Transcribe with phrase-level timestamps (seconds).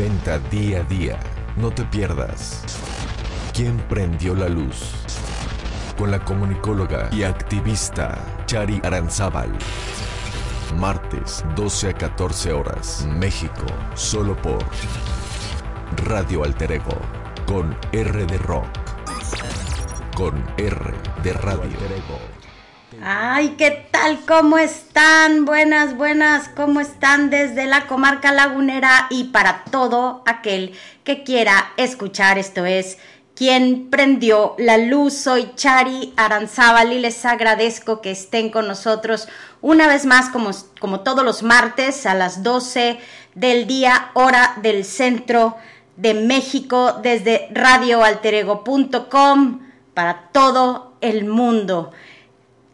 [0.00, 1.20] Reinventa día a día.
[1.58, 2.64] No te pierdas.
[3.52, 4.94] ¿Quién prendió la luz?
[5.98, 9.52] Con la comunicóloga y activista Chari Aranzábal.
[10.78, 14.64] Martes, 12 a 14 horas, México, solo por
[16.08, 16.96] Radio Alter Ego,
[17.46, 18.70] con R de Rock,
[20.16, 22.39] con R de Radio.
[23.02, 24.20] Ay, ¿qué tal?
[24.26, 25.46] ¿Cómo están?
[25.46, 32.38] Buenas, buenas, ¿cómo están desde la comarca lagunera y para todo aquel que quiera escuchar?
[32.38, 32.98] Esto es
[33.34, 35.14] quien prendió la luz.
[35.14, 39.28] Soy Chari Aranzábal y les agradezco que estén con nosotros
[39.62, 42.98] una vez más, como, como todos los martes a las 12
[43.34, 45.56] del día, hora del centro
[45.96, 49.60] de México, desde radioalterego.com
[49.94, 51.92] para todo el mundo.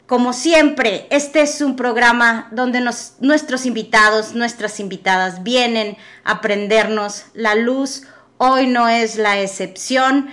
[0.06, 2.80] Como siempre, este es un programa donde
[3.19, 8.05] nuestros invitados, nuestras invitadas vienen a prendernos la luz.
[8.38, 10.29] Hoy no es la excepción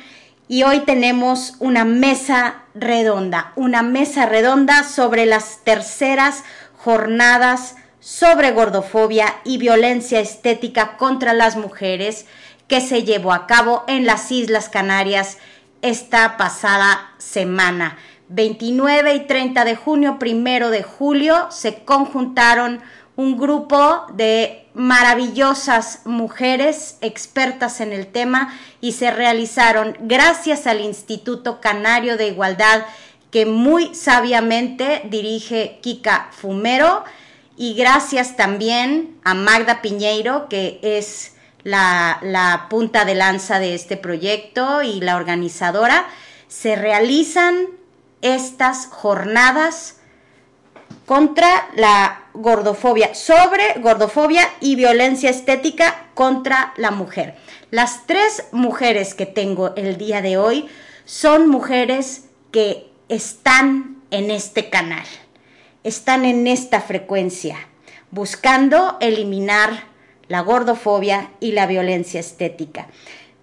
[0.48, 6.44] y hoy tenemos una mesa redonda, una mesa redonda sobre las terceras
[6.78, 12.28] jornadas sobre gordofobia y violencia estética contra las mujeres
[12.68, 15.40] que se llevó a cabo en las Islas Canarias
[15.82, 17.98] esta pasada semana.
[18.34, 22.82] 29 y 30 de junio, primero de julio, se conjuntaron
[23.16, 31.62] un grupo de maravillosas mujeres expertas en el tema y se realizaron gracias al Instituto
[31.62, 32.86] Canario de Igualdad
[33.30, 37.04] que muy sabiamente dirige Kika Fumero
[37.56, 43.96] y gracias también a Magda Piñeiro que es la, la punta de lanza de este
[43.96, 46.08] proyecto y la organizadora.
[46.48, 47.68] Se realizan
[48.24, 49.98] estas jornadas
[51.06, 57.36] contra la gordofobia, sobre gordofobia y violencia estética contra la mujer.
[57.70, 60.68] Las tres mujeres que tengo el día de hoy
[61.06, 65.06] son mujeres que están en este canal,
[65.84, 67.58] están en esta frecuencia,
[68.12, 69.86] buscando eliminar
[70.30, 72.88] la gordofobia y la violencia estética.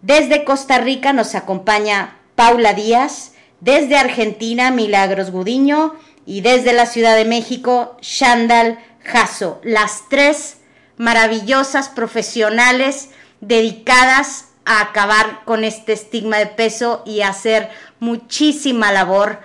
[0.01, 5.95] Desde Costa Rica nos acompaña Paula Díaz, desde Argentina, Milagros Gudiño
[6.27, 9.61] y desde la Ciudad de México, Shandal Jasso.
[9.65, 10.59] Las tres
[10.97, 13.11] maravillosas profesionales
[13.41, 19.41] dedicadas a acabar con este estigma de peso y hacer muchísima labor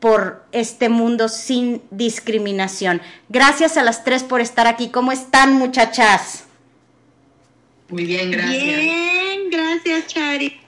[0.00, 3.02] por este mundo sin discriminación.
[3.28, 4.88] Gracias a las tres por estar aquí.
[4.90, 6.44] ¿Cómo están, muchachas?
[7.88, 8.62] Muy bien, gracias.
[8.62, 10.60] Bien, gracias, Chari.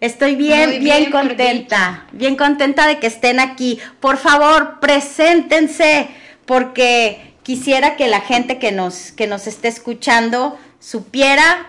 [0.00, 3.78] Estoy bien, bien, contenta, bien contenta de que estén aquí.
[4.00, 6.08] Por favor, preséntense,
[6.46, 11.66] porque quisiera que la gente que nos, que nos esté escuchando supiera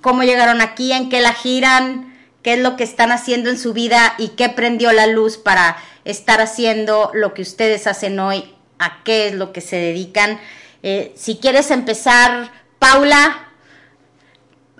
[0.00, 3.72] cómo llegaron aquí, en qué la giran, qué es lo que están haciendo en su
[3.72, 9.04] vida y qué prendió la luz para estar haciendo lo que ustedes hacen hoy, a
[9.04, 10.40] qué es lo que se dedican.
[10.82, 12.50] Eh, si quieres empezar,
[12.80, 13.47] Paula,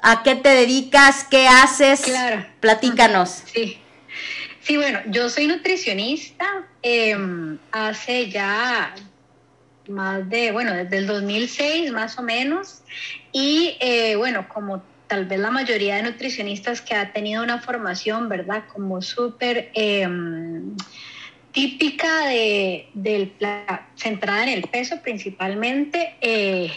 [0.03, 1.25] ¿A qué te dedicas?
[1.25, 2.03] ¿Qué haces?
[2.03, 2.47] Claro.
[2.61, 3.43] Platícanos.
[3.53, 3.79] Sí.
[4.61, 6.45] Sí, bueno, yo soy nutricionista.
[6.83, 8.95] Em, hace ya
[9.89, 12.83] más de, bueno, desde el 2006 más o menos.
[13.33, 18.29] Y eh, bueno, como tal vez la mayoría de nutricionistas que ha tenido una formación,
[18.29, 18.65] ¿verdad?
[18.73, 20.77] Como súper em,
[21.53, 23.33] típica de, del,
[23.97, 26.17] centrada en el peso principalmente.
[26.21, 26.71] Eh,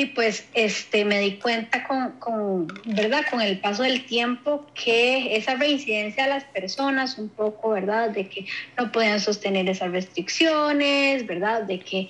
[0.00, 3.22] y pues este, me di cuenta con, con, ¿verdad?
[3.30, 8.08] con el paso del tiempo que esa reincidencia de las personas un poco, ¿verdad?
[8.08, 8.46] De que
[8.78, 11.64] no podían sostener esas restricciones, ¿verdad?
[11.64, 12.08] De que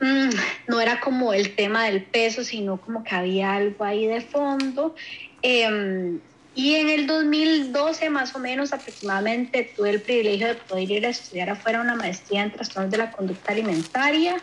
[0.00, 0.28] mm,
[0.68, 4.94] no era como el tema del peso, sino como que había algo ahí de fondo.
[5.40, 6.20] Em,
[6.54, 11.08] y en el 2012, más o menos aproximadamente, tuve el privilegio de poder ir a
[11.08, 14.42] estudiar afuera una maestría en trastornos de la conducta alimentaria.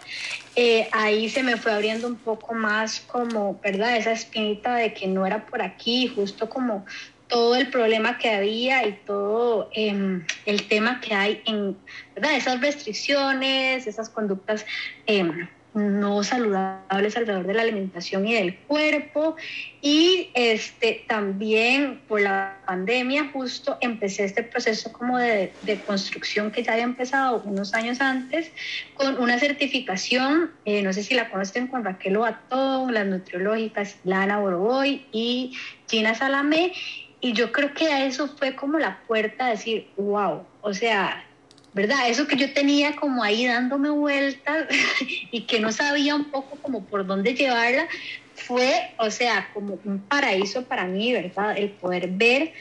[0.56, 3.96] Eh, ahí se me fue abriendo un poco más como, ¿verdad?
[3.96, 6.83] Esa espinita de que no era por aquí, justo como
[7.28, 11.78] todo el problema que había y todo em, el tema que hay en,
[12.16, 12.36] ¿verdad?
[12.36, 14.66] Esas restricciones, esas conductas.
[15.06, 15.31] Eh,
[15.74, 19.36] no saludables alrededor de la alimentación y del cuerpo.
[19.81, 26.63] Y este, también por la pandemia justo empecé este proceso como de, de construcción que
[26.63, 28.51] ya había empezado unos años antes
[28.95, 34.39] con una certificación, eh, no sé si la conocen con Raquel Ovatón, las nutriológicas Lana
[34.39, 35.56] Boroboy y
[35.89, 36.74] Gina Salamé.
[37.21, 41.25] Y yo creo que eso fue como la puerta a decir, wow, o sea,
[41.74, 42.10] ¿verdad?
[42.10, 44.68] Eso que yo tenía como ahí dándome vueltas
[45.31, 47.88] y que no sabía un poco como por dónde llevarla,
[48.36, 51.57] fue, o sea, como un paraíso para mí, ¿verdad?
[51.57, 52.54] El poder ver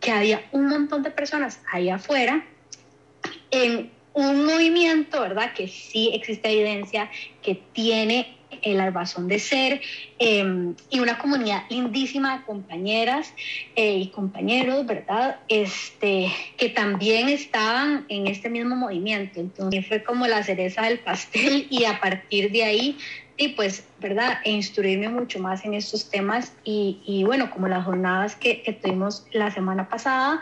[0.00, 2.44] que había un montón de personas ahí afuera
[3.50, 5.52] en un movimiento, ¿verdad?
[5.52, 7.10] Que sí existe evidencia,
[7.42, 9.80] que tiene el albazón de ser
[10.18, 13.32] em, y una comunidad lindísima de compañeras
[13.76, 15.40] eh, y compañeros, ¿verdad?
[15.48, 19.40] Este, que también estaban en este mismo movimiento.
[19.40, 22.98] Entonces fue como la cereza del pastel y a partir de ahí,
[23.36, 24.38] y pues, ¿verdad?
[24.44, 28.72] E instruirme mucho más en estos temas y, y bueno, como las jornadas que, que
[28.72, 30.40] tuvimos la semana pasada,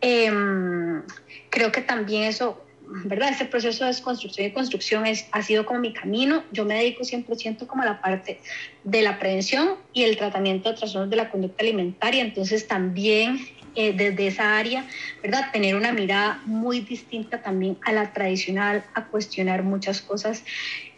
[0.00, 1.02] em,
[1.50, 2.64] creo que también eso
[3.04, 3.30] ¿verdad?
[3.30, 6.42] Este proceso de desconstrucción y construcción es, ha sido como mi camino.
[6.50, 8.40] Yo me dedico 100% como a la parte
[8.84, 12.22] de la prevención y el tratamiento de trastornos de la conducta alimentaria.
[12.22, 13.38] Entonces también
[13.76, 14.84] eh, desde esa área,
[15.22, 15.52] ¿verdad?
[15.52, 20.42] Tener una mirada muy distinta también a la tradicional, a cuestionar muchas cosas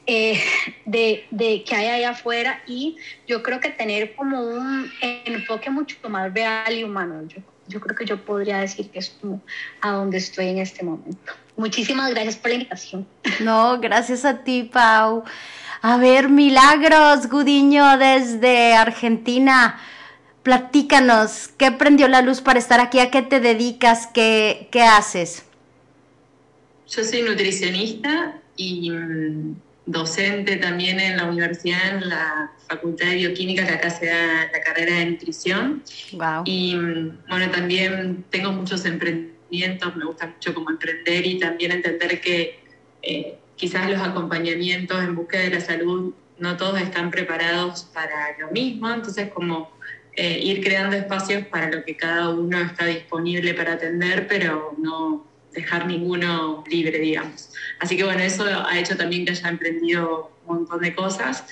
[0.06, 0.40] eh,
[0.86, 2.96] de, de, que hay allá afuera y
[3.26, 7.28] yo creo que tener como un enfoque mucho más real y humano.
[7.28, 9.42] Yo, yo creo que yo podría decir que es como
[9.82, 11.32] a donde estoy en este momento.
[11.56, 13.06] Muchísimas gracias por la invitación.
[13.40, 15.24] No, gracias a ti, Pau.
[15.82, 19.78] A ver, Milagros Gudiño desde Argentina.
[20.42, 23.00] Platícanos, ¿qué prendió la luz para estar aquí?
[23.00, 24.06] ¿A qué te dedicas?
[24.06, 25.44] ¿Qué, qué haces?
[26.88, 29.54] Yo soy nutricionista y mm,
[29.86, 34.60] docente también en la universidad, en la Facultad de Bioquímica, que acá se da la
[34.62, 35.82] carrera de nutrición.
[36.12, 36.42] Wow.
[36.44, 39.31] Y mm, bueno, también tengo muchos emprendimientos
[39.94, 42.60] me gusta mucho como emprender y también entender que
[43.02, 48.50] eh, quizás los acompañamientos en búsqueda de la salud no todos están preparados para lo
[48.50, 49.70] mismo, entonces como
[50.16, 55.26] eh, ir creando espacios para lo que cada uno está disponible para atender, pero no
[55.52, 57.50] dejar ninguno libre, digamos.
[57.78, 61.44] Así que bueno, eso ha hecho también que haya emprendido un montón de cosas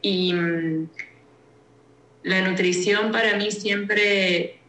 [0.00, 0.88] y mm,
[2.22, 4.59] la nutrición para mí siempre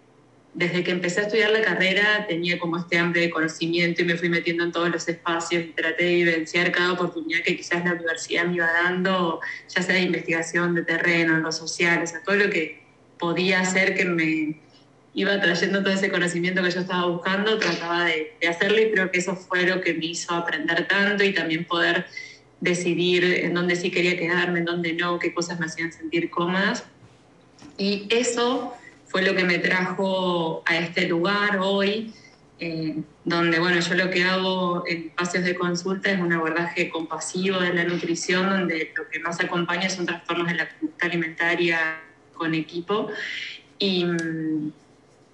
[0.53, 4.17] desde que empecé a estudiar la carrera tenía como este hambre de conocimiento y me
[4.17, 7.93] fui metiendo en todos los espacios y traté de vivenciar cada oportunidad que quizás la
[7.93, 9.39] universidad me iba dando,
[9.73, 12.83] ya sea de investigación, de terreno, en lo social, o sea, todo lo que
[13.17, 14.59] podía hacer que me
[15.13, 19.09] iba trayendo todo ese conocimiento que yo estaba buscando, trataba de, de hacerlo y creo
[19.09, 22.07] que eso fue lo que me hizo aprender tanto y también poder
[22.59, 26.83] decidir en dónde sí quería quedarme, en dónde no, qué cosas me hacían sentir cómodas.
[27.77, 28.75] Y eso
[29.11, 32.13] fue lo que me trajo a este lugar hoy,
[32.59, 37.59] eh, donde, bueno, yo lo que hago en espacios de consulta es un abordaje compasivo
[37.59, 42.01] de la nutrición, donde lo que más acompaña son trastornos de la conducta alimentaria
[42.33, 43.09] con equipo.
[43.77, 44.71] Y mm,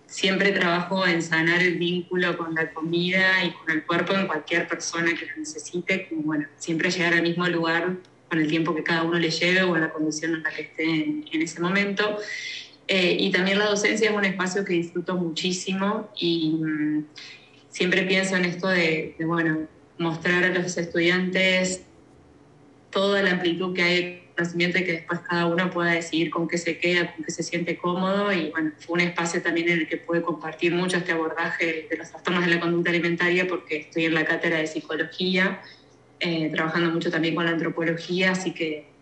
[0.07, 4.67] siempre trabajo en sanar el vínculo con la comida y con el cuerpo en cualquier
[4.67, 7.95] persona que lo necesite, como, bueno, siempre llegar al mismo lugar
[8.27, 10.83] con el tiempo que cada uno le lleve o la condición en la que esté
[10.83, 12.17] en, en ese momento.
[12.87, 17.05] Eh, y también la docencia es un espacio que disfruto muchísimo y mm,
[17.69, 19.67] siempre pienso en esto de, bueno,
[19.97, 21.83] mostrar a los estudiantes
[22.89, 26.47] toda la amplitud que hay de conocimiento y que después cada uno pueda decidir con
[26.47, 28.31] qué se queda, con qué se siente cómodo.
[28.31, 31.97] Y bueno, fue un espacio también en el que pude compartir mucho este abordaje de
[31.97, 35.61] los trastornos de la conducta alimentaria porque estoy en la cátedra de psicología,
[36.21, 38.96] eh, trabajando mucho también con la antropología, así que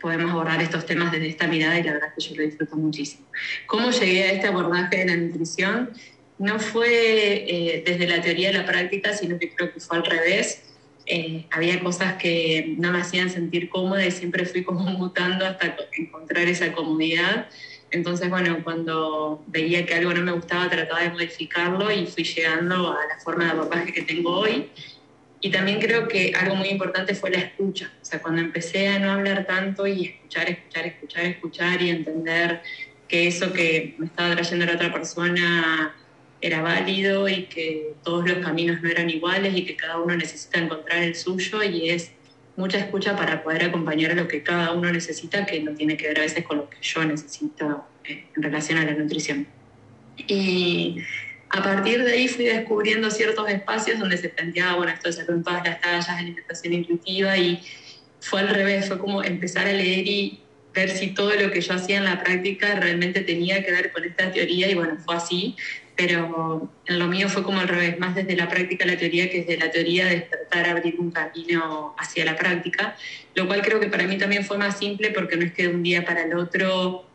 [0.00, 2.76] podemos abordar estos temas desde esta mirada y la verdad es que yo lo disfruto
[2.76, 3.26] muchísimo.
[3.66, 5.90] ¿Cómo llegué a este abordaje de la nutrición?
[6.38, 10.04] No fue eh, desde la teoría de la práctica, sino que creo que fue al
[10.04, 10.64] revés.
[11.06, 15.76] Eh, había cosas que no me hacían sentir cómoda y siempre fui como mutando hasta
[15.96, 17.48] encontrar esa comodidad.
[17.90, 22.92] Entonces, bueno, cuando veía que algo no me gustaba, trataba de modificarlo y fui llegando
[22.92, 24.70] a la forma de abordaje que tengo hoy
[25.40, 27.90] y también creo que algo muy importante fue la escucha.
[28.00, 32.62] O sea, cuando empecé a no hablar tanto y escuchar, escuchar, escuchar, escuchar y entender
[33.08, 35.94] que eso que me estaba trayendo la otra persona
[36.42, 40.58] era válido y que todos los caminos no eran iguales y que cada uno necesita
[40.58, 42.12] encontrar el suyo y es
[42.56, 46.08] mucha escucha para poder acompañar a lo que cada uno necesita, que no tiene que
[46.08, 49.46] ver a veces con lo que yo necesito eh, en relación a la nutrición.
[50.28, 50.98] Y
[51.50, 55.42] a partir de ahí fui descubriendo ciertos espacios donde se planteaba, bueno, esto salud en
[55.42, 57.60] todas las tallas, alimentación intuitiva, y
[58.20, 60.40] fue al revés, fue como empezar a leer y
[60.72, 64.04] ver si todo lo que yo hacía en la práctica realmente tenía que ver con
[64.04, 65.56] esta teoría, y bueno, fue así,
[65.96, 69.28] pero en lo mío fue como al revés, más desde la práctica a la teoría
[69.28, 72.96] que desde la teoría despertar, abrir un camino hacia la práctica,
[73.34, 75.74] lo cual creo que para mí también fue más simple porque no es que de
[75.74, 77.09] un día para el otro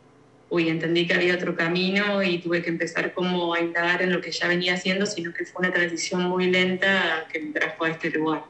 [0.48, 4.20] uy, entendí que había otro camino y tuve que empezar como a indagar en lo
[4.20, 7.90] que ya venía haciendo, sino que fue una transición muy lenta que me trajo a
[7.90, 8.44] este lugar.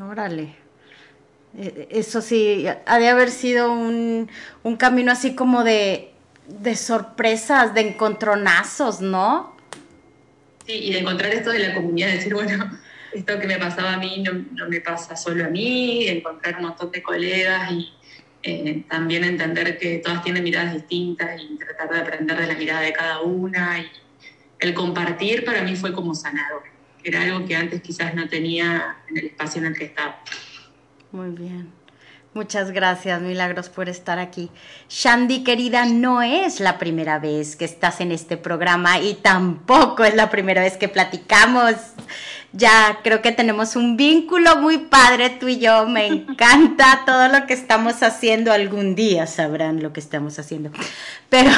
[0.00, 0.54] Órale.
[1.58, 4.30] Eh, eso sí, ha de haber sido un,
[4.62, 6.10] un camino así como de,
[6.46, 9.56] de sorpresas, de encontronazos, ¿no?
[10.66, 12.70] Sí, y de encontrar esto de la comunidad, decir, bueno,
[13.12, 16.62] esto que me pasaba a mí no, no me pasa solo a mí, encontrar un
[16.62, 17.92] montón de colegas y
[18.42, 22.80] eh, también entender que todas tienen miradas distintas y tratar de aprender de la mirada
[22.80, 23.80] de cada una.
[23.80, 23.90] Y
[24.60, 26.62] el compartir para mí fue como sanador,
[27.02, 30.22] que era algo que antes quizás no tenía en el espacio en el que estaba.
[31.12, 31.78] Muy bien.
[32.34, 34.50] Muchas gracias, Milagros, por estar aquí.
[34.88, 40.14] Shandy, querida, no es la primera vez que estás en este programa y tampoco es
[40.14, 41.74] la primera vez que platicamos.
[42.52, 45.86] Ya creo que tenemos un vínculo muy padre tú y yo.
[45.86, 48.52] Me encanta todo lo que estamos haciendo.
[48.52, 50.70] Algún día sabrán lo que estamos haciendo.
[51.28, 51.50] Pero,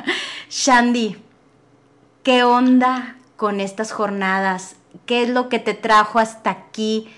[0.50, 1.16] Shandy,
[2.22, 4.76] ¿qué onda con estas jornadas?
[5.04, 7.08] ¿Qué es lo que te trajo hasta aquí?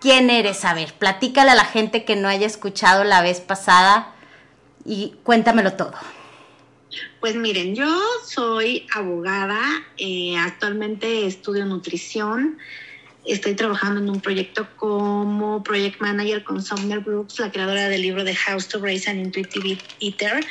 [0.00, 0.64] ¿Quién eres?
[0.64, 4.12] A ver, platícale a la gente que no haya escuchado la vez pasada
[4.84, 5.94] y cuéntamelo todo.
[7.20, 7.86] Pues miren, yo
[8.26, 9.62] soy abogada,
[9.96, 12.58] eh, actualmente estudio nutrición,
[13.24, 18.24] estoy trabajando en un proyecto como Project Manager con Sumner Brooks, la creadora del libro
[18.24, 20.44] de House to Raise an Intuitive Eater.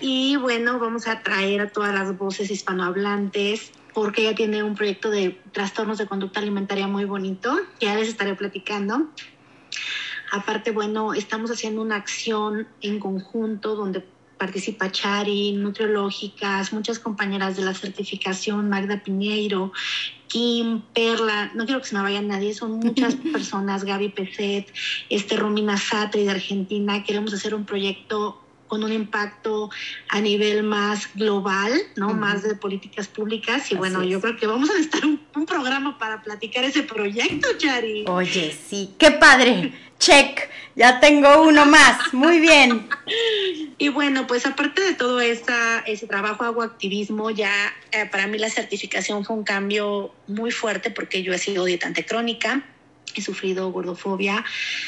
[0.00, 5.10] Y bueno, vamos a traer a todas las voces hispanohablantes porque ella tiene un proyecto
[5.10, 9.08] de trastornos de conducta alimentaria muy bonito, ya les estaré platicando.
[10.30, 14.04] Aparte, bueno, estamos haciendo una acción en conjunto donde
[14.40, 19.70] participa Chari, nutriológicas, muchas compañeras de la certificación, Magda Piñeiro,
[20.28, 24.72] Kim, Perla, no quiero que se me vaya nadie, son muchas personas, Gaby Peset,
[25.10, 28.39] este Romina Satri de Argentina, queremos hacer un proyecto
[28.70, 29.68] con un impacto
[30.08, 32.14] a nivel más global, ¿no?
[32.14, 33.70] Más de políticas públicas.
[33.72, 37.48] Y bueno, yo creo que vamos a necesitar un, un, programa para platicar ese proyecto,
[37.58, 38.04] Chari.
[38.06, 39.72] Oye, sí, qué padre.
[39.98, 42.14] Check, ya tengo uno más.
[42.14, 42.88] Muy bien.
[43.82, 47.50] Y bueno, pues aparte de todo esa, ese trabajo, hago activismo, ya
[47.92, 52.04] eh, para mí la certificación fue un cambio muy fuerte porque yo he sido dietante
[52.04, 52.62] crónica
[53.18, 54.44] he sufrido gordofobia,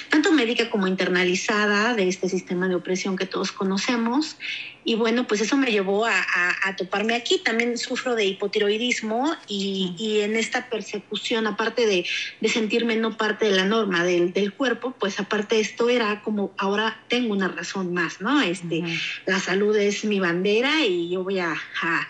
[0.08, 4.36] tanto médica como internalizada de este sistema de opresión que todos conocemos.
[4.84, 7.38] Y bueno, pues eso me llevó a, a, a toparme aquí.
[7.38, 12.04] También sufro de hipotiroidismo y, y en esta persecución, aparte de,
[12.40, 16.52] de, sentirme no parte de la norma del, del, cuerpo, pues aparte esto era como
[16.58, 18.40] ahora tengo una razón más, ¿no?
[18.42, 19.00] Este, uh -huh.
[19.26, 22.08] La salud es mi bandera y yo voy a, a,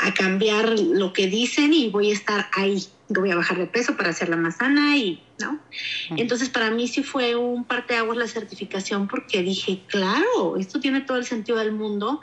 [0.00, 2.86] a cambiar lo que dicen y voy a estar ahí
[3.18, 5.58] voy a bajar de peso para hacerla más sana y, ¿no?
[6.10, 11.18] Entonces, para mí sí fue un parteaguas la certificación porque dije, claro, esto tiene todo
[11.18, 12.20] el sentido del mundo.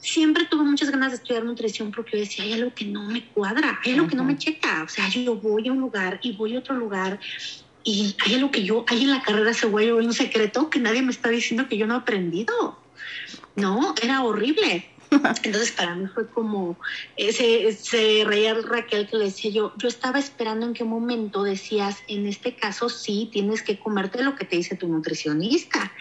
[0.00, 3.24] Siempre tuve muchas ganas de estudiar nutrición porque yo decía, hay algo que no me
[3.26, 4.10] cuadra, hay algo uh -huh.
[4.10, 4.82] que no me checa.
[4.82, 7.20] O sea, yo voy a un lugar y voy a otro lugar
[7.84, 11.02] y hay algo que yo, hay en la carrera se vuelve un secreto que nadie
[11.02, 12.78] me está diciendo que yo no he aprendido.
[13.54, 14.88] No, era horrible.
[15.42, 16.78] Entonces para mí fue como
[17.16, 22.02] ese, ese reía Raquel que le decía yo, yo estaba esperando en qué momento decías,
[22.08, 25.92] en este caso sí, tienes que comerte lo que te dice tu nutricionista.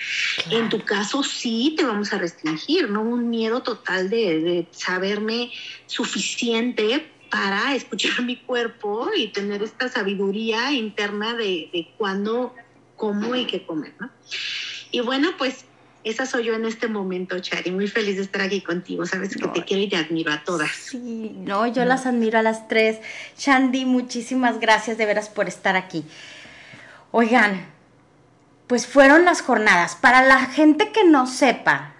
[0.44, 0.58] Claro.
[0.58, 5.52] En tu caso sí te vamos a restringir, no un miedo total de, de saberme
[5.86, 12.54] suficiente para escuchar mi cuerpo y tener esta sabiduría interna de, de cuándo,
[12.96, 14.10] cómo y qué comer, ¿no?
[14.92, 15.66] Y bueno, pues
[16.10, 17.72] esa soy yo en este momento, Chari.
[17.72, 19.06] Muy feliz de estar aquí contigo.
[19.06, 19.52] Sabes que no.
[19.52, 20.72] te quiero y te admiro a todas.
[20.72, 21.90] Sí, no, yo no.
[21.90, 23.00] las admiro a las tres.
[23.38, 26.04] Shandy, muchísimas gracias de veras por estar aquí.
[27.12, 27.66] Oigan,
[28.68, 29.96] pues fueron las jornadas.
[29.96, 31.94] Para la gente que no sepa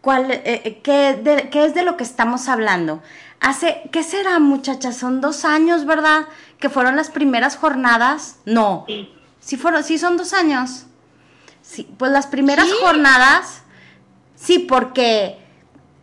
[0.00, 3.02] cuál, eh, qué, de, qué es de lo que estamos hablando,
[3.40, 4.96] hace, ¿qué será, muchachas?
[4.96, 6.26] Son dos años, ¿verdad?
[6.58, 8.36] Que fueron las primeras jornadas.
[8.44, 10.86] No, sí, sí fueron, sí son dos años.
[11.72, 12.74] Sí, pues las primeras ¿Sí?
[12.82, 13.62] jornadas,
[14.36, 15.38] sí, porque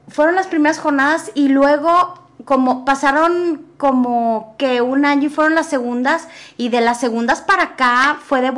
[0.07, 5.69] fueron las primeras jornadas y luego como pasaron como que un año y fueron las
[5.69, 8.51] segundas y de las segundas para acá fue de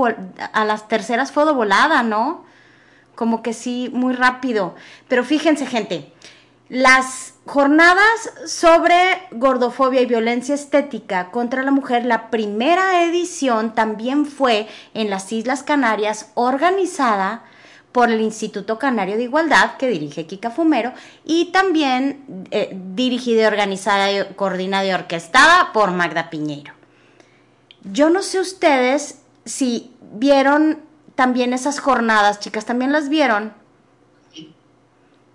[0.53, 2.46] a las terceras fue de volada, ¿no?
[3.15, 4.75] Como que sí, muy rápido.
[5.10, 6.13] Pero fíjense, gente,
[6.70, 8.96] las jornadas sobre
[9.32, 15.64] gordofobia y violencia estética contra la mujer, la primera edición también fue en las Islas
[15.64, 17.44] Canarias organizada
[17.92, 20.94] por el Instituto Canario de Igualdad que dirige Kika Fumero
[21.26, 26.74] y también eh, dirigida organizada, coordinada y orquestada por Magda Piñeiro.
[27.84, 30.80] Yo no sé ustedes si vieron
[31.16, 33.54] también esas jornadas, chicas, ¿también las vieron?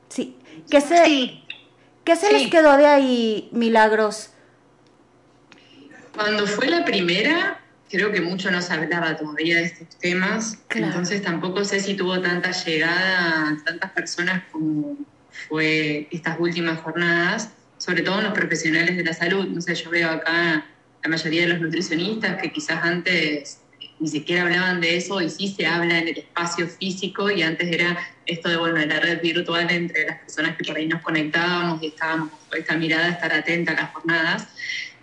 [0.09, 0.37] Sí.
[0.71, 1.46] ¿Qué se, sí.
[2.07, 2.33] ¿Qué se sí.
[2.33, 4.31] les quedó de ahí, Milagros?
[6.15, 7.61] Cuando fue la primera,
[7.91, 12.19] creo que mucho no se hablaba todavía de estos temas, entonces tampoco sé si tuvo
[12.23, 14.97] tanta llegada a tantas personas como
[15.49, 19.47] fue estas últimas jornadas, sobre todo en los profesionales de la salud.
[19.49, 20.65] No sé, yo veo acá
[21.03, 23.61] la mayoría de los nutricionistas que quizás antes
[23.99, 27.69] ni siquiera hablaban de eso y sí se habla en el espacio físico y antes
[27.69, 31.03] era esto de, bueno, de la red virtual entre las personas que por ahí nos
[31.03, 34.49] conectábamos y estábamos con esta mirada, estar atenta a las jornadas.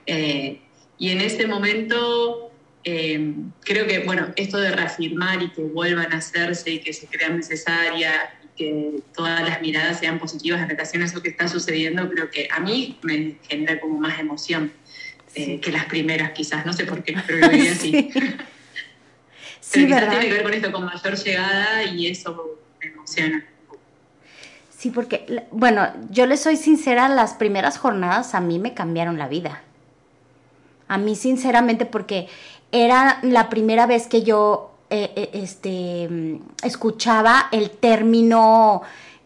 [0.06, 0.60] Eh,
[1.00, 2.52] y en ese momento
[2.84, 7.08] eh, creo que, bueno, esto de reafirmar y que vuelvan a hacerse y que se
[7.08, 11.48] crean necesarias y que todas las miradas sean positivas en relación a eso que está
[11.48, 14.72] sucediendo, creo que a mí me genera como más emoción
[15.36, 18.10] eh, que las primeras quizás, no sé por qué, pero lo veía así.
[19.64, 20.10] Sí, ¿verdad?
[20.10, 23.46] tiene que ver con esto, con mayor llegada y eso me emociona.
[24.70, 29.30] Sí, porque, bueno, yo le soy sincera, las primeras jornadas a mí me cambiaron la
[29.30, 29.62] vida.
[30.90, 32.28] A mí, sinceramente, porque
[32.74, 38.82] era la primera vez que yo eh, eh, este, escuchaba el término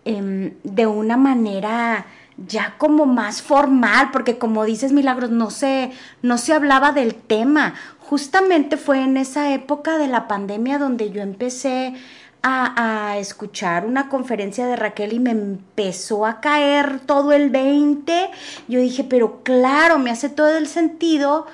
[0.05, 2.05] em, de una manera
[2.37, 5.91] ya como más formal, porque como dices Milagros, no se,
[6.21, 7.73] no se hablaba del tema
[8.09, 11.93] justamente fue en esa época de la pandemia donde yo empecé
[12.41, 18.29] a, escuchar una conferencia de Raquel y me empezó a caer todo el 20.
[18.69, 21.47] Yo dije, pero claro, me hace todo el sentido.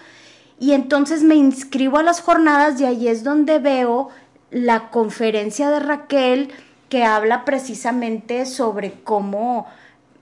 [0.60, 4.10] Y entonces me inscribo a las jornadas y ahí es donde veo
[4.52, 6.52] la conferencia de Raquel
[6.90, 9.66] que habla precisamente sobre cómo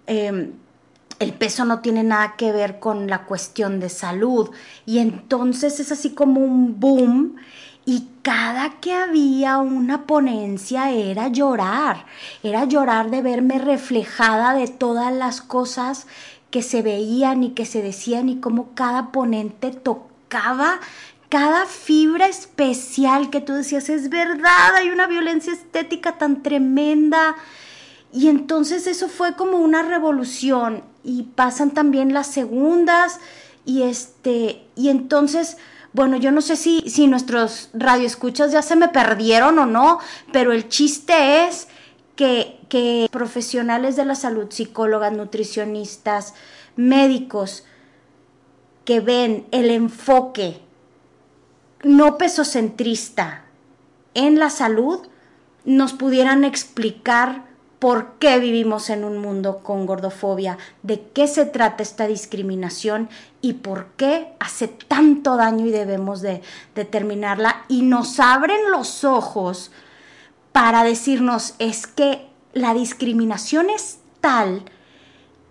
[0.07, 0.53] em,
[1.21, 4.49] el peso no tiene nada que ver con la cuestión de salud.
[4.87, 7.35] Y entonces es así como un boom.
[7.85, 12.05] Y cada que había una ponencia era llorar,
[12.43, 16.07] era llorar de verme reflejada de todas las cosas
[16.49, 20.79] que se veían y que se decían y cómo cada ponente tocaba
[21.31, 27.37] cada fibra especial que tú decías, es verdad, hay una violencia estética tan tremenda.
[28.13, 33.19] Y entonces eso fue como una revolución y pasan también las segundas
[33.65, 35.57] y este y entonces
[35.93, 39.99] bueno, yo no sé si, si nuestros radioescuchas ya se me perdieron o no,
[40.31, 41.67] pero el chiste es
[42.15, 46.33] que, que profesionales de la salud, psicólogas, nutricionistas,
[46.77, 47.65] médicos,
[48.85, 50.61] que ven el enfoque
[51.83, 53.43] no pesocentrista
[54.13, 55.07] en la salud,
[55.65, 57.50] nos pudieran explicar
[57.81, 63.09] por qué vivimos en un mundo con gordofobia, de qué se trata esta discriminación
[63.41, 66.43] y por qué hace tanto daño y debemos de
[66.75, 67.65] determinarla.
[67.69, 69.71] Y nos abren los ojos
[70.51, 74.63] para decirnos es que la discriminación es tal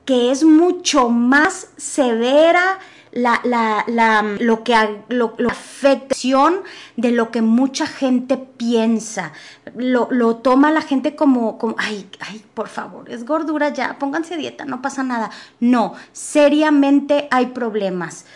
[0.04, 2.78] que es mucho más severa
[3.12, 4.74] la, la, la, lo que
[5.08, 6.62] lo, afectación
[6.96, 9.32] de lo que mucha gente piensa.
[9.74, 14.36] Lo, lo, toma la gente como, como, ay, ay, por favor, es gordura ya, pónganse
[14.36, 15.30] dieta, no pasa nada.
[15.58, 18.26] No, seriamente hay problemas.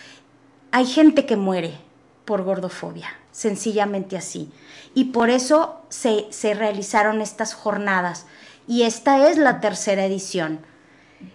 [0.73, 1.79] Hay gente que muere
[2.25, 4.51] por gordofobia, sencillamente así.
[4.95, 8.27] Y por eso se, se realizaron estas jornadas.
[8.67, 10.61] Y esta es la tercera edición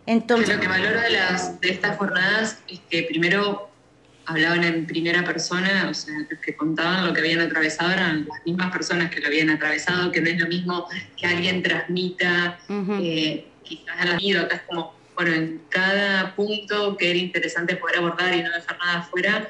[0.05, 3.69] entonces, lo que valoro de, las, de estas jornadas es que primero
[4.29, 8.45] hablaban en primera persona, o sea, los que contaban lo que habían atravesado eran las
[8.45, 12.59] mismas personas que lo habían atravesado, que no es lo mismo que alguien transmita,
[13.01, 17.75] eh, quizás a la vida, acá es como, bueno, en cada punto que era interesante
[17.75, 19.49] poder abordar y no dejar nada afuera,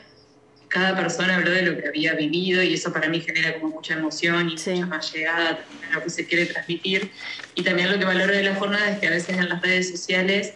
[0.69, 3.95] cada persona habló de lo que había vivido y eso para mí genera como mucha
[3.95, 7.11] emoción y mucha más llegada a lo que se quiere transmitir.
[7.55, 9.89] Y también lo que valoro de la jornada es que a veces en las redes
[9.89, 10.53] sociales,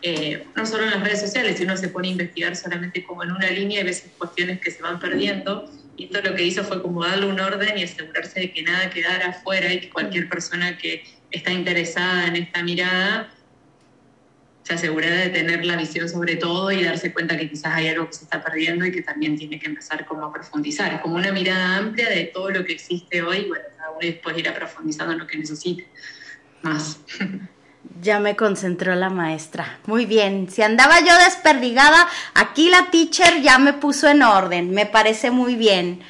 [0.00, 3.22] eh, no solo en las redes sociales, si uno se pone a investigar solamente como
[3.22, 5.70] en una línea, hay veces cuestiones que se van perdiendo.
[5.96, 8.88] Y esto lo que hizo fue como darle un orden y asegurarse de que nada
[8.88, 13.30] quedara afuera y que cualquier persona que está interesada en esta mirada
[14.78, 18.12] se de tener la visión sobre todo y darse cuenta que quizás hay algo que
[18.12, 21.00] se está perdiendo y que también tiene que empezar como a profundizar.
[21.00, 24.54] Como una mirada amplia de todo lo que existe hoy bueno, cada uno después irá
[24.54, 25.88] profundizando en lo que necesite
[26.62, 27.00] más.
[28.02, 29.78] Ya me concentró la maestra.
[29.86, 30.48] Muy bien.
[30.50, 34.70] Si andaba yo desperdigada, aquí la teacher ya me puso en orden.
[34.70, 36.00] Me parece muy bien.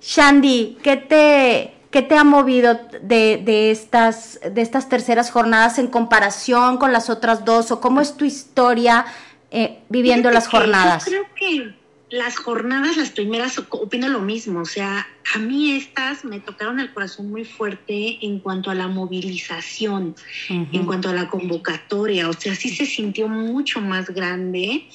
[0.00, 6.76] Shandy, ¿qué te, ¿Qué te ha movido de, estas, de estas terceras jornadas en comparación
[6.76, 7.70] con las otras dos?
[7.70, 9.06] ¿O cómo es tu historia
[9.50, 11.06] eh, viviendo las jornadas?
[11.06, 11.74] Yo creo que
[12.10, 14.60] las jornadas, las primeras, opino lo mismo.
[14.60, 18.88] O sea, a mí estas me tocaron el corazón muy fuerte en cuanto a la
[18.88, 20.14] movilización,
[20.48, 22.28] en cuanto a la convocatoria.
[22.28, 24.86] O sea, sí se sintió mucho más grande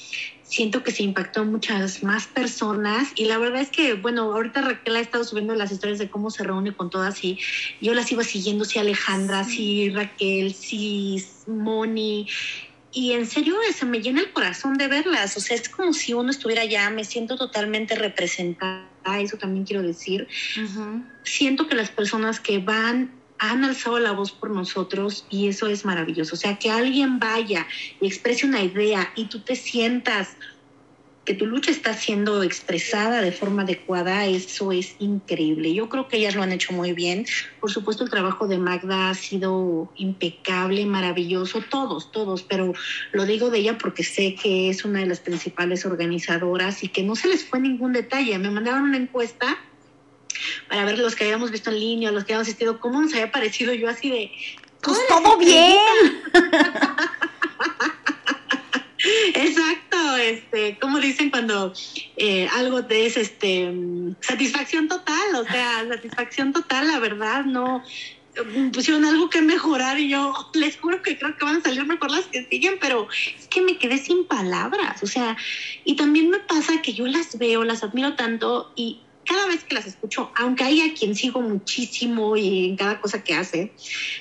[0.54, 3.12] siento que se impactó a muchas más personas.
[3.16, 6.30] Y la verdad es que, bueno, ahorita Raquel ha estado subiendo las historias de cómo
[6.30, 7.40] se reúne con todas y
[7.82, 12.28] yo las iba siguiendo, si Alejandra, si Raquel, si Moni,
[12.92, 16.14] y en serio se me llena el corazón de verlas, o sea, es como si
[16.14, 18.86] uno estuviera allá, me siento totalmente representada,
[19.20, 20.28] eso también quiero decir.
[21.24, 25.86] Siento que las personas que van han alzado la voz por nosotros y eso es
[25.86, 26.36] maravilloso.
[26.36, 27.68] O sea, que alguien vaya
[28.00, 30.38] y exprese una idea y tú te sientas
[31.26, 35.74] que tu lucha está siendo expresada de forma adecuada, eso es increíble.
[35.74, 37.26] Yo creo que ellas lo han hecho muy bien.
[37.62, 42.74] Por supuesto, el trabajo de Magda ha sido impecable, maravilloso, todos, todos, pero
[43.14, 47.04] lo digo de ella porque sé que es una de las principales organizadoras y que
[47.04, 48.38] no se les fue ningún detalle.
[48.38, 49.58] Me mandaron una encuesta
[50.68, 53.32] para ver los que habíamos visto en línea, los que habíamos asistido, cómo nos había
[53.32, 54.32] parecido yo así de...
[54.82, 55.78] Pues todo bien.
[59.36, 61.74] Exacto, este, como dicen cuando
[62.16, 63.72] eh, algo te es este
[64.22, 67.84] satisfacción total, o sea, satisfacción total, la verdad, no
[68.72, 72.12] pusieron algo que mejorar y yo les juro que creo que van a salir mejor
[72.12, 75.38] las que siguen, pero es que me quedé sin palabras, o sea,
[75.84, 79.76] y también me pasa que yo las veo, las admiro tanto y cada vez que
[79.76, 83.74] las escucho, aunque hay a quien sigo muchísimo y en cada cosa que hace,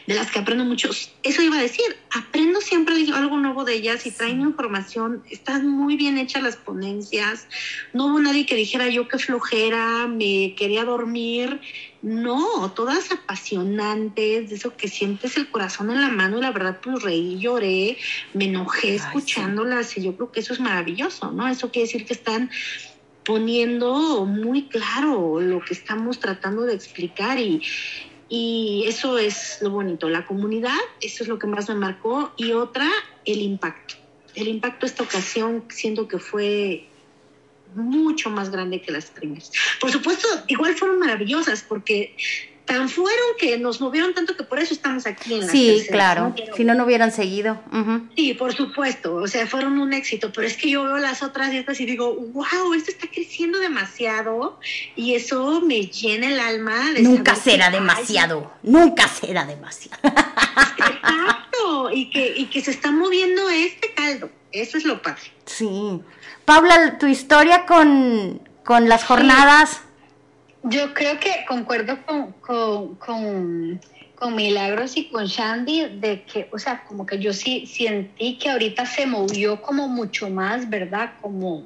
[0.07, 0.91] de las que aprendo mucho,
[1.23, 5.97] eso iba a decir, aprendo siempre algo nuevo de ellas y traen información, están muy
[5.97, 7.47] bien hechas las ponencias,
[7.93, 11.61] no hubo nadie que dijera yo que flojera, me quería dormir,
[12.03, 16.81] no, todas apasionantes, de eso que sientes el corazón en la mano y la verdad
[16.83, 17.97] pues reí, lloré,
[18.35, 21.47] me enojé escuchándolas y yo creo que eso es maravilloso, ¿no?
[21.47, 22.51] Eso quiere decir que están
[23.25, 27.63] poniendo muy claro lo que estamos tratando de explicar y,
[28.29, 32.53] y eso es lo bonito, la comunidad, eso es lo que más me marcó y
[32.53, 32.89] otra,
[33.25, 33.95] el impacto.
[34.35, 36.89] El impacto esta ocasión siento que fue
[37.75, 39.51] mucho más grande que las primeras.
[39.81, 42.17] Por supuesto, igual fueron maravillosas porque
[42.65, 46.35] tan fueron que nos movieron tanto que por eso estamos aquí en la Sí, claro,
[46.57, 47.61] si no, no hubieran seguido.
[48.17, 51.53] Sí, por supuesto, o sea, fueron un éxito, pero es que yo veo las otras
[51.53, 54.59] y estas y digo, wow, esto está creciendo demasiado
[54.97, 56.93] y eso me llena el alma.
[57.01, 60.01] nunca será demasiado, nunca será demasiado.
[60.05, 65.23] Exacto, y que, y que se está moviendo este caldo, eso es lo padre.
[65.47, 66.01] Sí.
[66.45, 69.83] Paula, tu historia con, con las jornadas...
[70.65, 73.81] Yo creo que concuerdo con, con,
[74.37, 78.87] Milagros y con Shandy de que, o sea, como que yo sí sentí que ahorita
[78.87, 81.15] se movió como mucho más, ¿verdad?
[81.21, 81.65] Como,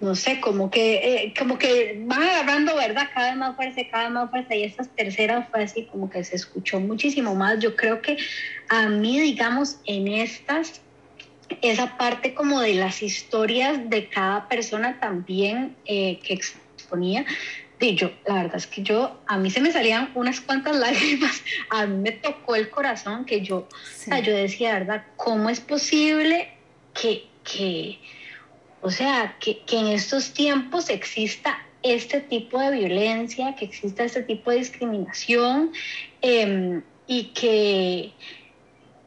[0.00, 3.10] no sé, como que, eh, como que van agarrando, ¿verdad?
[3.12, 4.54] Cada vez más fuerza, cada vez más fuerza.
[4.54, 7.58] Y estas terceras fue así como que se escuchó muchísimo más.
[7.58, 8.16] Yo creo que
[8.70, 10.80] a mí, digamos, en estas,
[11.60, 17.26] esa parte como de las historias de cada persona también eh, que exponía,
[17.78, 21.42] y yo, la verdad es que yo, a mí se me salían unas cuantas lágrimas,
[21.70, 25.04] a mí me tocó el corazón que yo, o sea, yo decía, ¿verdad?
[25.16, 26.50] ¿Cómo es posible
[26.94, 27.98] que, que
[28.80, 34.22] o sea, que, que, en estos tiempos exista este tipo de violencia, que exista este
[34.22, 35.72] tipo de discriminación
[36.20, 38.12] em, y, que,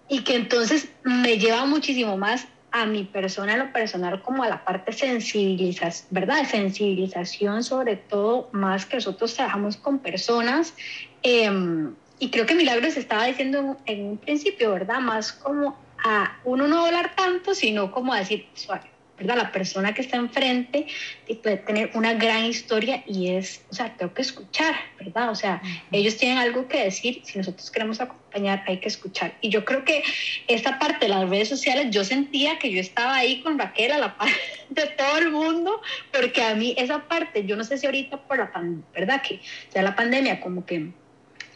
[0.07, 4.63] y que entonces me lleva muchísimo más a mi persona, lo personal, como a la
[4.63, 6.45] parte sensibilización, ¿verdad?
[6.45, 10.73] Sensibilización, sobre todo, más que nosotros trabajamos con personas.
[11.23, 14.99] Em, y creo que Milagros estaba diciendo en, un principio, ¿verdad?
[14.99, 19.35] Más como a uno no hablar tanto, sino como a decir, suave, ¿verdad?
[19.35, 20.87] La persona que está enfrente
[21.43, 25.29] puede tener una gran historia y es, o sea, tengo que escuchar, ¿verdad?
[25.29, 29.35] O sea, ellos tienen algo que decir, si nosotros queremos acompañar, hay que escuchar.
[29.41, 30.03] Y yo creo que
[30.47, 33.97] esta parte de las redes sociales, yo sentía que yo estaba ahí con Raquel a
[33.97, 34.29] la par
[34.69, 38.37] de todo el mundo, porque a mí esa parte, yo no sé si ahorita por
[38.37, 39.21] la pandemia, ¿verdad?
[39.21, 39.39] Que
[39.73, 40.91] ya la pandemia como que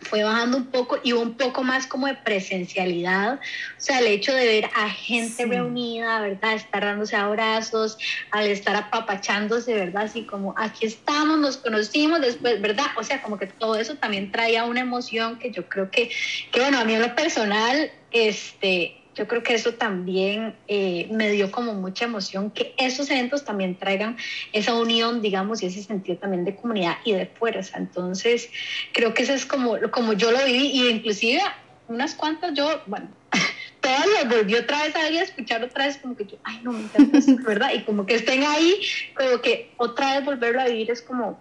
[0.03, 3.39] fue bajando un poco y un poco más como de presencialidad, o
[3.77, 6.53] sea, el hecho de ver a gente reunida, ¿verdad?
[6.53, 7.97] Estar dándose abrazos,
[8.31, 10.03] al estar apapachándose, ¿verdad?
[10.03, 12.87] Así como, aquí estamos, nos conocimos después, ¿verdad?
[12.97, 16.09] O sea, como que todo eso también traía una emoción que yo creo que,
[16.51, 21.31] que bueno, a mí en lo personal, este, yo creo que eso también eh, me
[21.31, 24.17] dio como mucha emoción, que esos eventos también traigan
[24.53, 27.77] esa unión, digamos, y ese sentido también de comunidad y de fuerza.
[27.77, 28.49] Entonces,
[28.91, 31.41] creo que eso es como, como yo lo viví, y inclusive
[31.87, 33.15] unas cuantas yo, bueno,
[33.81, 36.61] todas las volví otra vez a ir a escuchar otra vez, como que yo, ay,
[36.63, 37.71] no, me encanta ¿verdad?
[37.73, 38.81] Y como que estén ahí,
[39.15, 41.39] como que otra vez volverlo a vivir es como,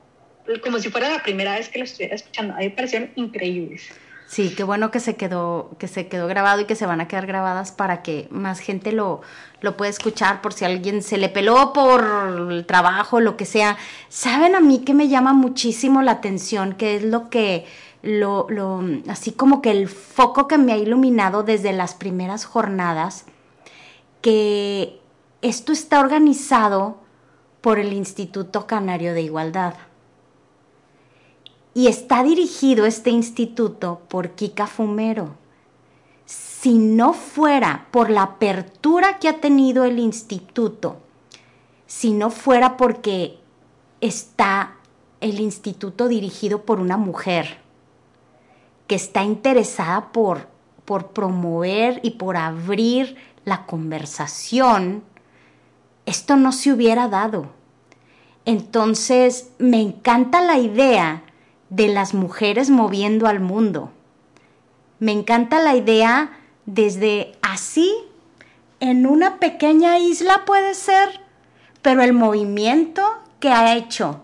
[0.63, 2.55] como si fuera la primera vez que lo estuviera escuchando.
[2.55, 3.89] A mí me parecieron increíbles.
[4.33, 7.07] Sí, qué bueno que se quedó, que se quedó grabado y que se van a
[7.07, 9.21] quedar grabadas para que más gente lo,
[9.61, 12.03] lo pueda escuchar por si alguien se le peló por
[12.51, 13.77] el trabajo, lo que sea.
[14.09, 17.67] Saben a mí que me llama muchísimo la atención, que es lo que,
[18.01, 23.27] lo, lo, así como que el foco que me ha iluminado desde las primeras jornadas,
[24.23, 24.99] que
[25.43, 26.97] esto está organizado
[27.61, 29.75] por el Instituto Canario de Igualdad.
[31.75, 35.37] Y está dirigido este instituto por Kika Fumero.
[36.27, 40.99] Si no fuera por la apertura que ha tenido el instituto,
[41.87, 43.39] si no fuera porque
[44.01, 44.77] está
[45.21, 47.59] el instituto dirigido por una mujer
[48.87, 50.49] que está interesada por,
[50.85, 55.03] por promover y por abrir la conversación,
[56.07, 57.47] esto no se hubiera dado.
[58.45, 61.23] Entonces, me encanta la idea
[61.73, 63.91] de las mujeres moviendo al mundo.
[64.99, 67.91] Me encanta la idea desde así,
[68.79, 71.09] en una pequeña isla puede ser,
[71.81, 73.03] pero el movimiento
[73.41, 74.23] que ha hecho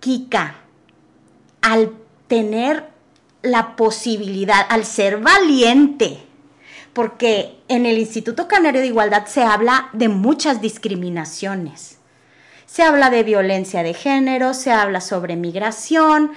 [0.00, 0.56] Kika
[1.62, 1.92] al
[2.26, 2.90] tener
[3.42, 6.18] la posibilidad, al ser valiente,
[6.92, 11.95] porque en el Instituto Canario de Igualdad se habla de muchas discriminaciones.
[12.76, 16.32] Se habla de violencia de género, se habla sobre migración,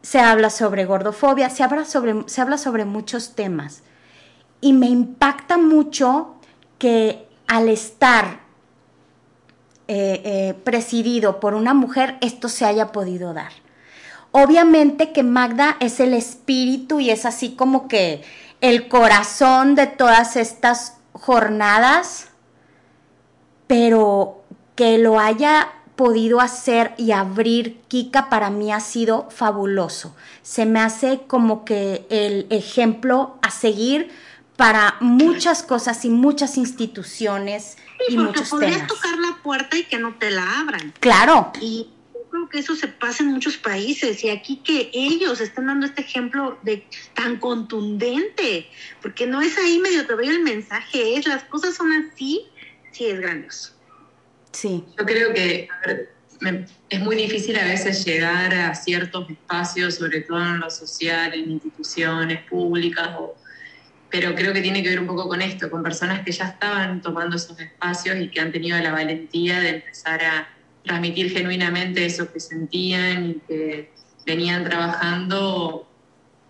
[0.00, 3.82] se habla sobre gordofobia, se habla sobre, se habla sobre muchos temas.
[4.60, 6.36] Y me impacta mucho
[6.78, 8.42] que al estar
[9.88, 13.50] eh, eh, presidido por una mujer, esto se haya podido dar.
[14.30, 18.22] Obviamente que Magda es el espíritu y es así como que
[18.60, 22.28] el corazón de todas estas jornadas,
[23.66, 24.41] pero
[24.74, 30.16] que lo haya podido hacer y abrir Kika para mí ha sido fabuloso.
[30.42, 34.10] Se me hace como que el ejemplo a seguir
[34.56, 37.76] para muchas cosas y muchas instituciones
[38.08, 40.92] y muchos podrías tocar la puerta y que no te la abran.
[41.00, 41.52] Claro.
[41.60, 41.88] Y
[42.30, 46.00] creo que eso se pasa en muchos países y aquí que ellos están dando este
[46.00, 48.68] ejemplo de tan contundente,
[49.02, 52.46] porque no es ahí medio te doy el mensaje, es las cosas son así,
[52.90, 53.72] sí es grandioso.
[54.52, 54.84] Sí.
[54.98, 55.68] Yo creo que
[56.88, 61.52] es muy difícil a veces llegar a ciertos espacios, sobre todo en lo social, en
[61.52, 63.10] instituciones públicas,
[64.10, 67.00] pero creo que tiene que ver un poco con esto, con personas que ya estaban
[67.00, 70.48] tomando esos espacios y que han tenido la valentía de empezar a
[70.84, 73.92] transmitir genuinamente eso que sentían y que
[74.26, 75.88] venían trabajando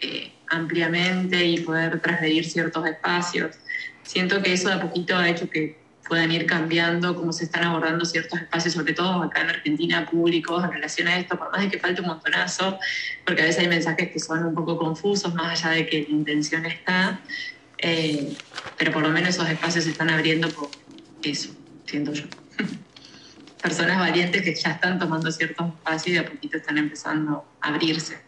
[0.00, 3.56] eh, ampliamente y poder transgredir ciertos espacios.
[4.02, 7.64] Siento que eso de a poquito ha hecho que puedan ir cambiando cómo se están
[7.64, 11.62] abordando ciertos espacios, sobre todo acá en Argentina, públicos, en relación a esto, por más
[11.62, 12.78] de que falte un montonazo,
[13.24, 16.08] porque a veces hay mensajes que son un poco confusos, más allá de que la
[16.10, 17.20] intención está,
[17.78, 18.34] eh,
[18.76, 20.68] pero por lo menos esos espacios se están abriendo por
[21.22, 21.50] eso,
[21.86, 22.24] siento yo.
[23.62, 27.68] personas valientes que ya están tomando ciertos espacios y de a poquito están empezando a
[27.68, 28.18] abrirse.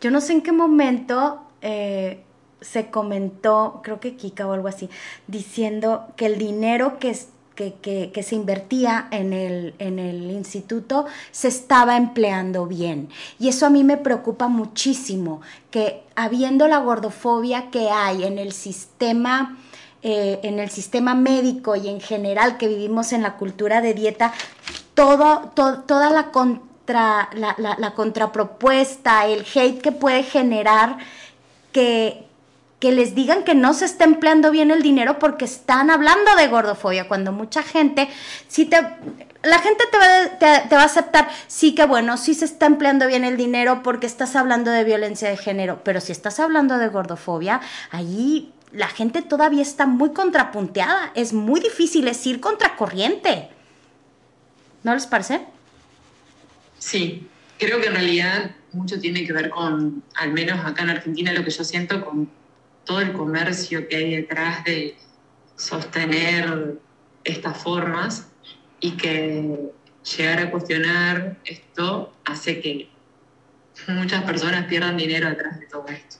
[0.00, 2.22] Yo no sé en qué momento eh,
[2.60, 4.88] se comentó, creo que Kika o algo así,
[5.26, 7.16] diciendo que el dinero que,
[7.54, 13.08] que, que, se invertía en el, en el instituto se estaba empleando bien.
[13.38, 15.40] Y eso a mí me preocupa muchísimo,
[15.70, 19.56] que habiendo la gordofobia que hay en el sistema
[20.00, 24.32] eh, en el sistema médico y en general que vivimos en la cultura de dieta,
[24.94, 30.98] todo, toda la, contra, la, la, contrapropuesta, el hate que puede generar
[31.72, 32.27] que,
[32.78, 36.46] que les digan que no se está empleando bien el dinero porque están hablando de
[36.46, 38.08] gordofobia, cuando mucha gente,
[38.46, 38.76] si te,
[39.42, 43.06] la gente te va, te va, a aceptar, sí que bueno, sí se está empleando
[43.06, 46.88] bien el dinero porque estás hablando de violencia de género, pero si estás hablando de
[46.88, 47.60] gordofobia,
[47.90, 51.12] allí la gente todavía está muy contrapunteada.
[51.14, 53.48] Es muy difícil es ir contracorriente.
[54.82, 55.46] ¿No les parece?
[56.78, 57.26] Sí,
[57.58, 61.44] creo que en realidad mucho tiene que ver con, al menos acá en Argentina, lo
[61.44, 62.30] que yo siento con
[62.88, 64.96] todo el comercio que hay detrás de
[65.56, 66.78] sostener
[67.22, 68.28] estas formas
[68.80, 69.70] y que
[70.16, 72.88] llegar a cuestionar esto hace que
[73.88, 76.16] muchas personas pierdan dinero detrás de todo esto.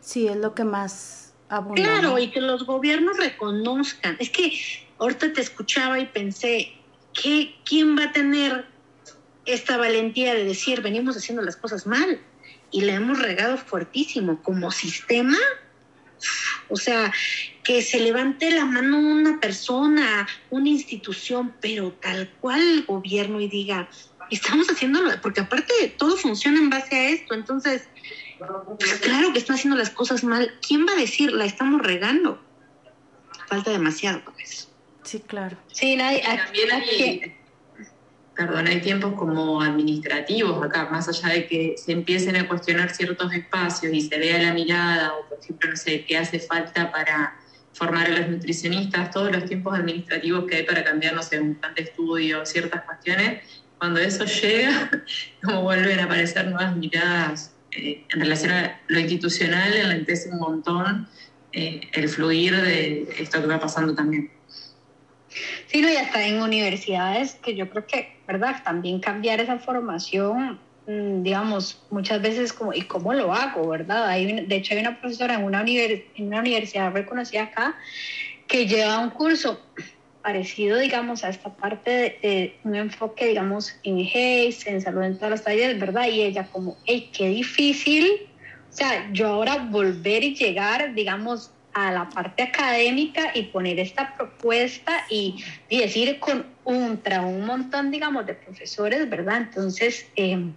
[0.00, 1.80] Sí, es lo que más abunda.
[1.80, 4.16] Claro, y que los gobiernos reconozcan.
[4.18, 4.52] Es que
[4.98, 6.72] ahorita te escuchaba y pensé,
[7.12, 8.66] ¿qué, ¿quién va a tener
[9.46, 12.20] esta valentía de decir, venimos haciendo las cosas mal
[12.70, 15.36] y le hemos regado fuertísimo como sistema?
[16.68, 17.12] O sea,
[17.64, 23.48] que se levante la mano una persona, una institución, pero tal cual el gobierno y
[23.48, 23.88] diga,
[24.30, 27.88] estamos haciéndolo, porque aparte todo funciona en base a esto, entonces
[28.78, 30.54] Pues claro que están haciendo las cosas mal.
[30.66, 32.42] ¿Quién va a decir la estamos regando?
[33.48, 34.68] Falta demasiado para eso.
[35.02, 35.56] Sí, claro.
[35.72, 36.22] Sí, nadie.
[36.22, 37.34] También hay,
[38.46, 43.32] perdón, hay tiempos como administrativos acá, más allá de que se empiecen a cuestionar ciertos
[43.34, 47.38] espacios y se vea la mirada, o por ejemplo, no sé, qué hace falta para
[47.74, 51.56] formar a los nutricionistas, todos los tiempos administrativos que hay para cambiar, no sé, un
[51.56, 53.42] plan de estudio, ciertas cuestiones,
[53.76, 54.90] cuando eso llega,
[55.42, 61.08] como vuelven a aparecer nuevas miradas eh, en relación a lo institucional, enlentece un montón
[61.52, 64.30] eh, el fluir de esto que va pasando también.
[65.66, 68.62] Sí, no, y hasta en universidades, que yo creo que, ¿verdad?
[68.64, 74.08] También cambiar esa formación, mm, digamos, muchas veces como, ¿y cómo lo hago, verdad?
[74.08, 77.76] Hay, de hecho, hay una profesora en una, en una universidad reconocida acá
[78.48, 79.60] que lleva un curso
[80.22, 85.30] parecido, digamos, a esta parte de, un enfoque, digamos, en HACE, en salud en todas
[85.30, 86.08] las talleres, ¿verdad?
[86.08, 88.28] Y ella como, hey, qué difícil,
[88.68, 94.16] o sea, yo ahora volver y llegar, digamos, a la parte académica y poner esta
[94.16, 99.38] propuesta y, decir con un, un montón, digamos, de profesores, ¿verdad?
[99.38, 100.50] Entonces, eh,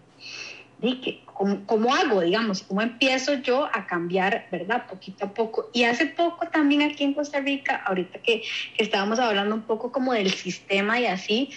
[1.66, 2.64] ¿cómo, hago, digamos?
[2.64, 4.86] ¿Cómo empiezo yo a cambiar, verdad?
[4.88, 5.70] Poquito a poco.
[5.74, 8.44] Y hace poco también aquí en Costa Rica, ahorita que,
[8.78, 11.50] estábamos hablando un poco como del sistema y así,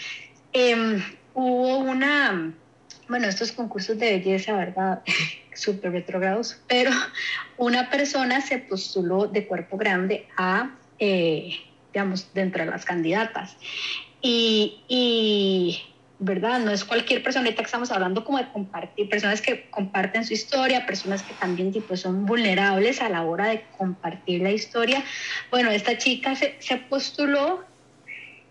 [0.52, 1.02] em,
[1.34, 2.52] hubo una,
[3.08, 5.02] bueno, estos concursos de belleza, ¿verdad?
[5.56, 6.90] Súper retrogrados, pero
[7.56, 11.50] una persona se postuló de cuerpo grande a, eh,
[11.92, 13.56] digamos, de las candidatas.
[14.20, 15.82] Y, y
[16.18, 16.60] ¿verdad?
[16.60, 20.86] No es cualquier personita que estamos hablando como de compartir, personas que comparten su historia,
[20.86, 25.04] personas que también tipo, son vulnerables a la hora de compartir la historia.
[25.50, 27.64] Bueno, esta chica se, se postuló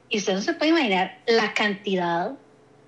[0.09, 2.33] y usted no se puede imaginar la cantidad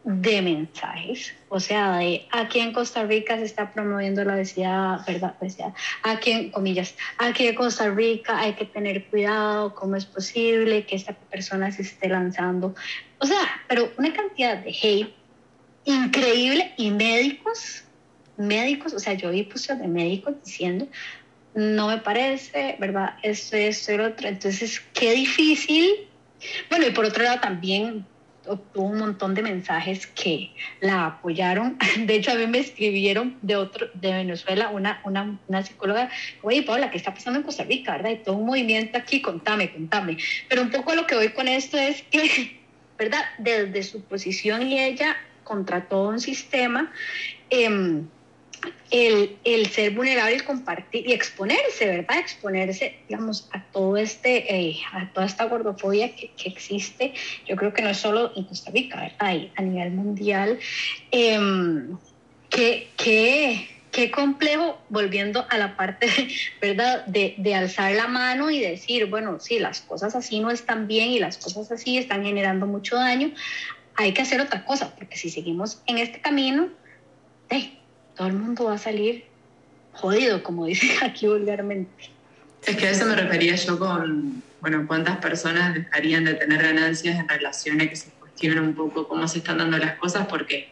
[0.07, 5.35] de mensajes, o sea, de aquí en Costa Rica se está promoviendo la obesidad, ¿verdad?
[5.41, 5.73] Obesidad.
[6.01, 10.95] Aquí en comillas, aquí en Costa Rica hay que tener cuidado, cómo es posible que
[10.95, 12.73] esta persona se esté lanzando.
[13.19, 15.13] O sea, pero una cantidad de hate
[15.83, 17.83] increíble y médicos,
[18.37, 20.87] médicos, o sea, yo vi puestos de médicos diciendo,
[21.53, 23.15] no me parece, ¿verdad?
[23.23, 24.29] Esto, esto y lo otro.
[24.29, 26.07] Entonces, qué difícil.
[26.69, 28.05] Bueno, y por otro lado también
[28.47, 31.77] obtuvo un montón de mensajes que la apoyaron.
[32.05, 36.09] De hecho, a mí me escribieron de otro, de Venezuela, una, una, una psicóloga,
[36.41, 37.93] oye, Paula, ¿qué está pasando en Costa Rica?
[37.93, 38.11] ¿Verdad?
[38.11, 40.17] Y todo un movimiento aquí, contame, contame.
[40.49, 42.59] Pero un poco lo que voy con esto es que,
[42.97, 43.23] ¿verdad?
[43.37, 46.91] Desde su posición y ella contra todo un sistema,
[47.49, 48.03] eh,
[48.91, 52.19] el, el, ser vulnerable y compartir y exponerse, ¿verdad?
[52.19, 57.13] Exponerse, digamos, a todo este, eh, a toda esta gordofobia que, que, existe,
[57.47, 59.49] yo creo que no es solo en Costa Rica, ¿verdad?
[59.55, 60.59] a nivel mundial.
[61.11, 61.39] Eh,
[62.49, 66.07] qué, qué, qué, complejo, volviendo a la parte,
[66.61, 67.05] ¿verdad?
[67.05, 71.09] De, de alzar la mano y decir, bueno, sí, las cosas así no están bien
[71.09, 73.31] y las cosas así están generando mucho daño,
[73.95, 76.69] hay que hacer otra cosa, porque si seguimos en este camino,
[77.49, 77.76] hey,
[78.17, 79.25] todo el mundo va a salir
[79.93, 82.09] jodido, como dicen aquí vulgarmente.
[82.65, 87.19] Es que a eso me refería yo con, bueno, cuántas personas dejarían de tener ganancias
[87.19, 90.69] en relación a que se cuestionen un poco cómo se están dando las cosas, porque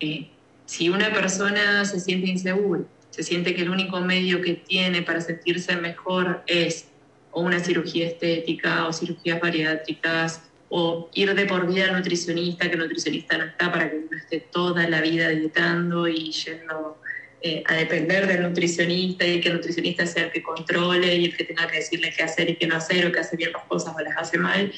[0.00, 0.28] eh,
[0.66, 5.20] si una persona se siente insegura, se siente que el único medio que tiene para
[5.20, 6.88] sentirse mejor es
[7.30, 10.42] o una cirugía estética o cirugías bariátricas
[10.76, 14.16] o ir de por vida al nutricionista, que el nutricionista no está para que uno
[14.16, 17.00] esté toda la vida dietando y yendo
[17.40, 21.36] eh, a depender del nutricionista y que el nutricionista sea el que controle y el
[21.36, 23.62] que tenga que decirle qué hacer y qué no hacer o que hace bien las
[23.66, 24.72] cosas o las hace mal,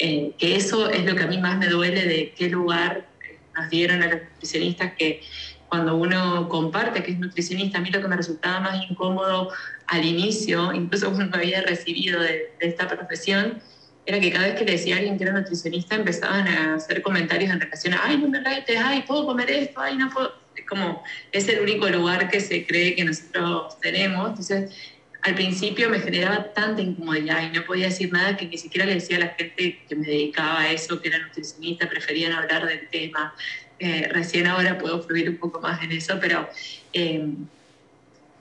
[0.00, 3.38] eh, que eso es lo que a mí más me duele de qué lugar eh,
[3.56, 5.20] nos dieron a los nutricionistas que
[5.68, 9.52] cuando uno comparte que es nutricionista, a mí lo que me resultaba más incómodo
[9.86, 13.62] al inicio, incluso cuando había recibido de, de esta profesión,
[14.06, 17.02] era que cada vez que le decía a alguien que era nutricionista empezaban a hacer
[17.02, 20.32] comentarios en relación a, ay, no me retes, ay, puedo comer esto, ay, no puedo.
[20.54, 24.30] Es como, es el único lugar que se cree que nosotros tenemos.
[24.30, 24.74] Entonces,
[25.22, 28.94] al principio me generaba tanta incomodidad y no podía decir nada que ni siquiera le
[28.94, 32.88] decía a la gente que me dedicaba a eso, que era nutricionista, preferían hablar del
[32.88, 33.34] tema.
[33.80, 36.48] Eh, recién ahora puedo fluir un poco más en eso, pero
[36.92, 37.26] eh,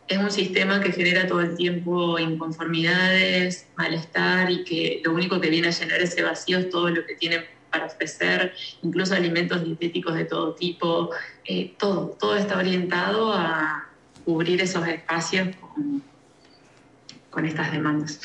[0.08, 5.50] es un sistema que genera todo el tiempo inconformidades, malestar y que lo único que
[5.50, 8.54] viene a llenar ese vacío es todo lo que tiene para ofrecer,
[8.84, 11.10] incluso alimentos dietéticos de todo tipo,
[11.44, 13.90] eh, todo, todo está orientado a
[14.24, 16.04] cubrir esos espacios con,
[17.30, 18.20] con estas demandas.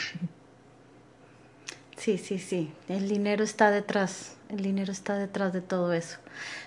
[1.97, 6.18] Sí, sí, sí, el dinero está detrás, el dinero está detrás de todo eso.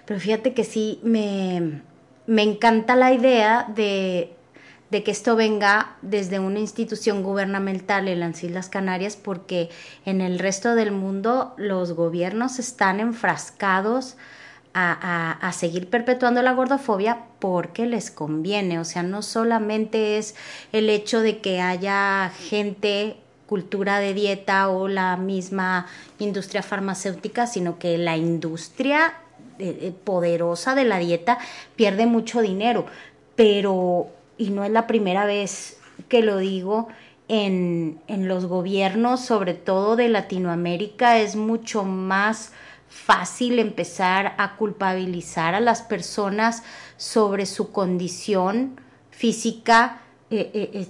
[0.05, 1.82] Pero fíjate que sí, me,
[2.28, 4.36] me encanta la idea de
[4.94, 9.70] de que esto venga desde una institución gubernamental en las Islas Canarias, porque
[10.06, 14.18] en el resto del mundo los gobiernos están enfrascados
[14.76, 18.80] a, seguir perpetuando la gordofobia porque les conviene.
[18.80, 20.36] O sea, no solamente es
[20.72, 23.18] el hecho de que haya gente
[23.48, 25.88] cultura de dieta o la misma
[26.20, 29.16] industria farmacéutica, sino que la industria
[29.58, 31.39] eh, eh, poderosa de la dieta
[31.76, 32.86] pierde mucho dinero.
[33.36, 35.80] Pero, y no es la primera vez
[36.10, 36.88] que lo digo,
[37.28, 42.52] en, en los gobiernos, sobre todo de Latinoamérica, es mucho más
[42.90, 46.64] fácil empezar a culpabilizar a las personas
[46.98, 48.80] sobre su condición
[49.10, 50.88] física eh, eh,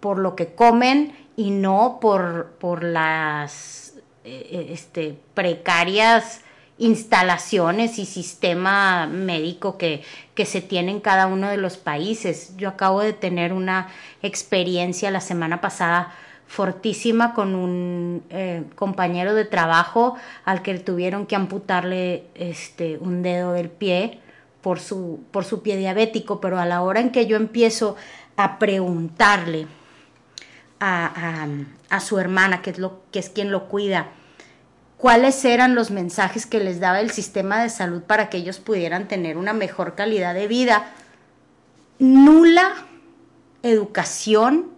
[0.00, 6.40] por lo que comen y no por, por las eh, este, precarias
[6.78, 10.02] instalaciones y sistema médico que,
[10.34, 12.56] que se tiene en cada uno de los países.
[12.56, 13.88] Yo acabo de tener una
[14.22, 16.14] experiencia la semana pasada
[16.46, 23.52] fortísima con un eh, compañero de trabajo al que tuvieron que amputarle este, un dedo
[23.52, 24.20] del pie
[24.60, 27.96] por su, por su pie diabético, pero a la hora en que yo empiezo
[28.36, 29.66] a preguntarle
[30.78, 31.46] a,
[31.90, 34.08] a, su hermana, que es, lo, que es quien lo cuida,
[35.02, 39.08] cuáles eran los mensajes que les daba el sistema de salud para que ellos pudieran
[39.08, 40.92] tener una mejor calidad de vida,
[41.98, 42.72] nula
[43.64, 44.68] educación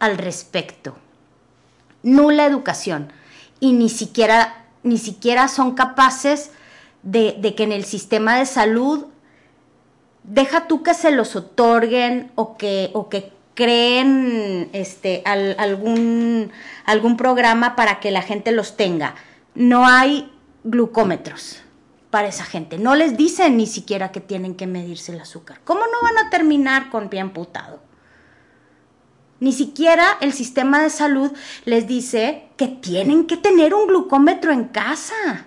[0.00, 0.96] al respecto.
[2.02, 3.12] Nula educación.
[3.60, 6.50] Y ni siquiera, ni siquiera son capaces
[7.04, 9.06] de, que en el sistema de salud
[10.24, 16.50] deja tú que se los otorguen o que, o que creen este, algún,
[16.84, 19.14] algún programa para que la gente los tenga.
[19.54, 20.30] No hay
[20.64, 21.62] glucómetros
[22.10, 22.78] para esa gente.
[22.78, 25.60] No les dicen ni siquiera que tienen que medirse el azúcar.
[25.64, 27.80] ¿Cómo no van a terminar con pie amputado?
[29.40, 31.32] Ni siquiera el sistema de salud
[31.64, 35.46] les dice que tienen que tener un glucómetro en casa.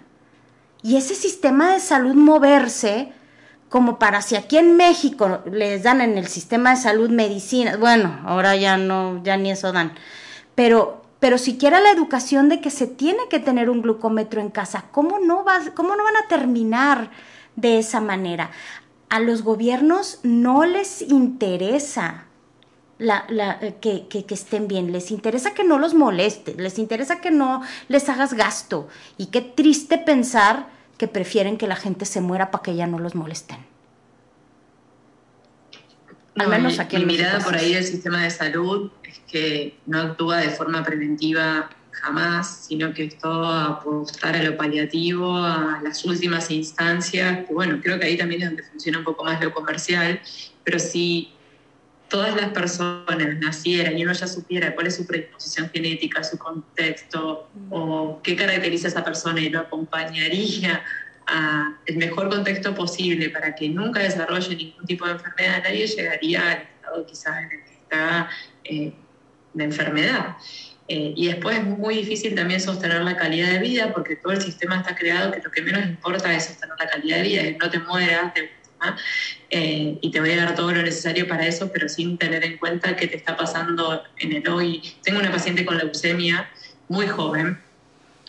[0.81, 3.11] Y ese sistema de salud moverse,
[3.69, 8.19] como para si aquí en México les dan en el sistema de salud medicinas, bueno,
[8.25, 9.93] ahora ya no, ya ni eso dan,
[10.55, 14.85] pero, pero siquiera la educación de que se tiene que tener un glucómetro en casa,
[14.91, 17.11] ¿cómo no, va, cómo no van a terminar
[17.55, 18.49] de esa manera?
[19.07, 22.25] A los gobiernos no les interesa
[22.97, 26.79] la, la, eh, que, que, que, estén bien, les interesa que no los molestes, les
[26.79, 28.87] interesa que no les hagas gasto.
[29.19, 32.97] Y qué triste pensar que prefieren que la gente se muera para que ya no
[32.97, 33.70] los molesten.
[36.35, 39.99] Al menos aquí mi, mi mirada por ahí del sistema de salud es que no
[39.99, 46.03] actúa de forma preventiva jamás, sino que es todo apostar a lo paliativo, a las
[46.05, 47.45] últimas instancias.
[47.49, 50.19] bueno, creo que ahí también es donde funciona un poco más lo comercial,
[50.63, 51.33] pero sí
[52.07, 57.49] todas las personas nacieran y uno ya supiera cuál es su predisposición genética, su contexto
[57.69, 60.83] o qué caracteriza a esa persona y lo acompañaría
[61.31, 66.51] a el mejor contexto posible para que nunca desarrolle ningún tipo de enfermedad, nadie llegaría
[66.51, 68.29] al estado quizás en el que está
[68.65, 68.93] eh,
[69.53, 70.35] de enfermedad.
[70.87, 74.41] Eh, y después es muy difícil también sostener la calidad de vida porque todo el
[74.41, 77.57] sistema está creado que lo que menos importa es sostener la calidad de vida, es
[77.57, 78.61] no te mueras, te
[79.49, 82.57] eh, y te voy a dar todo lo necesario para eso, pero sin tener en
[82.57, 84.81] cuenta qué te está pasando en el hoy.
[85.03, 86.49] Tengo una paciente con leucemia
[86.87, 87.59] muy joven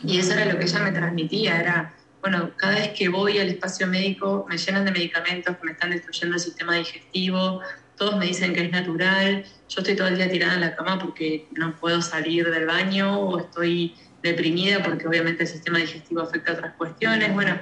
[0.05, 3.48] y eso era lo que ella me transmitía, era, bueno, cada vez que voy al
[3.48, 7.60] espacio médico me llenan de medicamentos que me están destruyendo el sistema digestivo,
[7.96, 10.98] todos me dicen que es natural, yo estoy todo el día tirada en la cama
[10.98, 16.52] porque no puedo salir del baño o estoy deprimida porque obviamente el sistema digestivo afecta
[16.52, 17.60] a otras cuestiones, bueno,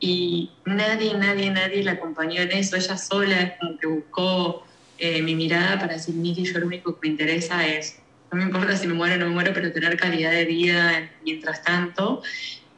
[0.00, 4.64] y nadie, nadie, nadie la acompañó en eso, ella sola como que buscó
[4.98, 8.00] eh, mi mirada para decir, Niki, yo lo único que me interesa es,
[8.32, 11.10] no me importa si me muero o no me muero, pero tener calidad de vida
[11.24, 12.22] mientras tanto,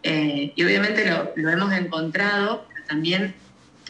[0.03, 3.35] eh, y obviamente lo, hemos encontrado, pero también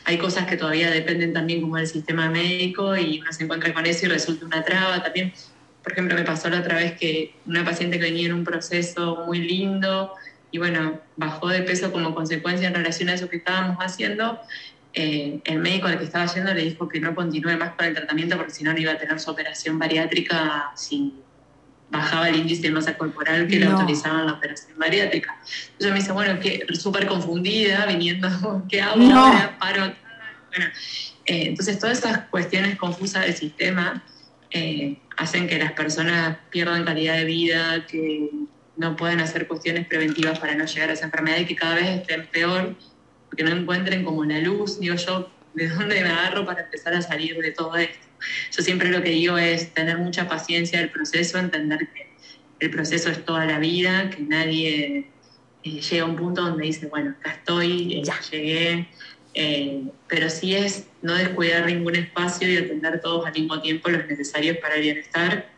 [0.05, 3.87] hay cosas que todavía dependen también como del sistema médico y uno se encuentra con
[3.87, 5.03] eso y resulta una traba.
[5.03, 5.33] También
[5.83, 9.25] por ejemplo, me pasó la otra vez que una paciente que venía en un proceso
[9.27, 10.13] muy lindo
[10.51, 14.39] y bueno, bajó de peso como consecuencia en relación a eso que estábamos haciendo,
[14.93, 17.95] eh, el médico al que estaba yendo le dijo que no continúe más con el
[17.95, 21.15] tratamiento porque si no, no iba a tener su operación bariátrica si
[21.93, 25.39] bajaba el índice de masa corporal que le autorizaban la operación bariátrica.
[25.73, 29.59] Entonces me dice, bueno, que súper confundida, viniendo, ¿qué hago ahora?
[29.61, 29.93] Paro
[30.49, 30.67] Bueno,
[31.27, 34.03] eh, entonces todas esas cuestiones confusas del sistema
[34.51, 38.31] eh, hacen que las personas pierdan calidad de vida, que
[38.77, 42.01] no puedan hacer cuestiones preventivas para no llegar a esa enfermedad y que cada vez
[42.01, 42.75] estén peor,
[43.29, 47.03] porque no encuentren como la luz, digo yo, de dónde me agarro para empezar a
[47.03, 48.07] salir de todo esto.
[48.57, 52.13] Yo siempre lo que digo es tener mucha paciencia del proceso, entender que
[52.61, 55.07] el proceso es toda la vida, que nadie
[55.65, 58.21] eh, llega a un punto donde dice, bueno, acá estoy, eh, ya.
[58.31, 58.89] llegué,
[59.35, 64.07] eh, pero sí es no descuidar ningún espacio y atender todos al mismo tiempo los
[64.07, 65.51] necesarios para el bienestar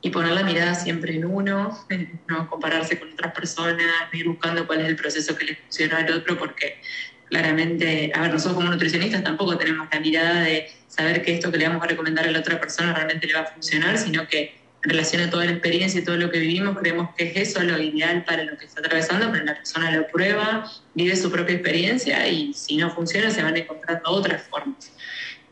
[0.00, 1.76] y poner la mirada siempre en uno,
[2.28, 6.12] no compararse con otras personas, ir buscando cuál es el proceso que le funciona al
[6.12, 6.80] otro, porque
[7.28, 11.58] claramente, a ver, nosotros como nutricionistas tampoco tenemos la mirada de saber que esto que
[11.58, 14.56] le vamos a recomendar a la otra persona realmente le va a funcionar, sino que
[14.84, 17.62] en relación a toda la experiencia y todo lo que vivimos, creemos que es eso
[17.62, 21.56] lo ideal para lo que está atravesando, pero la persona lo prueba, vive su propia
[21.56, 24.92] experiencia y si no funciona se van encontrando otras formas.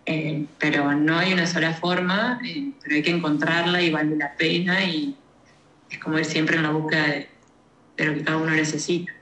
[0.06, 4.36] Eh, pero no hay una sola forma, eh, pero hay que encontrarla y vale la
[4.36, 5.16] pena y
[5.90, 7.28] es como ir siempre en la búsqueda de,
[7.96, 9.12] de lo que cada uno necesita.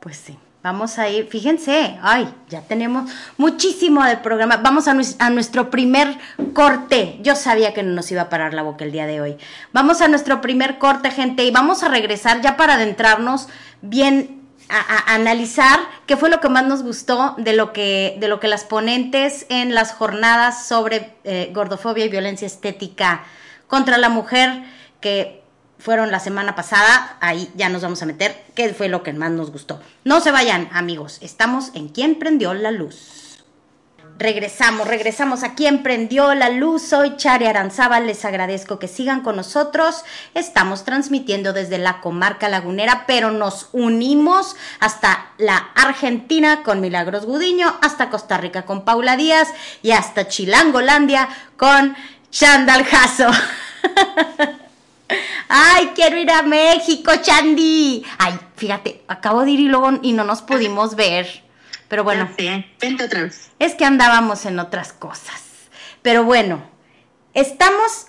[0.00, 0.38] Pues sí.
[0.68, 4.58] Vamos a ir, fíjense, ay, ya tenemos muchísimo del programa.
[4.58, 6.18] Vamos a, nuestro primer
[6.52, 7.18] corte.
[7.22, 9.38] Yo sabía que no nos iba a parar la boca el día de hoy.
[9.72, 13.48] Vamos a nuestro primer corte, gente, y vamos a regresar ya para adentrarnos
[13.80, 18.38] bien a, analizar qué fue lo que más nos gustó de lo que, de lo
[18.38, 23.24] que las ponentes en las jornadas sobre eh, gordofobia y violencia estética
[23.68, 24.64] contra la mujer,
[25.00, 25.42] que
[25.78, 29.30] fueron la semana pasada, ahí ya nos vamos a meter, qué fue lo que más
[29.30, 29.80] nos gustó.
[30.04, 33.18] No se vayan, amigos, estamos en Quién prendió la luz.
[34.18, 36.82] Regresamos, regresamos a Quién prendió la luz.
[36.82, 40.02] Soy Chari Aranzábal, les agradezco que sigan con nosotros.
[40.34, 47.78] Estamos transmitiendo desde la comarca lagunera, pero nos unimos hasta la Argentina con Milagros Gudiño,
[47.80, 49.50] hasta Costa Rica con Paula Díaz
[49.82, 51.94] y hasta Chilangolandia con
[52.32, 53.30] Chandal Jasso.
[55.48, 58.04] Ay, quiero ir a México, Chandy.
[58.18, 61.42] Ay, fíjate, acabo de ir y luego y no nos pudimos ver.
[61.88, 62.28] Pero bueno.
[62.80, 63.50] vente otra vez.
[63.58, 65.42] Es que andábamos en otras cosas.
[66.02, 66.62] Pero bueno,
[67.34, 68.06] estamos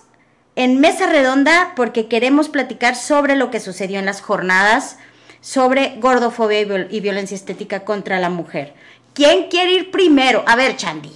[0.54, 4.98] en mesa redonda porque queremos platicar sobre lo que sucedió en las jornadas
[5.40, 6.60] sobre gordofobia
[6.90, 8.74] y, violencia estética contra la mujer.
[9.14, 10.44] ¿Quién quiere ir primero?
[10.46, 11.12] A ver, Chandy.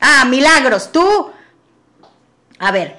[0.00, 1.30] Ah, Milagros, tú.
[2.58, 2.98] A ver,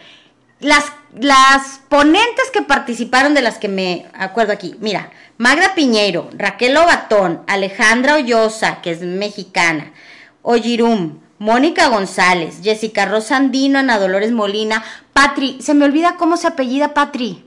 [0.59, 6.75] las las ponentes que participaron de las que me acuerdo aquí, mira, Magda Piñeiro, Raquel
[6.77, 9.93] Obatón, Alejandra Ollosa, que es mexicana,
[10.41, 14.83] Oyirum, Mónica González, Jessica Rosandino, Ana Dolores Molina,
[15.13, 17.45] Patri, se me olvida cómo se apellida Patri.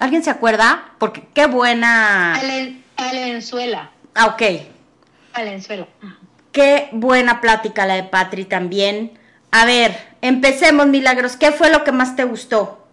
[0.00, 0.92] ¿Alguien se acuerda?
[0.98, 2.34] Porque qué buena.
[2.96, 3.90] Alenzuela.
[4.14, 4.42] Ah, ok.
[5.32, 5.86] Alenzuela.
[6.52, 9.18] Qué buena plática la de Patri también.
[9.50, 11.36] A ver, empecemos, Milagros.
[11.36, 12.86] ¿Qué fue lo que más te gustó?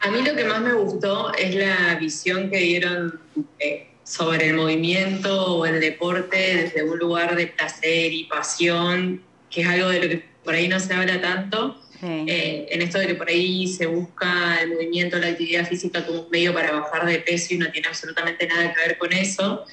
[0.00, 3.20] A mí lo que más me gustó es la visión que dieron
[3.58, 9.62] eh, sobre el movimiento o el deporte desde un lugar de placer y pasión, que
[9.62, 11.80] es algo de lo que por ahí no se habla tanto.
[12.00, 16.20] Eh, en esto de que por ahí se busca el movimiento, la actividad física como
[16.22, 19.64] un medio para bajar de peso y no tiene absolutamente nada que ver con eso.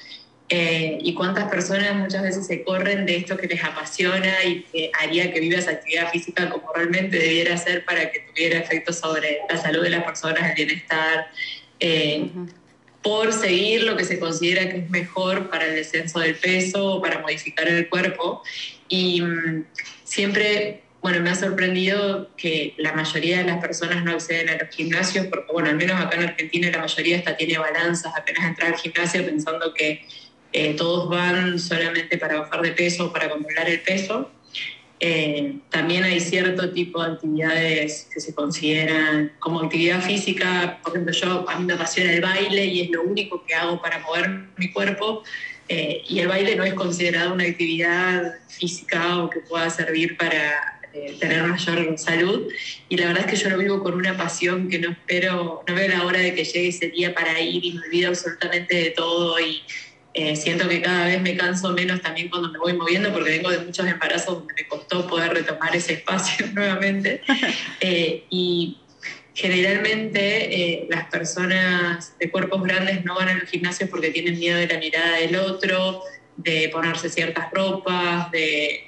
[0.48, 4.92] Eh, y cuántas personas muchas veces se corren de esto que les apasiona y que
[5.00, 9.56] haría que vivas actividad física como realmente debiera ser para que tuviera efectos sobre la
[9.56, 11.26] salud de las personas, el bienestar,
[11.80, 12.28] eh,
[13.02, 17.02] por seguir lo que se considera que es mejor para el descenso del peso o
[17.02, 18.42] para modificar el cuerpo.
[18.88, 19.64] Y mm,
[20.04, 24.74] siempre bueno, me ha sorprendido que la mayoría de las personas no acceden a los
[24.74, 28.72] gimnasios, porque, bueno, al menos acá en Argentina la mayoría hasta tiene balanzas apenas entrar
[28.72, 30.04] al gimnasio pensando que
[30.58, 34.30] eh, todos van solamente para bajar de peso o para controlar el peso.
[34.98, 40.78] Eh, también hay cierto tipo de actividades que se consideran como actividad física.
[40.82, 43.82] Por ejemplo, yo a mí me apasiona el baile y es lo único que hago
[43.82, 45.24] para mover mi cuerpo.
[45.68, 50.80] Eh, y el baile no es considerado una actividad física o que pueda servir para
[51.20, 52.48] tener mayor salud.
[52.88, 55.74] Y la verdad es que yo lo vivo con una pasión que no espero, no
[55.74, 58.90] veo la hora de que llegue ese día para ir y me olvido absolutamente de
[58.92, 59.60] todo y
[60.18, 63.50] eh, siento que cada vez me canso menos también cuando me voy moviendo porque vengo
[63.50, 67.20] de muchos embarazos donde me costó poder retomar ese espacio nuevamente.
[67.80, 68.78] Eh, y
[69.34, 74.56] generalmente eh, las personas de cuerpos grandes no van a los gimnasios porque tienen miedo
[74.56, 76.00] de la mirada del otro,
[76.38, 78.86] de ponerse ciertas ropas, de...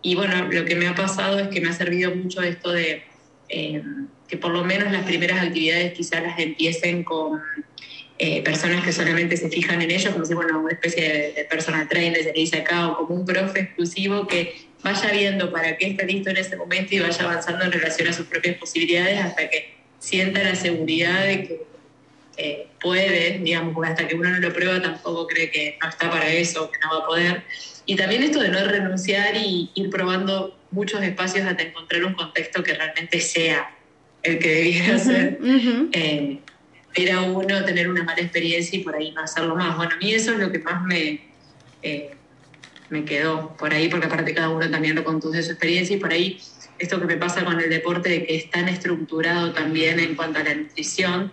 [0.00, 3.04] Y bueno, lo que me ha pasado es que me ha servido mucho esto de
[4.26, 7.42] que por lo menos las primeras actividades quizás las empiecen con
[8.24, 11.88] eh, personas que solamente se fijan en ellos, como si fuera una especie de, personal
[11.88, 15.88] trainer, se le dice acá, o como un profe exclusivo que vaya viendo para qué
[15.88, 19.50] está listo en ese momento y vaya avanzando en relación a sus propias posibilidades hasta
[19.50, 21.62] que sienta la seguridad de que
[22.36, 26.08] eh, puede, digamos, porque hasta que uno no lo prueba tampoco cree que no está
[26.08, 27.42] para eso, que no va a poder.
[27.86, 32.62] Y también esto de no renunciar y ir probando muchos espacios hasta encontrar un contexto
[32.62, 33.68] que realmente sea
[34.22, 35.40] el que debiera ser.
[35.90, 36.38] Eh,
[36.94, 39.76] era uno tener una mala experiencia y por ahí no hacerlo más.
[39.76, 41.20] Bueno, a mí eso es lo que más me,
[41.82, 42.10] eh,
[42.90, 46.12] me quedó por ahí, porque aparte cada uno también lo conduce su experiencia y por
[46.12, 46.40] ahí
[46.78, 50.40] esto que me pasa con el deporte de que es tan estructurado también en cuanto
[50.40, 51.32] a la nutrición,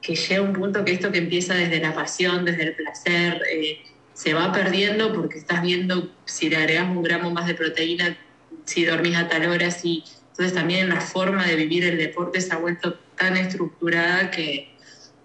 [0.00, 3.82] que llega un punto que esto que empieza desde la pasión, desde el placer, eh,
[4.14, 8.16] se va perdiendo porque estás viendo si le agregas un gramo más de proteína,
[8.64, 10.02] si dormís a tal hora, si...
[10.30, 14.77] Entonces también la forma de vivir el deporte se ha vuelto tan estructurada que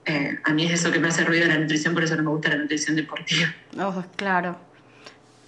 [0.05, 2.29] eh, a mí es eso que me hace ruido la nutrición, por eso no me
[2.29, 3.53] gusta la nutrición deportiva.
[3.79, 4.57] Oh, claro.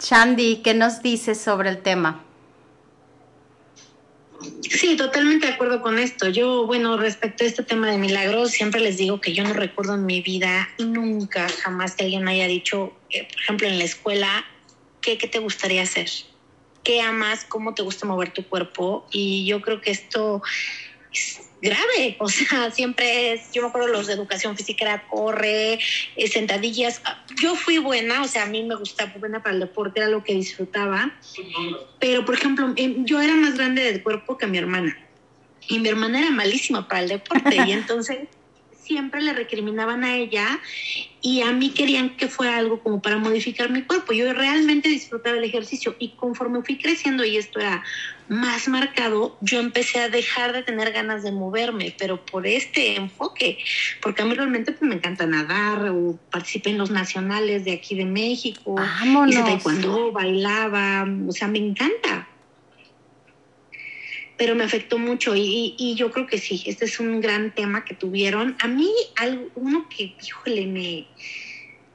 [0.00, 2.22] Shandy, ¿qué nos dices sobre el tema?
[4.62, 6.28] Sí, totalmente de acuerdo con esto.
[6.28, 9.94] Yo, bueno, respecto a este tema de milagros, siempre les digo que yo no recuerdo
[9.94, 13.84] en mi vida nunca, jamás que alguien me haya dicho, eh, por ejemplo, en la
[13.84, 14.44] escuela,
[15.00, 16.10] ¿qué, ¿qué te gustaría hacer?
[16.82, 17.44] ¿Qué amas?
[17.44, 19.06] ¿Cómo te gusta mover tu cuerpo?
[19.10, 20.42] Y yo creo que esto
[21.12, 25.78] es grave, o sea, siempre es, yo me acuerdo los de educación física era corre,
[26.16, 27.02] eh, sentadillas,
[27.40, 30.22] yo fui buena, o sea, a mí me gustaba buena para el deporte, era lo
[30.22, 31.12] que disfrutaba,
[31.98, 34.96] pero por ejemplo, em, yo era más grande del cuerpo que mi hermana,
[35.68, 38.28] y mi hermana era malísima para el deporte, y entonces
[38.86, 40.60] siempre le recriminaban a ella
[41.20, 44.12] y a mí querían que fuera algo como para modificar mi cuerpo.
[44.12, 47.82] Yo realmente disfrutaba el ejercicio y conforme fui creciendo y esto era
[48.28, 53.58] más marcado, yo empecé a dejar de tener ganas de moverme, pero por este enfoque,
[54.00, 57.94] porque a mí realmente pues, me encanta nadar o participé en los nacionales de aquí
[57.94, 59.34] de México, Vámonos.
[59.34, 62.28] hice taekwondo, bailaba, o sea, me encanta
[64.36, 67.84] pero me afectó mucho y, y, yo creo que sí, este es un gran tema
[67.84, 68.56] que tuvieron.
[68.60, 71.06] A mí, algo, uno que, híjole, me...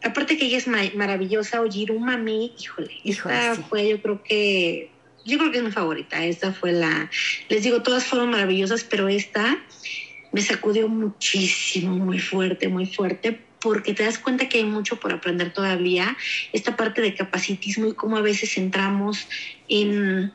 [0.03, 3.63] Aparte que ella es maravillosa, Ojiruma, a mí, híjole, híjole esta sí.
[3.69, 4.89] fue yo creo que,
[5.25, 7.09] yo creo que es mi favorita, esta fue la,
[7.49, 9.57] les digo, todas fueron maravillosas, pero esta
[10.31, 15.13] me sacudió muchísimo, muy fuerte, muy fuerte, porque te das cuenta que hay mucho por
[15.13, 16.17] aprender todavía,
[16.53, 19.27] esta parte de capacitismo y cómo a veces entramos
[19.67, 20.33] en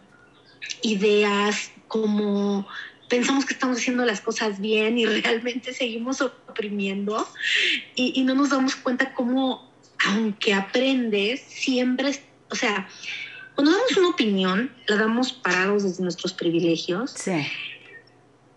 [0.82, 2.66] ideas como
[3.08, 7.26] pensamos que estamos haciendo las cosas bien y realmente seguimos oprimiendo
[7.94, 9.72] y, y no nos damos cuenta cómo,
[10.04, 12.12] aunque aprendes, siempre,
[12.50, 12.88] o sea,
[13.56, 17.12] cuando damos una opinión, la damos parados desde nuestros privilegios.
[17.12, 17.46] Sí.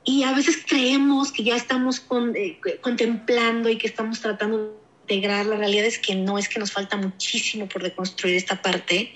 [0.04, 4.79] Y a veces creemos que ya estamos con, eh, contemplando y que estamos tratando
[5.10, 5.46] integrar.
[5.46, 9.14] La realidad es que no, es que nos falta muchísimo por deconstruir esta parte.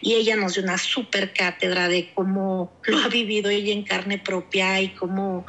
[0.00, 4.18] Y ella nos dio una súper cátedra de cómo lo ha vivido ella en carne
[4.18, 5.46] propia y cómo,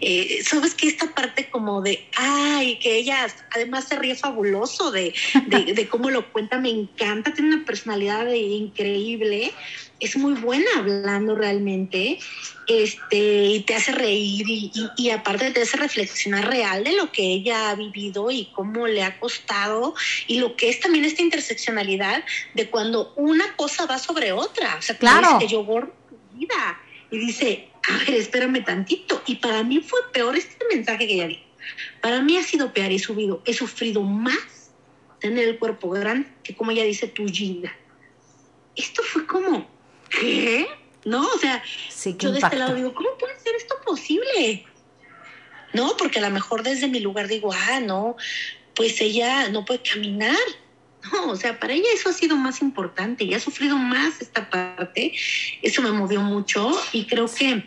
[0.00, 5.14] eh, sabes que esta parte como de, ay, que ella además se ríe fabuloso de,
[5.46, 9.52] de cómo lo cuenta, me encanta, tiene una personalidad increíble
[10.00, 12.18] es muy buena hablando realmente,
[12.66, 17.12] este, y te hace reír y, y, y, aparte te hace reflexionar real de lo
[17.12, 19.94] que ella ha vivido y cómo le ha costado
[20.26, 22.24] y lo que es también esta interseccionalidad
[22.54, 24.76] de cuando una cosa va sobre otra.
[24.76, 25.38] O sea, claro.
[25.38, 26.80] que yo borro tu vida
[27.10, 29.22] y dice, a ver, espérame tantito.
[29.26, 31.42] Y para mí fue peor este mensaje que ella dijo.
[32.00, 34.70] Para mí ha sido peor y he subido, he sufrido más
[35.20, 37.72] tener el cuerpo grande que como ella dice, tu vida.
[38.76, 39.68] Esto fue como,
[40.10, 40.66] ¿qué?
[41.04, 41.26] ¿No?
[41.26, 44.66] O sea, sí, yo de este lado digo, ¿cómo puede ser esto posible?
[45.72, 48.16] No, porque a lo mejor desde mi lugar digo, ah, no,
[48.74, 50.36] pues ella no puede caminar.
[51.12, 54.50] No, o sea, para ella eso ha sido más importante y ha sufrido más esta
[54.50, 55.14] parte.
[55.62, 57.64] Eso me movió mucho y creo que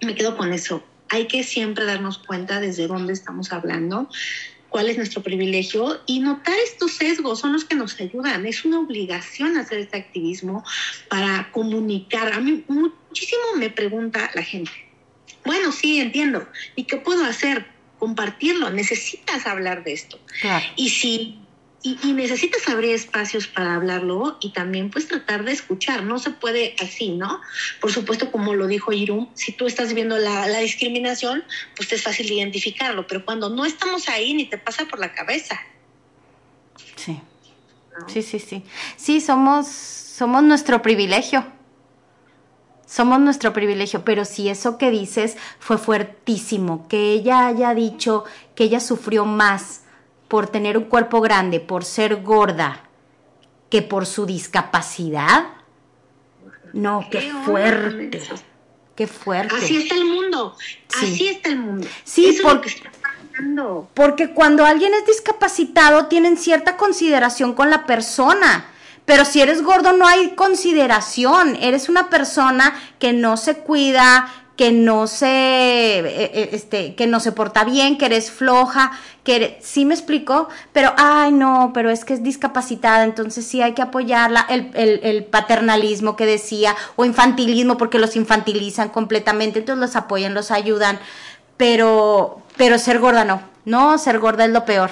[0.00, 0.84] me quedo con eso.
[1.08, 4.08] Hay que siempre darnos cuenta desde dónde estamos hablando,
[4.72, 8.46] cuál es nuestro privilegio y notar estos sesgos son los que nos ayudan.
[8.46, 10.64] Es una obligación hacer este activismo
[11.08, 12.32] para comunicar.
[12.32, 14.72] A mí muchísimo me pregunta la gente.
[15.44, 16.48] Bueno, sí, entiendo.
[16.74, 17.66] ¿Y qué puedo hacer?
[17.98, 18.70] Compartirlo.
[18.70, 20.18] Necesitas hablar de esto.
[20.40, 20.64] Claro.
[20.74, 21.41] Y si
[21.82, 26.04] y, y, necesitas abrir espacios para hablarlo y también pues tratar de escuchar.
[26.04, 27.40] No se puede así, ¿no?
[27.80, 31.44] Por supuesto, como lo dijo Irum, si tú estás viendo la, la discriminación,
[31.76, 35.12] pues te es fácil identificarlo, pero cuando no estamos ahí ni te pasa por la
[35.12, 35.60] cabeza.
[36.96, 37.20] Sí.
[37.98, 38.08] ¿no?
[38.08, 38.62] Sí, sí, sí.
[38.96, 41.44] Sí, somos, somos nuestro privilegio.
[42.86, 48.24] Somos nuestro privilegio, pero si eso que dices fue fuertísimo, que ella haya dicho
[48.54, 49.81] que ella sufrió más
[50.32, 52.84] por tener un cuerpo grande, por ser gorda,
[53.68, 55.44] que por su discapacidad.
[56.72, 58.22] No, qué, qué fuerte.
[58.96, 59.54] Qué fuerte.
[59.54, 60.56] Así está el mundo.
[60.58, 60.78] Sí.
[61.04, 61.86] Así está el mundo.
[62.04, 62.72] Sí, porque,
[63.92, 68.70] Porque cuando alguien es discapacitado tienen cierta consideración con la persona.
[69.04, 74.70] Pero si eres gordo no hay consideración, eres una persona que no se cuida, que
[74.70, 78.92] no se, eh, eh, este, que no se porta bien, que eres floja,
[79.24, 83.74] que sí me explico, pero, ay no, pero es que es discapacitada, entonces sí hay
[83.74, 84.70] que apoyarla, el,
[85.02, 91.00] el, paternalismo que decía, o infantilismo, porque los infantilizan completamente, entonces los apoyan, los ayudan,
[91.56, 94.90] pero, pero ser gorda no, no, ser gorda es lo peor.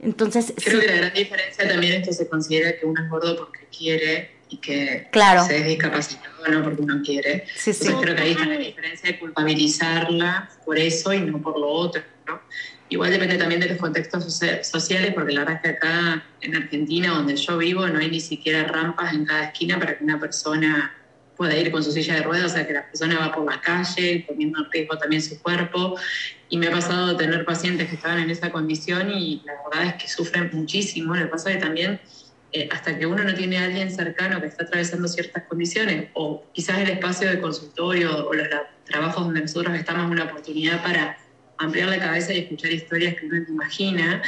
[0.00, 3.36] Entonces, Creo que la gran diferencia también es que se considera que uno es gordo
[3.36, 5.44] porque quiere y que claro.
[5.44, 7.46] se es discapacitado no porque uno quiere.
[7.54, 7.86] Sí, sí.
[7.86, 11.68] Entonces creo que ahí está la diferencia de culpabilizarla por eso y no por lo
[11.68, 12.02] otro.
[12.26, 12.40] ¿no?
[12.88, 14.24] Igual depende también de los contextos
[14.62, 18.20] sociales, porque la verdad es que acá en Argentina, donde yo vivo, no hay ni
[18.20, 20.92] siquiera rampas en cada esquina para que una persona
[21.36, 23.60] pueda ir con su silla de ruedas, o sea, que la persona va por la
[23.60, 25.96] calle, poniendo en riesgo también su cuerpo.
[26.48, 29.94] Y me ha pasado de tener pacientes que estaban en esa condición y la verdad
[29.94, 31.14] es que sufren muchísimo.
[31.14, 32.00] Lo que pasa es que también
[32.52, 36.44] eh, hasta que uno no tiene a alguien cercano que está atravesando ciertas condiciones, o
[36.52, 38.48] quizás el espacio de consultorio o los
[38.84, 41.16] trabajos donde nosotros estamos una oportunidad para
[41.58, 44.22] ampliar la cabeza y escuchar historias que uno no imagina,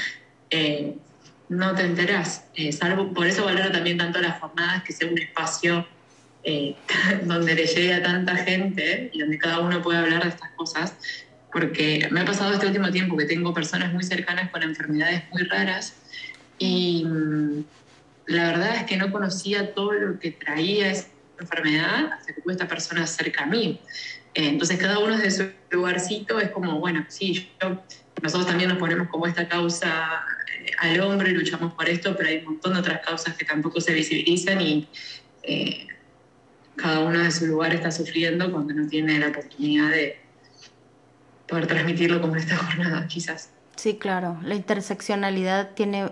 [0.50, 0.94] eh,
[1.48, 2.44] no te enterás.
[2.54, 5.86] Eh, salvo, por eso valoro también tanto las jornadas, que sea un espacio
[6.44, 6.74] eh,
[7.24, 10.94] donde le llegue a tanta gente y donde cada uno pueda hablar de estas cosas,
[11.52, 15.42] porque me ha pasado este último tiempo que tengo personas muy cercanas con enfermedades muy
[15.44, 15.94] raras
[16.58, 17.64] y mm,
[18.32, 21.08] la verdad es que no conocía todo lo que traía esa
[21.40, 23.80] enfermedad hasta que tuve esta persona cerca a mí.
[24.34, 27.82] Eh, entonces cada uno desde su lugarcito es como, bueno, sí, yo,
[28.22, 30.22] nosotros también nos ponemos como esta causa
[30.58, 33.80] eh, al hombre luchamos por esto, pero hay un montón de otras causas que tampoco
[33.80, 34.88] se visibilizan y
[36.76, 40.18] cada uno de su lugar está sufriendo cuando no tiene la oportunidad de
[41.46, 43.50] poder transmitirlo como en esta jornada, quizás.
[43.76, 46.10] Sí, claro, la interseccionalidad tiene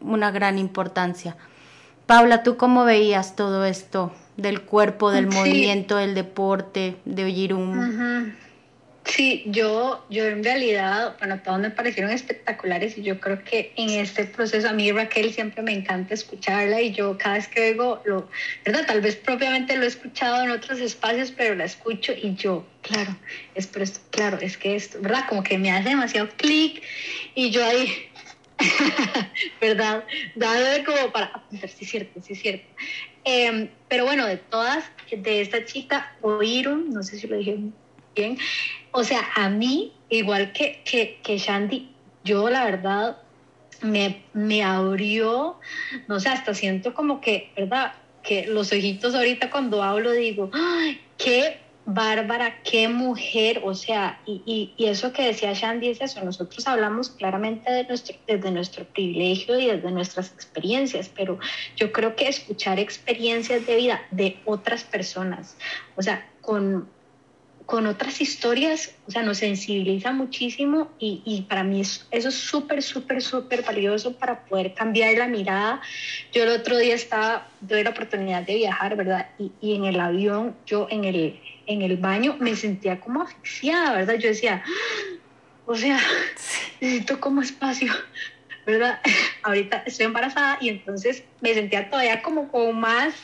[0.00, 1.36] una gran importancia.
[2.10, 8.32] Paula, ¿tú cómo veías todo esto del cuerpo, del movimiento, del deporte, de Oyirum?
[9.04, 13.90] Sí, yo, yo en realidad, bueno, todos me parecieron espectaculares y yo creo que en
[13.90, 18.02] este proceso a mí Raquel siempre me encanta escucharla y yo cada vez que oigo,
[18.04, 18.28] lo,
[18.64, 18.86] ¿verdad?
[18.88, 23.16] Tal vez propiamente lo he escuchado en otros espacios, pero la escucho y yo, claro,
[23.54, 25.26] es esto, claro, es que esto, ¿verdad?
[25.28, 26.82] Como que me hace demasiado clic
[27.36, 28.09] y yo ahí,
[29.60, 30.04] ¿verdad?
[30.34, 32.66] Dado como para apuntar, sí cierto, sí cierto.
[33.24, 37.58] Em, pero bueno, de todas, de esta chica, Oirum, no sé si lo dije
[38.14, 38.38] bien,
[38.92, 41.90] o sea, a mí, igual que, que, que Shandy,
[42.24, 43.18] yo la verdad
[43.82, 45.58] me, me abrió,
[46.08, 47.94] no sé, hasta siento como que, ¿verdad?
[48.22, 53.62] Que los ojitos ahorita cuando hablo digo, ¡ay, qué bárbara, qué mujer!
[53.64, 58.16] O sea, y, y, eso que decía Shandy es eso, nosotros hablamos claramente de nuestro,
[58.26, 61.38] desde nuestro privilegio y desde nuestras experiencias, pero
[61.76, 65.56] yo creo que escuchar experiencias de vida de otras personas,
[65.96, 66.88] o sea, con
[67.70, 72.82] con otras historias, o sea, nos sensibiliza muchísimo y, y para mí eso, es súper,
[72.82, 75.80] súper, súper valioso para poder cambiar la mirada.
[76.32, 79.28] Yo el otro día estaba, tuve la oportunidad de viajar, ¿verdad?
[79.38, 81.40] Y, y en el avión, yo en el,
[81.70, 84.14] en el baño me sentía como asfixiada, ¿verdad?
[84.14, 85.18] Yo decía, ah,
[85.66, 85.98] o sea,
[86.80, 87.92] necesito como espacio
[88.66, 89.00] ¿verdad?
[89.42, 93.14] Ahorita estoy embarazada y entonces me sentía todavía como con más,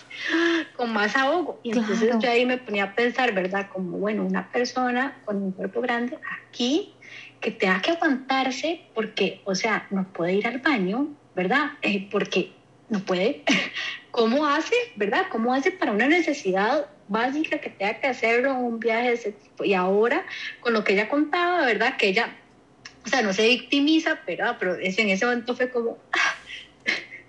[0.77, 1.61] con más ahogo.
[1.63, 3.69] Y entonces yo ahí me ponía a pensar, ¿verdad?
[3.73, 6.19] Como, bueno, una persona con un cuerpo grande
[6.49, 6.95] aquí
[7.41, 11.73] que tenga que aguantarse porque, o sea, no puede ir al baño, ¿verdad?
[11.83, 12.53] Eh, porque
[12.89, 13.43] no puede.
[14.11, 15.27] ¿Cómo hace, verdad?
[15.31, 19.65] ¿Cómo hace para una necesidad básica que tenga que hacerlo un viaje de ese tipo?
[19.65, 20.25] Y ahora,
[20.61, 21.97] con lo que ella contaba, ¿verdad?
[21.97, 22.37] Que ella
[23.07, 26.35] o sea, no se victimiza, pero, ah, pero es, en ese momento fue como, ah,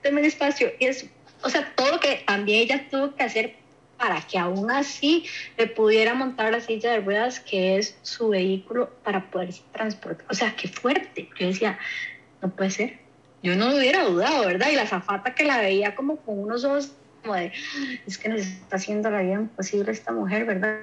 [0.03, 0.71] denme espacio.
[0.79, 1.07] Y es,
[1.43, 3.55] o sea, todo lo que también ella tuvo que hacer
[3.97, 5.25] para que aún así
[5.55, 10.25] le pudiera montar la silla de ruedas, que es su vehículo para poder transportar.
[10.29, 11.29] O sea, qué fuerte.
[11.39, 11.77] Yo decía,
[12.41, 12.99] no puede ser.
[13.43, 14.69] Yo no lo hubiera dudado, ¿verdad?
[14.71, 16.91] Y la zafata que la veía como con unos ojos
[17.27, 17.51] como de,
[18.07, 20.79] es que nos está haciendo la vida imposible esta mujer, ¿verdad?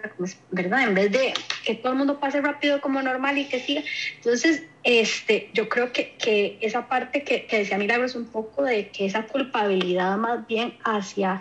[0.51, 0.83] ¿verdad?
[0.83, 1.33] En vez de
[1.65, 3.83] que todo el mundo pase rápido como normal y que siga.
[4.17, 8.91] Entonces, este, yo creo que, que esa parte que, que decía Milagros un poco de
[8.91, 11.41] que esa culpabilidad más bien hacia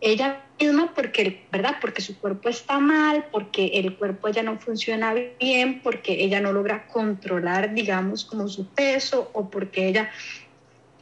[0.00, 1.76] ella misma porque, ¿verdad?
[1.80, 6.52] Porque su cuerpo está mal, porque el cuerpo ya no funciona bien, porque ella no
[6.52, 10.10] logra controlar, digamos, como su peso o porque ella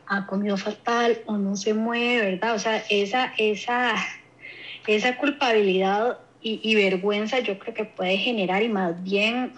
[0.09, 2.55] ha comido fatal o no se mueve, ¿verdad?
[2.55, 3.95] O sea, esa, esa,
[4.87, 9.53] esa culpabilidad y, vergüenza yo creo que puede generar y más bien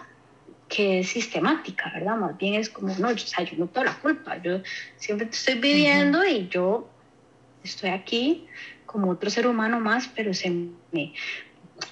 [0.68, 2.16] que es sistemática, ¿verdad?
[2.16, 4.61] Más bien es como, no, yo, o sea, yo no tengo la culpa, yo
[4.96, 6.88] siempre estoy viviendo y yo
[7.62, 8.46] estoy aquí
[8.86, 11.12] como otro ser humano más, pero se me,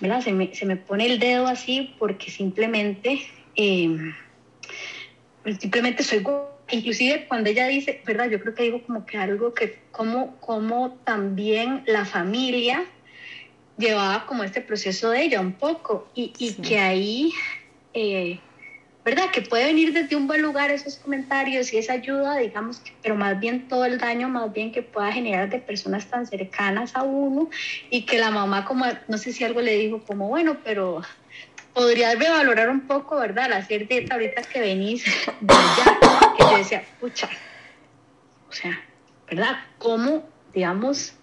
[0.00, 0.22] ¿verdad?
[0.22, 3.20] Se me, se me pone el dedo así porque simplemente,
[3.54, 4.14] eh,
[5.60, 6.24] simplemente soy
[6.70, 8.28] inclusive cuando ella dice, ¿verdad?
[8.30, 12.84] Yo creo que digo como que algo que, como, como también la familia
[13.78, 17.32] llevaba como este proceso de ella un poco y, y que ahí,
[17.94, 18.40] eh,
[19.04, 19.30] ¿verdad?
[19.32, 23.38] Que puede venir desde un buen lugar esos comentarios y esa ayuda, digamos, pero más
[23.38, 27.48] bien todo el daño, más bien que pueda generar de personas tan cercanas a uno
[27.88, 31.02] y que la mamá como, no sé si algo le dijo como, bueno, pero
[31.78, 33.48] podrías revalorar un poco, ¿verdad?
[33.50, 35.04] La cierta ahorita que venís
[35.40, 35.98] de allá,
[36.36, 37.28] que yo decía, pucha,
[38.48, 38.80] o sea,
[39.30, 39.60] ¿verdad?
[39.78, 41.14] ¿Cómo, digamos,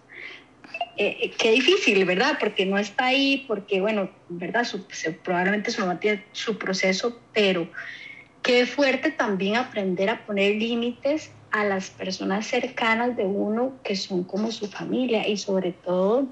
[0.96, 2.38] eh, eh, qué difícil, ¿verdad?
[2.40, 4.66] Porque no está ahí, porque, bueno, ¿verdad?
[5.26, 5.84] Probablemente su
[6.32, 7.68] su proceso, pero
[8.42, 14.24] qué fuerte también aprender a poner límites a las personas cercanas de uno que son
[14.24, 16.30] como su familia y sobre todo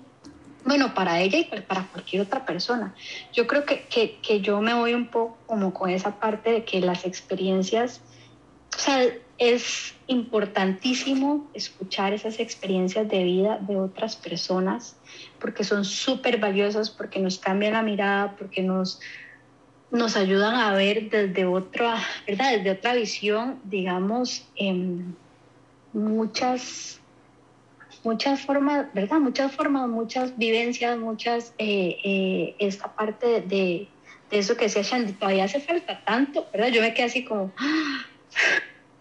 [0.65, 2.93] bueno, para ella y para cualquier otra persona.
[3.33, 6.63] Yo creo que, que, que, yo me voy un poco como con esa parte de
[6.63, 8.01] que las experiencias,
[8.75, 9.03] o sea,
[9.37, 14.95] es importantísimo escuchar esas experiencias de vida de otras personas
[15.39, 19.01] porque son súper valiosas, porque nos cambian la mirada, porque nos,
[19.91, 21.97] nos ayudan a ver desde otra,
[22.27, 22.57] ¿verdad?
[22.57, 25.15] Desde otra visión, digamos, en
[25.91, 27.01] muchas
[28.03, 29.19] muchas formas, ¿verdad?
[29.19, 33.87] Muchas formas, muchas vivencias, muchas, eh, eh, esta parte de,
[34.29, 36.67] de, eso que decía Shandy, todavía hace falta tanto, ¿verdad?
[36.69, 38.05] Yo me quedé así como, ¡ah!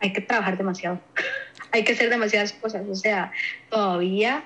[0.00, 1.00] hay que trabajar demasiado,
[1.72, 3.32] hay que hacer demasiadas cosas, o sea,
[3.70, 4.44] todavía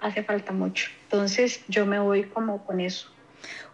[0.00, 0.90] hace falta mucho.
[1.04, 3.10] Entonces yo me voy como con eso.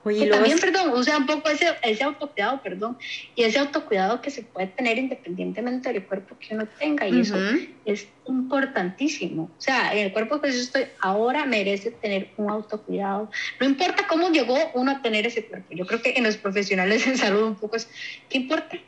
[0.04, 2.96] Oye, y también, perdón, o sea, un poco ese, ese autocuidado, perdón,
[3.34, 7.36] y ese autocuidado que se puede tener independientemente del cuerpo que uno tenga, y eso
[7.84, 9.44] es importantísimo.
[9.44, 13.30] O sea, en el cuerpo que yo estoy ahora merece tener un autocuidado.
[13.60, 15.74] No importa cómo llegó uno a tener ese cuerpo.
[15.74, 17.88] Yo creo que en los profesionales en salud un poco es,
[18.28, 18.78] ¿qué importa?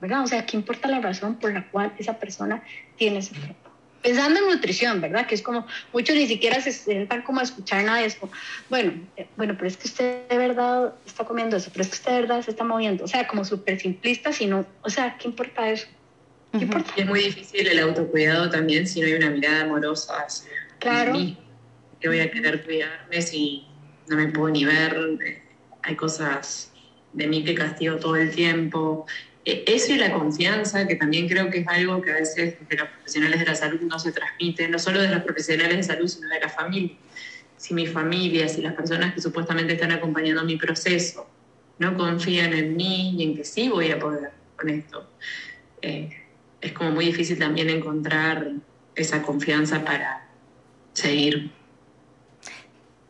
[0.00, 0.22] ¿Verdad?
[0.22, 2.62] O sea, ¿qué importa la razón por la cual esa persona
[2.96, 3.67] tiene ese cuerpo?
[4.08, 5.26] Pensando en nutrición, ¿verdad?
[5.26, 8.30] Que es como, muchos ni siquiera se sientan como a escuchar nada de eso.
[8.70, 11.96] Bueno, eh, bueno, pero es que usted de verdad está comiendo eso, pero es que
[11.96, 13.04] usted de verdad se está moviendo.
[13.04, 15.86] O sea, como súper simplista, sino, o sea, ¿qué importa eso?
[16.52, 16.90] ¿Qué importa?
[16.96, 21.12] es muy difícil el autocuidado también si no hay una mirada amorosa hacia claro.
[21.12, 21.36] mí.
[22.00, 23.66] Que voy a querer cuidarme si
[24.08, 25.42] no me puedo ni ver.
[25.82, 26.72] Hay cosas
[27.12, 29.06] de mí que castigo todo el tiempo.
[29.48, 32.76] E, eso y la confianza, que también creo que es algo que a veces de
[32.76, 36.06] los profesionales de la salud no se transmite, no solo de los profesionales de salud,
[36.06, 36.94] sino de la familia.
[37.56, 41.26] Si mi familia, si las personas que supuestamente están acompañando mi proceso
[41.78, 45.08] no confían en mí y en que sí voy a poder con esto,
[45.80, 46.10] eh,
[46.60, 48.52] es como muy difícil también encontrar
[48.94, 50.28] esa confianza para
[50.92, 51.50] seguir.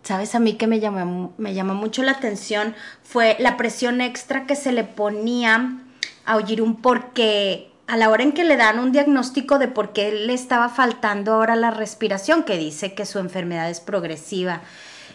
[0.05, 4.47] Sabes, a mí que me llamó, me llamó mucho la atención fue la presión extra
[4.47, 5.83] que se le ponía
[6.29, 10.13] a un porque a la hora en que le dan un diagnóstico de por qué
[10.13, 14.61] le estaba faltando ahora la respiración, que dice que su enfermedad es progresiva,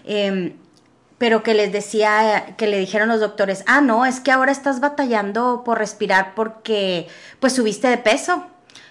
[0.06, 0.54] em,
[1.20, 4.80] pero que les decía, que le dijeron los doctores, ah, no, es que ahora estás
[4.80, 7.08] batallando por respirar porque
[7.40, 8.46] pues subiste de peso.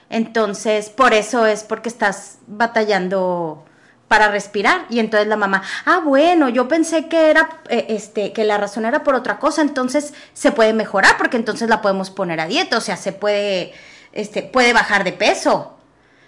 [0.09, 3.65] Entonces, por eso es porque estás batallando
[4.13, 4.85] para respirar.
[4.91, 8.85] Y entonces la mamá, ah, bueno, yo pensé que era, eh, este, que la razón
[8.85, 12.77] era por otra cosa, entonces se puede mejorar porque entonces la podemos poner a dieta,
[12.77, 13.73] o sea, se puede,
[14.13, 15.79] este, puede bajar de peso.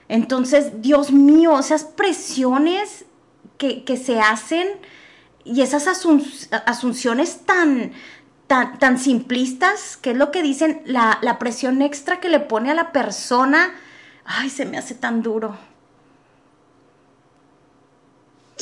[0.08, 3.04] Entonces, Dios mío, esas presiones
[3.58, 4.66] que, que se hacen
[5.44, 7.92] y esas asunciones tan,
[8.46, 12.70] tan, tan, simplistas, que es lo que dicen, la, la presión extra que le pone
[12.70, 13.74] a la persona,
[14.24, 15.73] ay, se me hace tan duro.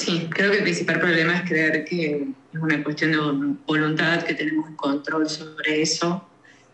[0.04, 3.18] Sí, creo que el principal problema es creer que es una cuestión de
[3.66, 6.26] voluntad, que tenemos control sobre eso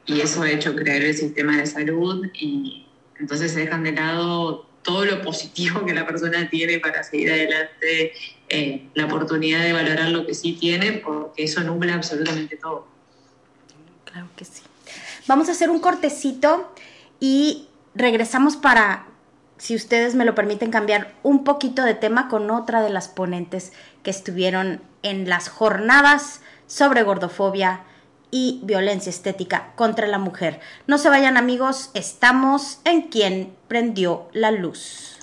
[0.07, 2.87] y eso ha hecho creer el sistema de salud y
[3.21, 8.13] entonces se dejan de lado todo lo positivo que la persona tiene para seguir adelante,
[8.49, 12.87] eh, la oportunidad de valorar lo que sí tiene, porque eso nubla absolutamente todo.
[14.07, 14.63] Claro que sí.
[15.27, 16.73] Vamos a hacer un cortecito
[17.21, 19.08] y regresamos para
[19.59, 23.73] si ustedes me lo permiten, cambiar un poquito de tema con otra de las ponentes
[24.03, 27.83] que estuvieron en las jornadas sobre gordofobia
[28.31, 30.61] y violencia estética contra la mujer.
[30.87, 35.19] No se vayan amigos, estamos en quien prendió la luz.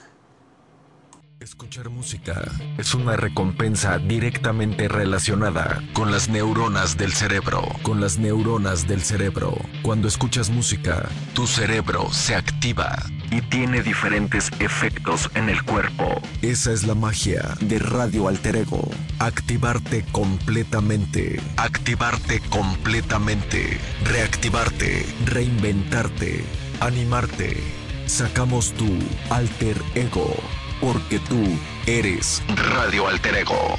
[1.39, 2.41] Escuchar música
[2.77, 7.61] es una recompensa directamente relacionada con las neuronas del cerebro.
[7.83, 9.55] Con las neuronas del cerebro.
[9.83, 12.97] Cuando escuchas música, tu cerebro se activa
[13.35, 16.21] y tiene diferentes efectos en el cuerpo.
[16.41, 18.89] Esa es la magia de Radio Alter Ego.
[19.19, 21.41] Activarte completamente.
[21.57, 23.77] Activarte completamente.
[24.05, 25.05] Reactivarte.
[25.25, 26.45] Reinventarte.
[26.79, 27.61] Animarte.
[28.05, 28.87] Sacamos tu
[29.29, 30.33] alter ego
[30.79, 31.43] porque tú
[31.87, 33.77] eres Radio Alter Ego.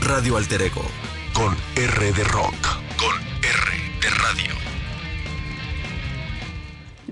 [0.00, 0.84] Radio Alter Ego,
[1.32, 2.54] con R de rock,
[2.96, 4.54] con R de radio.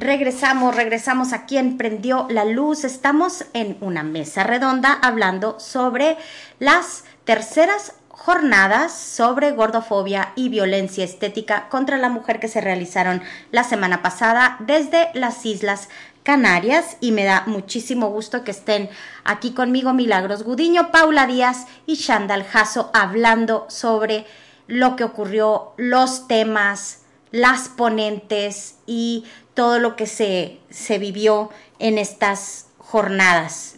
[0.03, 2.82] Regresamos, regresamos a quien prendió la luz.
[2.82, 6.16] Estamos en una mesa redonda hablando sobre
[6.59, 13.22] las terceras jornadas sobre gordofobia y violencia estética contra la mujer que se realizaron
[13.53, 15.88] la semana pasada desde las Islas
[16.24, 18.90] Canarias y me da muchísimo gusto que estén
[19.22, 24.26] aquí conmigo Milagros Gudiño, Paula Díaz y Shandal Jasso hablando sobre
[24.66, 29.24] lo que ocurrió, los temas, las ponentes y
[29.55, 33.76] todo lo que se, se vivió en estas jornadas.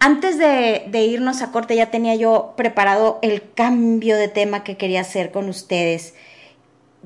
[0.00, 4.76] Antes de, de, irnos a corte ya tenía yo preparado el cambio de tema que
[4.76, 6.14] quería hacer con ustedes.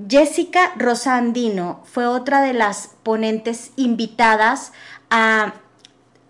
[0.08, 4.72] Jessica Rosa Andino fue otra de las ponentes invitadas
[5.10, 5.54] a,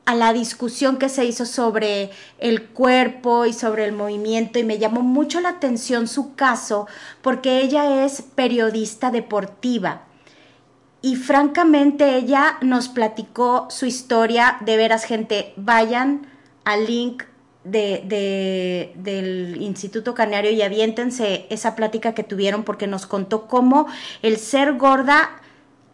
[0.04, 4.78] a, la discusión que se hizo sobre el cuerpo y sobre el movimiento y me
[4.78, 6.86] llamó mucho la atención su caso
[7.22, 10.02] porque ella es periodista deportiva
[11.02, 14.58] y francamente ella nos platicó su historia.
[14.60, 16.28] De veras gente vayan
[16.64, 17.24] al link
[17.64, 23.86] de, de, del Instituto Canario y aviéntense esa plática que tuvieron porque nos contó cómo
[24.22, 25.42] el ser gorda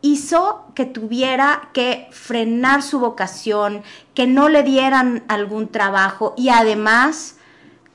[0.03, 3.83] hizo que tuviera que frenar su vocación,
[4.15, 6.35] que no le dieran algún trabajo.
[6.37, 7.37] Y además,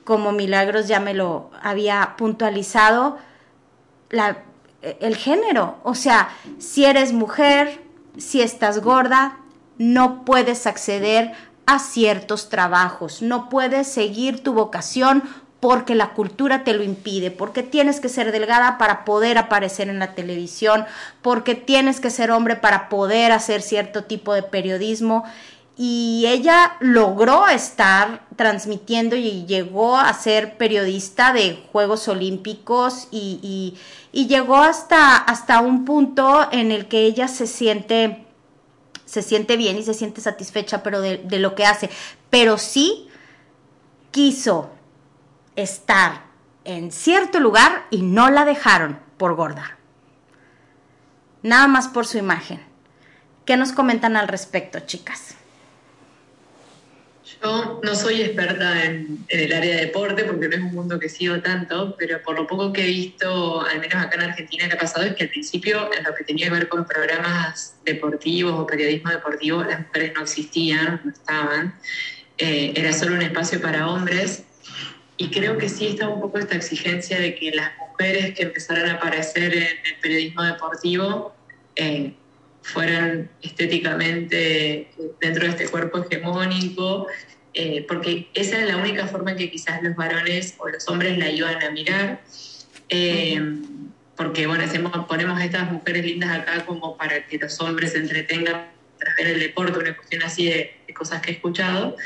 [0.04, 3.18] como Milagros ya me lo había puntualizado,
[4.10, 4.44] la,
[5.00, 5.78] el género.
[5.82, 6.28] O sea,
[6.58, 7.80] si eres mujer,
[8.16, 9.38] si estás gorda,
[9.78, 11.32] no puedes acceder
[11.66, 13.22] a ciertos trabajos.
[13.22, 15.22] No puedes seguir tu vocación
[15.60, 19.98] porque la cultura te lo impide, porque tienes que ser delgada para poder aparecer en
[19.98, 20.84] la televisión,
[21.22, 25.24] porque tienes que ser hombre para poder hacer cierto tipo de periodismo.
[25.76, 33.76] Y ella logró estar transmitiendo y llegó a ser periodista de Juegos Olímpicos y,
[34.12, 38.20] y, llegó hasta, hasta un punto en el que ella se siente
[39.04, 41.90] se siente bien y se siente satisfecha, pero de, de lo que hace.
[42.30, 43.08] Pero sí
[44.10, 44.70] quiso
[45.56, 46.22] estar
[46.64, 49.76] en cierto lugar y no la dejaron por gorda.
[51.42, 52.60] Nada más por su imagen.
[53.44, 55.33] ¿Qué nos comentan al respecto, chicas?
[57.44, 61.10] Yo no soy experta en, el área de deporte porque no es un mundo que
[61.10, 64.74] sigo tanto, pero por lo poco que he visto, al menos acá en Argentina, que
[64.74, 68.54] ha pasado es que al principio, en lo que tenía que ver con programas deportivos
[68.58, 71.74] o periodismo deportivo, las mujeres no existían, no estaban.
[72.38, 74.44] Eh, era solo un espacio para hombres.
[75.18, 78.88] Y creo que sí estaba un poco esta exigencia de que las mujeres que empezaran
[78.88, 81.34] a aparecer en el periodismo deportivo
[81.76, 82.14] eh,
[82.62, 84.88] fueran estéticamente
[85.20, 87.06] dentro de este cuerpo hegemónico,
[87.54, 91.16] eh, porque esa es la única forma en que quizás los varones o los hombres
[91.18, 92.20] la iban a mirar.
[92.88, 93.40] Eh,
[94.16, 97.98] porque, bueno, hacemos, ponemos a estas mujeres lindas acá como para que los hombres se
[97.98, 98.66] entretengan
[98.98, 101.96] tras ver el deporte, una cuestión así de, cosas que he escuchado.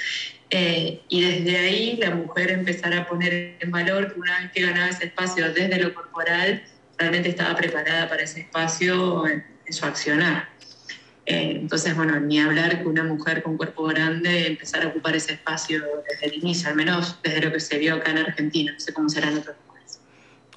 [0.51, 4.62] Eh, y desde ahí la mujer empezar a poner en valor que una vez que
[4.62, 6.62] ganaba ese espacio desde lo corporal,
[6.96, 10.49] realmente estaba preparada para ese espacio en su accionar.
[11.31, 15.35] Eh, entonces, bueno, ni hablar que una mujer con cuerpo grande empezar a ocupar ese
[15.35, 18.81] espacio desde el inicio, al menos desde lo que se vio acá en Argentina, no
[18.81, 20.01] sé cómo será en otros lugares.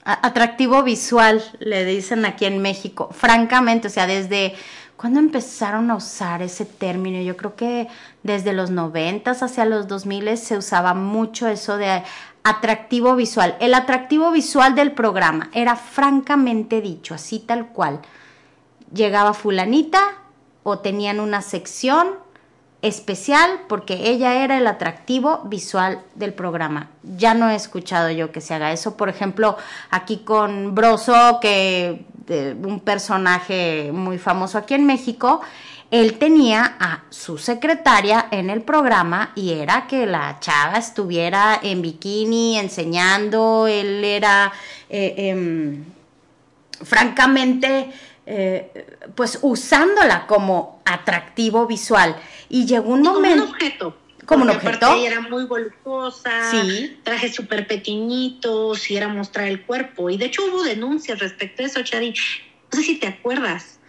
[0.05, 4.55] Atractivo visual, le dicen aquí en México, francamente, o sea, desde
[4.95, 7.89] cuando empezaron a usar ese término, yo creo que
[8.24, 12.01] desde los noventas hacia los 2000 se usaba mucho eso de
[12.43, 13.57] atractivo visual.
[13.59, 17.99] El atractivo visual del programa era francamente dicho, así tal cual
[18.93, 20.20] llegaba fulanita
[20.64, 22.09] o tenían una sección
[22.82, 26.89] especial porque ella era el atractivo visual del programa.
[27.03, 28.97] Ya no he escuchado yo que se haga eso.
[28.97, 29.57] Por ejemplo,
[29.91, 32.05] aquí con Broso, que
[32.64, 35.41] un personaje muy famoso aquí en México,
[35.91, 41.82] él tenía a su secretaria en el programa y era que la chava estuviera en
[41.82, 44.53] bikini enseñando, él era
[44.89, 45.84] eh, eh,
[46.84, 47.91] francamente
[48.34, 52.15] eh, pues usándola como atractivo visual.
[52.47, 53.43] Y llegó un y momento...
[53.43, 53.97] Como un objeto.
[54.25, 54.93] como un objeto.
[54.93, 56.97] Ella era muy voluptuosa, sí.
[57.03, 60.09] trajes súper pequeñitos y era mostrar el cuerpo.
[60.09, 62.13] Y de hecho hubo denuncias respecto a eso, Chari.
[62.71, 63.79] No sé si te acuerdas.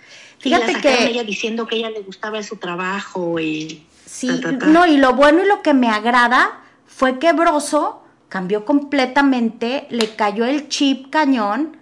[0.40, 4.96] Fíjate que ella diciendo que a ella le gustaba su trabajo y sí, no y
[4.96, 10.68] lo bueno y lo que me agrada fue que Broso cambió completamente, le cayó el
[10.68, 11.76] chip cañón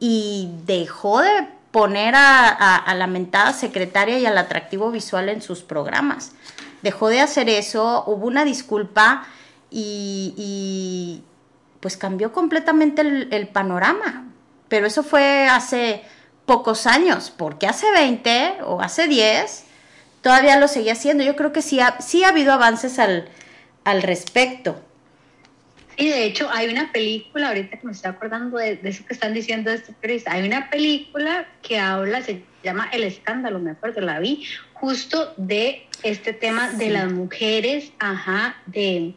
[0.00, 6.32] y dejó de poner a, la mentada secretaria y al atractivo visual en sus programas.
[6.80, 9.26] Dejó de hacer eso, hubo una disculpa
[9.70, 11.22] y,
[11.80, 14.24] pues cambió completamente el, panorama.
[14.68, 16.02] Pero eso fue hace
[16.46, 19.64] pocos años, porque hace 20 o hace 10
[20.22, 21.24] todavía lo seguía haciendo.
[21.24, 24.80] Yo creo que sí ha, sí ha habido avances al respecto.
[25.96, 29.32] Y de hecho hay una película, ahorita que me estoy acordando de, eso que están
[29.32, 34.20] diciendo este periodista, hay una película que habla, se llama El Escándalo, me acuerdo, la
[34.20, 34.44] vi,
[34.74, 39.14] justo de este tema de las mujeres, ajá, de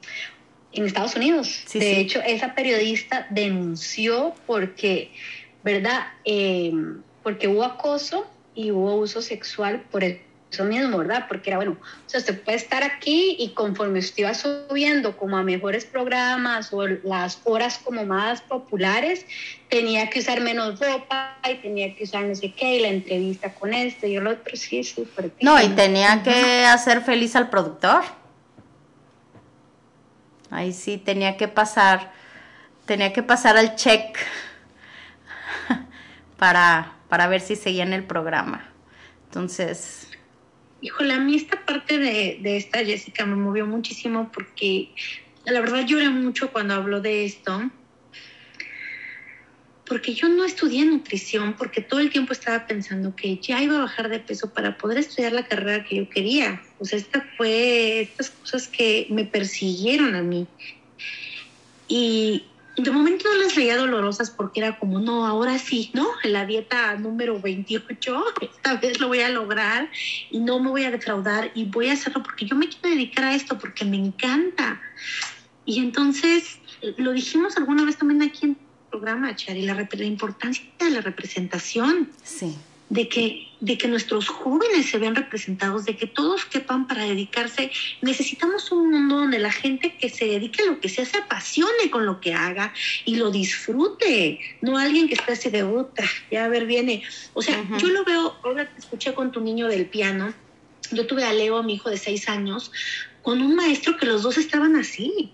[0.72, 1.66] en Estados Unidos.
[1.74, 5.12] de hecho, esa periodista denunció porque,
[5.64, 6.08] ¿verdad?
[6.26, 6.72] Eh,
[7.24, 10.22] porque hubo acoso y hubo uso sexual por el
[10.52, 11.26] eso mismo, ¿verdad?
[11.28, 15.38] Porque era bueno, o sea, usted puede estar aquí y conforme usted iba subiendo como
[15.38, 19.26] a mejores programas o las horas como más populares,
[19.70, 23.54] tenía que usar menos ropa y tenía que usar no sé qué, y la entrevista
[23.54, 25.32] con este y el otro, sí, súper.
[25.41, 28.02] No, y tenía que hacer feliz al productor.
[30.50, 32.12] Ahí sí tenía que pasar,
[32.86, 34.18] tenía que pasar al check
[36.38, 38.68] para, para ver si seguía en el programa.
[39.26, 40.09] Entonces,
[40.82, 44.94] Híjole, a mí esta parte de, esta Jessica me movió muchísimo porque
[45.46, 47.70] la verdad lloré mucho cuando habló de esto.
[49.86, 53.82] Porque yo no estudié nutrición, porque todo el tiempo estaba pensando que ya iba a
[53.82, 56.62] bajar de peso para poder estudiar la carrera que yo quería.
[56.78, 60.48] O sea, esta fue estas cosas que me persiguieron a mí.
[61.88, 62.49] Y
[62.82, 66.08] de momento no las veía dolorosas porque era como, no, ahora sí, ¿no?
[66.24, 69.90] La dieta número 28, esta vez lo voy a lograr
[70.32, 73.26] y no me voy a defraudar y voy a hacerlo porque yo me quiero dedicar
[73.26, 74.82] a esto, porque me encanta.
[75.66, 76.60] Y entonces,
[76.98, 81.02] lo dijimos alguna vez también aquí en el programa, Chari, la, la importancia de la
[81.02, 82.10] representación.
[82.24, 82.56] Sí
[82.90, 87.72] de que, de que nuestros jóvenes se vean representados, de que todos quepan para dedicarse.
[88.02, 91.90] Necesitamos un mundo donde la gente que se dedique a lo que sea se apasione
[91.92, 92.74] con lo que haga
[93.06, 97.04] y lo disfrute, no alguien que esté así de otra, ya a ver, viene.
[97.34, 100.34] O sea, yo lo veo, ahora te escuché con tu niño del piano,
[100.92, 102.72] yo tuve a Leo, mi hijo de seis años,
[103.22, 105.32] con un maestro que los dos estaban así.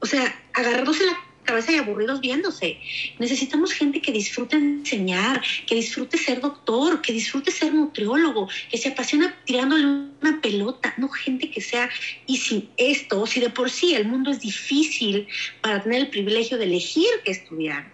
[0.00, 1.18] O sea, agarrándose la
[1.50, 2.78] cabeza y aburridos viéndose.
[3.18, 8.90] Necesitamos gente que disfrute enseñar, que disfrute ser doctor, que disfrute ser nutriólogo, que se
[8.90, 11.90] apasiona tirándole una pelota, no gente que sea,
[12.26, 15.26] y sin esto, si de por sí el mundo es difícil
[15.60, 17.92] para tener el privilegio de elegir qué estudiar.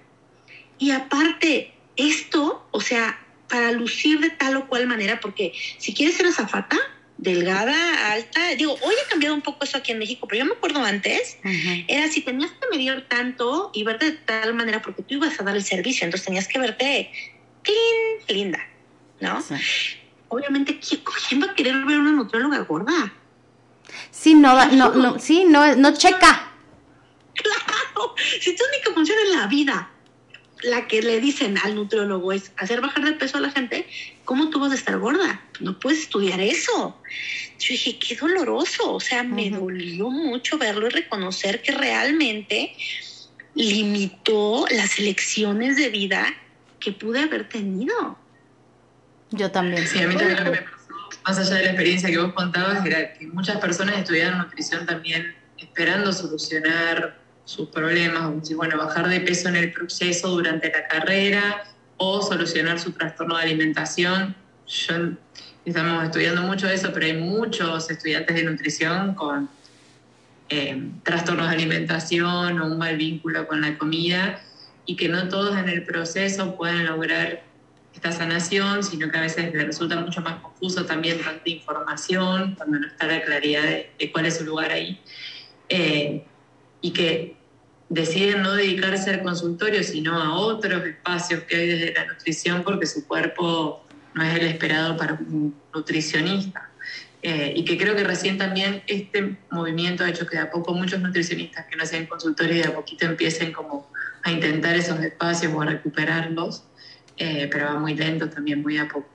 [0.78, 6.16] Y aparte, esto, o sea, para lucir de tal o cual manera, porque si quieres
[6.16, 6.76] ser azafata,
[7.18, 8.48] delgada, alta.
[8.56, 11.38] Digo, hoy ha cambiado un poco eso aquí en México, pero yo me acuerdo antes,
[11.88, 15.44] era si tenías que medir tanto y verte de tal manera porque tú ibas a
[15.44, 17.10] dar el servicio, entonces tenías que verte
[17.62, 18.60] clean, linda,
[19.20, 19.42] ¿no?
[20.28, 23.12] Obviamente, ¿quién, va a querer ver una nutrióloga gorda?
[24.10, 26.52] Sí, no, no, no, sí, no, no checa.
[27.34, 29.90] Claro, si tu única función en la vida
[30.62, 33.86] la que le dicen al nutriólogo es hacer bajar de peso a la gente,
[34.24, 35.42] ¿cómo tú vas a estar gorda?
[35.60, 37.00] No puedes estudiar eso.
[37.58, 42.74] Yo dije, qué doloroso, o sea, me dolió mucho verlo y reconocer que realmente
[43.54, 46.26] limitó las elecciones de vida
[46.80, 48.18] que pude haber tenido.
[49.30, 49.86] Yo también.
[49.86, 50.88] Sí, a mí también lo que me pasó,
[51.26, 55.34] más allá de la experiencia que vos contabas, era que muchas personas estudiaron nutrición también
[55.58, 60.86] esperando solucionar sus problemas, o si, bueno, bajar de peso en el proceso durante la
[60.88, 61.64] carrera
[61.96, 64.34] o solucionar su trastorno de alimentación.
[65.64, 69.48] Estamos estudiando mucho eso, pero hay muchos estudiantes de nutrición con
[70.48, 74.40] eh, trastornos de alimentación o un mal vínculo con la comida
[74.84, 77.44] y que no todos en el proceso pueden lograr
[77.94, 82.80] esta sanación, sino que a veces les resulta mucho más confuso también tanta información cuando
[82.80, 85.00] no está la claridad de, cuál es su lugar ahí.
[85.68, 86.24] Eh,
[86.86, 87.36] y que
[87.88, 92.86] deciden no dedicarse al consultorio, sino a otros espacios que hay desde la nutrición porque
[92.86, 93.84] su cuerpo
[94.14, 96.70] no es el esperado para un nutricionista.
[97.22, 100.74] Eh, y que creo que recién también este movimiento ha hecho que de a poco
[100.74, 103.90] muchos nutricionistas que no hacen consultorio y de a poquito empiecen como
[104.22, 106.62] a intentar esos espacios o a recuperarlos,
[107.16, 109.08] eh, pero va muy lento también, muy a poco.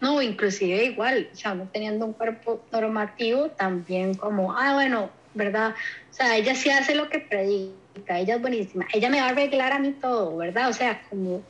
[0.00, 5.74] No, inclusive igual, o sea, no teniendo un cuerpo normativo, también como, ah, bueno, ¿verdad?
[6.10, 9.30] O sea, ella sí hace lo que predica, ella es buenísima, ella me va a
[9.30, 10.68] arreglar a mí todo, ¿verdad?
[10.68, 11.42] O sea, como,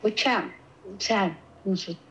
[0.00, 0.44] pucha,
[0.96, 1.36] o sea,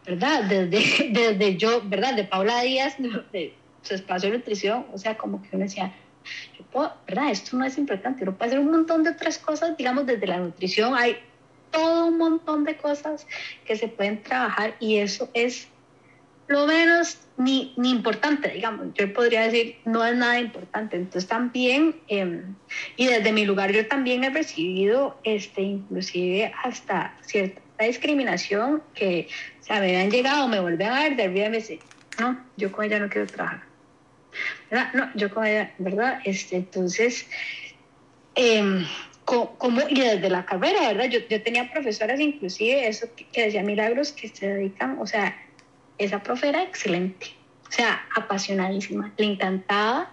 [0.05, 0.43] ¿verdad?
[0.43, 2.15] Desde, desde yo, ¿verdad?
[2.15, 5.93] De Paula Díaz, de su espacio de nutrición, o sea, como que uno decía,
[6.57, 7.31] yo puedo, ¿verdad?
[7.31, 10.37] Esto no es importante, uno puede hacer un montón de otras cosas, digamos, desde la
[10.37, 11.17] nutrición hay
[11.71, 13.25] todo un montón de cosas
[13.65, 15.67] que se pueden trabajar y eso es
[16.47, 18.87] lo menos ni, ni importante, digamos.
[18.93, 20.95] Yo podría decir, no es nada importante.
[20.95, 22.55] Entonces también, em,
[22.97, 29.27] y desde mi lugar yo también he recibido, este, inclusive hasta cierta discriminación que,
[29.59, 31.79] o sea, me han llegado, me vuelven a ver, de arriba me dicen,
[32.19, 33.63] no, yo con ella no quiero trabajar.
[34.69, 34.93] ¿Verdad?
[34.93, 36.21] No, yo con ella, ¿verdad?
[36.23, 37.27] Este, entonces,
[38.35, 38.85] eh,
[39.25, 41.05] como, y desde la carrera, ¿verdad?
[41.05, 45.35] Yo, yo tenía profesoras inclusive, eso que decía Milagros, que se dedican, o sea,
[46.03, 47.27] esa profe era excelente,
[47.67, 50.11] o sea, apasionadísima, le encantaba.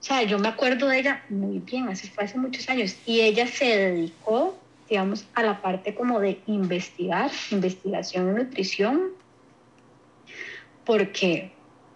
[0.00, 3.20] O sea, yo me acuerdo de ella muy bien, así fue hace muchos años, y
[3.20, 4.56] ella se dedicó,
[4.88, 9.00] digamos, a la parte como de investigar, investigación en nutrición,
[10.84, 11.52] porque,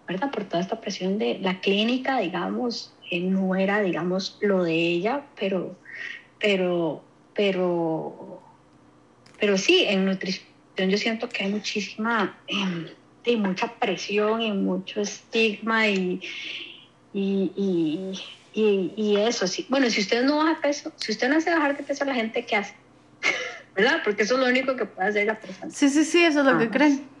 [0.07, 0.31] ¿verdad?
[0.31, 5.23] Por toda esta presión de la clínica, digamos, eh, no era, digamos, lo de ella,
[5.39, 5.75] pero
[6.43, 7.01] pero,
[7.33, 8.41] pero,
[9.39, 10.45] pero sí, en nutrición
[10.77, 16.21] yo siento que hay muchísima, eh, mucha presión y mucho estigma y,
[17.13, 17.51] y,
[18.53, 19.65] y, y, eso, sí.
[19.69, 22.15] Bueno, si usted no baja peso, si usted no hace bajar de peso a la
[22.15, 22.75] gente, ¿qué hace?
[23.75, 24.01] ¿Verdad?
[24.03, 25.71] Porque eso es lo único que puede hacer la persona.
[25.71, 27.12] Sí, sí, sí, eso es lo que creen.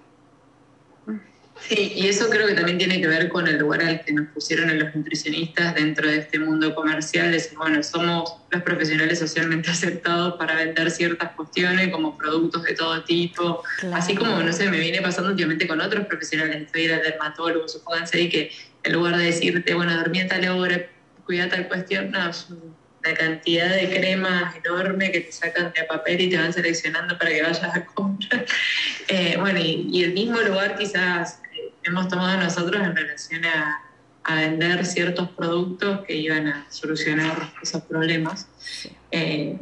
[1.67, 4.27] Sí, y eso creo que también tiene que ver con el lugar al que nos
[4.27, 7.31] pusieron a los nutricionistas dentro de este mundo comercial.
[7.31, 13.03] Decir, bueno, somos los profesionales socialmente aceptados para vender ciertas cuestiones como productos de todo
[13.03, 13.63] tipo.
[13.93, 16.63] Así como, no sé, me viene pasando últimamente con otros profesionales.
[16.63, 18.51] Estoy el dermatólogo, supónganse, y que
[18.83, 20.85] en lugar de decirte, bueno, dormí a tal hora,
[21.25, 22.31] cuida tal cuestión, no,
[23.05, 27.31] una cantidad de cremas enorme que te sacan de papel y te van seleccionando para
[27.31, 28.45] que vayas a comprar.
[29.09, 31.41] Eh, bueno, y, el mismo lugar quizás
[31.83, 33.79] hemos tomado nosotros en relación a,
[34.35, 38.47] vender ciertos productos que iban a solucionar esos problemas.
[39.11, 39.57] Eh,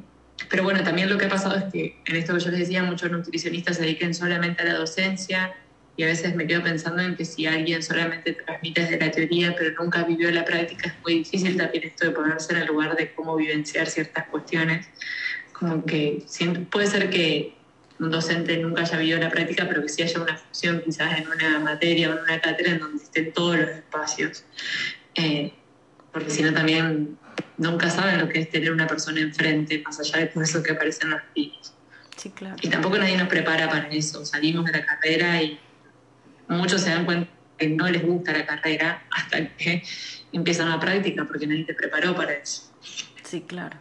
[0.50, 2.84] pero bueno, también lo que ha pasado es que en esto que yo les decía,
[2.84, 5.56] muchos nutricionistas se dediquen solamente a la docencia
[5.98, 9.56] y a veces me quedo pensando en que si alguien solamente transmite desde la teoría
[9.58, 12.96] pero nunca vivió la práctica, es muy difícil también esto de ponerse en el lugar
[12.96, 14.88] de cómo vivenciar ciertas cuestiones.
[15.54, 16.24] Como que
[16.70, 17.56] puede ser que
[18.02, 21.28] un docente nunca haya vivido la práctica, pero que sí haya una función quizás en
[21.28, 24.44] una materia o en una cátedra en donde estén todos los espacios.
[25.14, 25.54] Eh,
[26.12, 27.20] porque si no también
[27.58, 30.72] nunca saben lo que es tener una persona enfrente, más allá de todo eso que
[30.72, 31.76] aparece en los libros.
[32.18, 32.56] Sí, claro.
[32.62, 34.26] Y tampoco nadie nos prepara para eso.
[34.26, 35.60] Salimos de la carrera y
[36.48, 39.84] muchos se dan cuenta que no les gusta la carrera hasta que
[40.34, 42.64] empiezan la práctica porque nadie te preparó para eso.
[43.24, 43.78] Sí, claro.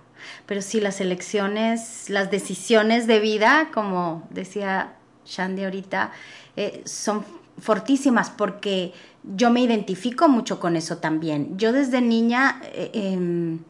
[0.50, 4.94] Pero sí, las elecciones, las decisiones de vida, como decía
[5.24, 6.10] Shandy ahorita,
[6.56, 7.24] eh, son
[7.60, 11.56] fortísimas porque yo me identifico mucho con eso también.
[11.56, 12.60] Yo desde niña...
[12.72, 13.60] Eh, em,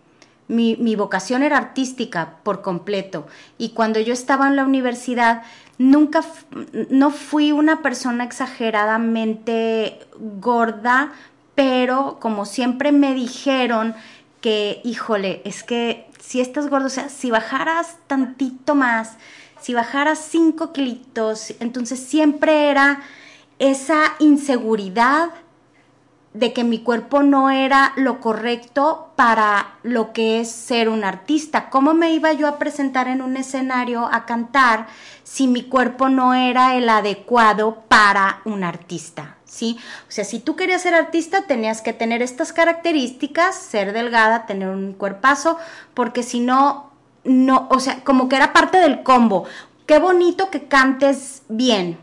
[0.48, 5.42] mi, mi, vocación era artística por completo y cuando yo estaba en la universidad
[5.78, 6.24] nunca,
[6.88, 10.00] no fui una persona exageradamente
[10.40, 11.12] gorda,
[11.54, 13.94] pero como siempre me dijeron
[14.40, 19.16] que, híjole, es que si estás gordo, o sea, si bajaras tantito más,
[19.60, 23.00] si bajaras cinco kilitos, entonces siempre era
[23.58, 25.30] esa inseguridad
[26.32, 31.70] de que mi cuerpo no era lo correcto para lo que es ser un artista.
[31.70, 34.86] ¿Cómo me iba yo a presentar en un escenario a cantar
[35.24, 39.39] si mi cuerpo no era el adecuado para un artista?
[39.50, 39.76] ¿Sí?
[40.08, 44.68] O sea, si tú querías ser artista tenías que tener estas características, ser delgada, tener
[44.68, 45.58] un cuerpazo,
[45.92, 46.92] porque si no,
[47.24, 49.46] no, o sea, como que era parte del combo.
[49.86, 51.98] Qué bonito que cantes bien,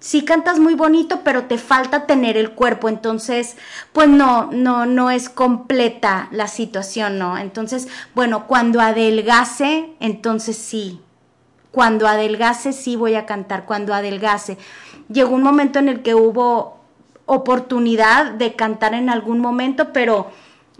[0.00, 3.56] sí cantas muy bonito, pero te falta tener el cuerpo, entonces,
[3.92, 7.38] pues no, no, no es completa la situación, ¿no?
[7.38, 11.00] Entonces, bueno, cuando adelgase, entonces sí,
[11.70, 14.58] cuando adelgase sí voy a cantar, cuando adelgase.
[15.08, 16.77] Llegó un momento en el que hubo
[17.28, 20.30] oportunidad de cantar en algún momento, pero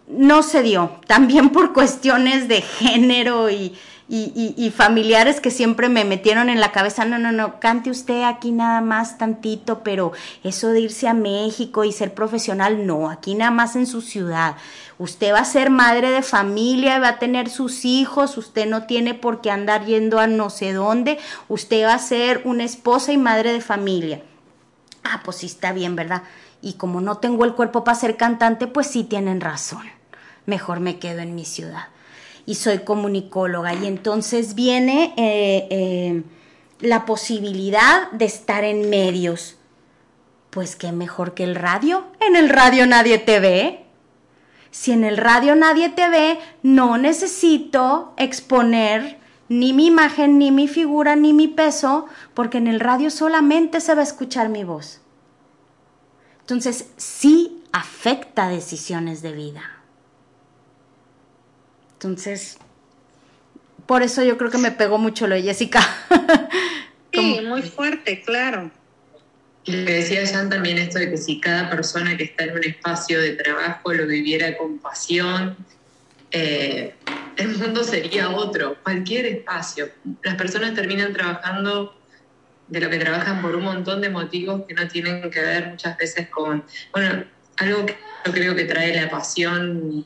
[0.08, 3.76] no se dio, también por cuestiones de género y,
[4.74, 8.80] familiares que siempre me metieron en la cabeza, no, no, no, cante usted aquí nada
[8.80, 10.12] más tantito, pero
[10.42, 14.56] eso de irse a México y ser profesional, no, aquí nada más en su ciudad.
[14.98, 19.12] Usted va a ser madre de familia, va a tener sus hijos, usted no tiene
[19.12, 21.18] por qué andar yendo a no sé dónde,
[21.48, 24.22] usted va a ser una esposa y madre de familia
[25.12, 26.22] ah, pues sí está bien, ¿verdad?
[26.60, 29.84] Y como no tengo el cuerpo para ser cantante, pues sí tienen razón.
[30.46, 31.88] Mejor me quedo en mi ciudad.
[32.46, 33.74] Y soy comunicóloga.
[33.74, 36.22] Y entonces viene eh, eh,
[36.80, 39.56] la posibilidad de estar en medios.
[40.50, 42.06] Pues qué mejor que el radio.
[42.20, 43.84] En el radio nadie te ve.
[44.70, 49.17] Si en el radio nadie te ve, no necesito exponer
[49.48, 53.94] ni mi imagen, ni mi figura, ni mi peso, porque en el radio solamente se
[53.94, 55.00] va a escuchar mi voz.
[56.40, 59.62] Entonces, sí afecta decisiones de vida.
[61.94, 62.58] Entonces,
[63.86, 65.80] por eso yo creo que me pegó mucho lo de Jessica.
[67.12, 68.70] sí, muy fuerte, claro.
[69.64, 72.64] Y le decía Jan también esto de que si cada persona que está en un
[72.64, 75.56] espacio de trabajo lo viviera con pasión,
[76.30, 76.94] eh,
[77.38, 79.88] el mundo sería otro, cualquier espacio.
[80.22, 81.94] Las personas terminan trabajando
[82.66, 85.96] de lo que trabajan por un montón de motivos que no tienen que ver muchas
[85.96, 87.24] veces con, bueno,
[87.56, 87.96] algo que
[88.26, 90.04] yo creo que trae la pasión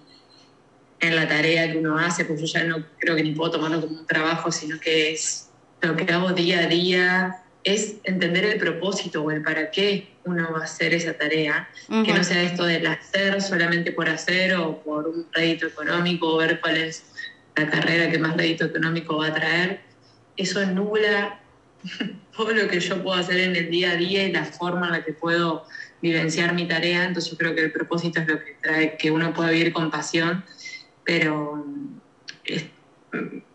[1.01, 3.81] en la tarea que uno hace, porque yo ya no creo que ni puedo tomarlo
[3.81, 5.51] como un trabajo, sino que es
[5.81, 10.53] lo que hago día a día, es entender el propósito o el para qué uno
[10.53, 14.83] va a hacer esa tarea, que no sea esto del hacer solamente por hacer o
[14.83, 17.12] por un rédito económico o ver cuál es
[17.57, 19.81] la carrera que más rédito económico va a traer.
[20.37, 21.41] Eso nula
[22.37, 24.93] todo lo que yo puedo hacer en el día a día y la forma en
[24.93, 25.65] la que puedo
[26.01, 27.05] vivenciar mi tarea.
[27.05, 29.91] Entonces yo creo que el propósito es lo que trae que uno pueda vivir con
[29.91, 30.45] pasión,
[31.05, 31.65] pero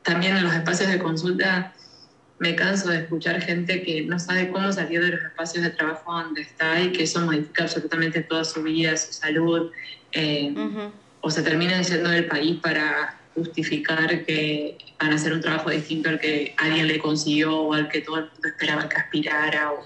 [0.03, 1.73] también en los espacios de consulta
[2.39, 6.13] me canso de escuchar gente que no sabe cómo salir de los espacios de trabajo
[6.13, 9.71] donde está y que eso modifica absolutamente toda su vida, su salud,
[10.11, 10.53] eh,
[11.21, 16.09] o se terminan yendo del país para justificar que van a hacer un trabajo distinto
[16.09, 19.73] al que alguien le consiguió o al que todo el mundo esperaba que aspirara.
[19.73, 19.85] O...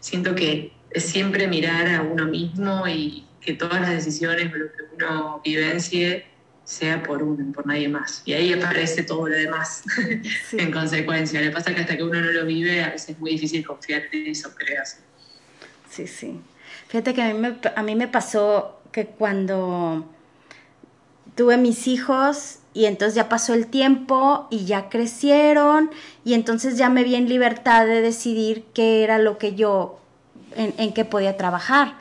[0.00, 4.72] Siento que es siempre mirar a uno mismo y que todas las decisiones o lo
[4.72, 6.26] que uno vivencie
[6.64, 8.22] sea por uno, por nadie más.
[8.24, 9.84] Y ahí aparece todo lo demás
[10.52, 11.40] en consecuencia.
[11.40, 14.02] Le pasa que hasta que uno no lo vive, a veces es muy difícil confiar
[14.12, 14.98] en eso, creas.
[15.90, 16.40] Sí, sí.
[16.88, 20.08] Fíjate que a mí, me, a mí me pasó que cuando
[21.34, 25.90] tuve mis hijos y entonces ya pasó el tiempo y ya crecieron
[26.24, 30.00] y entonces ya me vi en libertad de decidir qué era lo que yo,
[30.56, 31.94] en, en qué podía trabajar.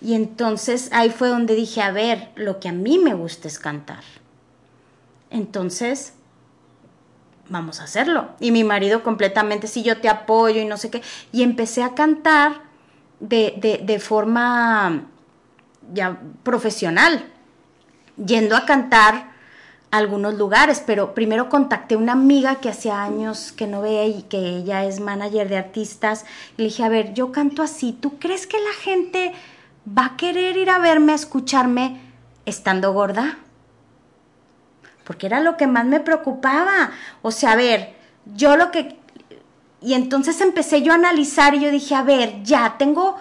[0.00, 3.58] Y entonces ahí fue donde dije, a ver, lo que a mí me gusta es
[3.58, 4.02] cantar.
[5.28, 6.14] Entonces,
[7.50, 8.30] vamos a hacerlo.
[8.40, 11.02] Y mi marido completamente, sí, yo te apoyo y no sé qué.
[11.32, 12.62] Y empecé a cantar
[13.18, 15.08] de, de, forma
[15.92, 17.26] ya profesional,
[18.16, 19.29] yendo a cantar
[19.90, 24.38] algunos lugares, pero primero contacté una amiga que hacía años que no veía y que
[24.38, 26.24] ella es manager de artistas.
[26.56, 29.32] Y le dije, a ver, yo canto así, ¿tú crees que la gente
[29.86, 32.00] va a querer ir a verme, a escucharme
[32.46, 33.38] estando gorda?
[35.04, 36.92] Porque era lo que más me preocupaba.
[37.22, 37.94] O sea, a ver,
[38.26, 38.96] yo lo que...
[39.82, 43.16] Y entonces empecé yo a analizar y yo dije, a ver, ya tengo,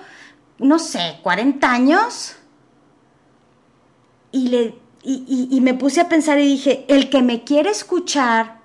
[0.59, 2.35] no sé, 40 años.
[4.31, 8.59] Y, le, y, me puse a pensar y dije, el que me quiere escuchar,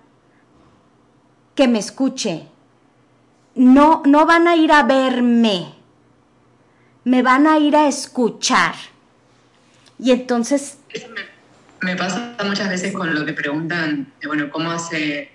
[1.54, 2.46] que me escuche.
[3.54, 5.74] No, no van a ir a verme
[7.04, 8.74] me van a ir a escuchar.
[9.98, 10.78] Y entonces...
[11.80, 15.30] me, pasa muchas veces con lo que preguntan, bueno, ¿cómo hace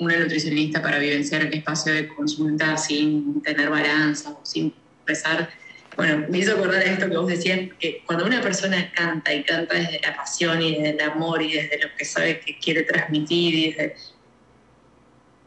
[0.00, 4.74] una nutricionista para vivenciar el espacio de consulta sin tener balanza o sin
[5.04, 5.48] pesar?
[5.96, 9.74] Bueno, me hizo acordar esto que vos decías, que cuando una persona canta y canta
[9.74, 13.54] desde la pasión y desde el amor y desde lo que sabe que quiere transmitir
[13.54, 13.94] y desde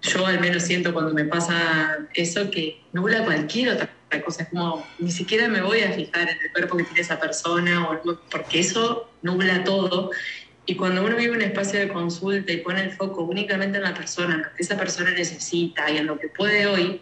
[0.02, 3.90] yo al menos siento cuando me pasa eso que nubla cualquier otra
[4.24, 4.44] cosa.
[4.44, 7.90] Es como, ni siquiera me voy a fijar en el cuerpo que tiene esa persona,
[7.90, 10.12] o, porque eso nubla todo.
[10.66, 13.94] Y cuando uno vive un espacio de consulta y pone el foco únicamente en la
[13.94, 17.02] persona, en lo que esa persona necesita y en lo que puede hoy,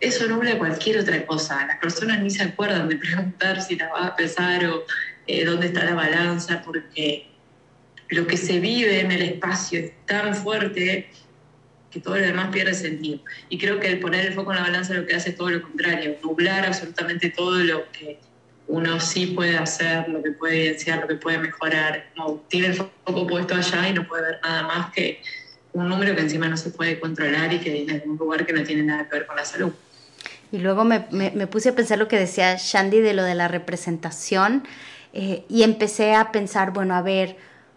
[0.00, 1.66] eso nubla cualquier otra cosa.
[1.66, 4.84] Las personas ni se acuerdan de preguntar si la va a pesar o
[5.26, 7.26] eh, dónde está la balanza, porque
[8.10, 11.10] lo que se vive en el espacio es tan fuerte
[11.90, 13.20] que todo lo demás pierde sentido.
[13.48, 15.50] Y creo que el poner el foco en la balanza lo que hace es todo
[15.50, 18.18] lo contrario, nublar absolutamente todo lo que
[18.68, 22.10] uno sí puede hacer, lo que puede evidenciar, lo que puede mejorar.
[22.48, 25.22] Tiene el foco puesto allá y no puede ver nada más que
[25.72, 28.52] un número que encima no se puede controlar y que viene de un lugar que
[28.52, 29.72] no tiene nada que ver con la salud.
[30.50, 33.48] Y luego me, me, puse a pensar lo que decía Shandy de lo de la
[33.48, 34.64] representación
[35.12, 37.36] eh, y empecé a pensar, bueno, a ver,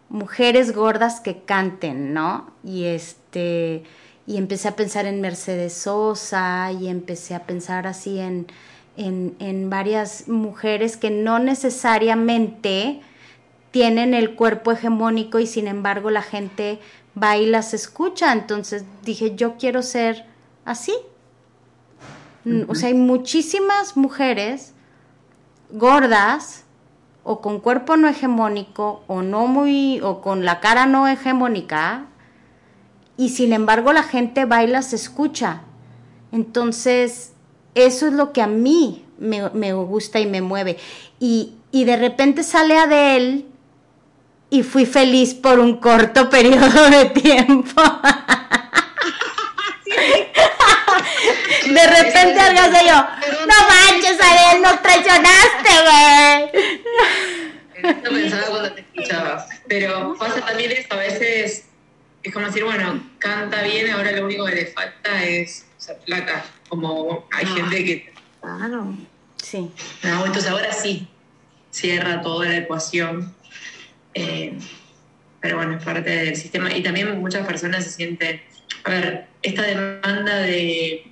[0.10, 2.52] mujeres gordas que canten, ¿no?
[2.64, 3.84] Y este
[4.27, 8.48] y empecé a pensar en Mercedes Sosa y empecé a pensar así en,
[8.95, 13.02] en, en varias mujeres que no necesariamente
[13.72, 16.80] tienen el cuerpo hegemónico y sin embargo la gente
[17.22, 18.31] va y las escucha.
[18.31, 20.26] Entonces dije, yo quiero ser
[20.65, 20.93] así.
[22.68, 24.73] O sea, hay muchísimas mujeres
[25.72, 26.63] gordas
[27.23, 32.07] o con cuerpo no hegemónico o no muy o con la cara no hegemónica
[33.15, 35.61] y sin embargo la gente va y las escucha.
[36.31, 37.34] Entonces,
[37.76, 40.77] eso es lo que a mí me, gusta y me mueve.
[41.19, 43.45] Y, y de repente sale Adele
[44.49, 47.81] y fui feliz por un corto periodo de tiempo.
[51.73, 53.07] De repente algo de yo,
[53.48, 56.64] no manches, Ariel, no traicionaste, güey.
[57.84, 59.45] Eso pensaba cuando te escuchaba.
[59.68, 61.65] Pero pasa también eso, a veces
[62.23, 66.45] es como decir, bueno, canta bien, ahora lo único que le falta es ser flaca.
[66.69, 67.56] Como hay ah.
[67.56, 68.14] gente que.
[68.41, 68.93] Claro.
[69.41, 69.72] Sí.
[70.03, 71.07] No, entonces ahora sí,
[71.72, 73.34] cierra toda la ecuación
[74.14, 74.57] eh,
[75.39, 76.76] pero bueno, es parte del sistema.
[76.76, 78.41] Y también muchas personas se sienten,
[78.84, 81.10] a ver, esta demanda de,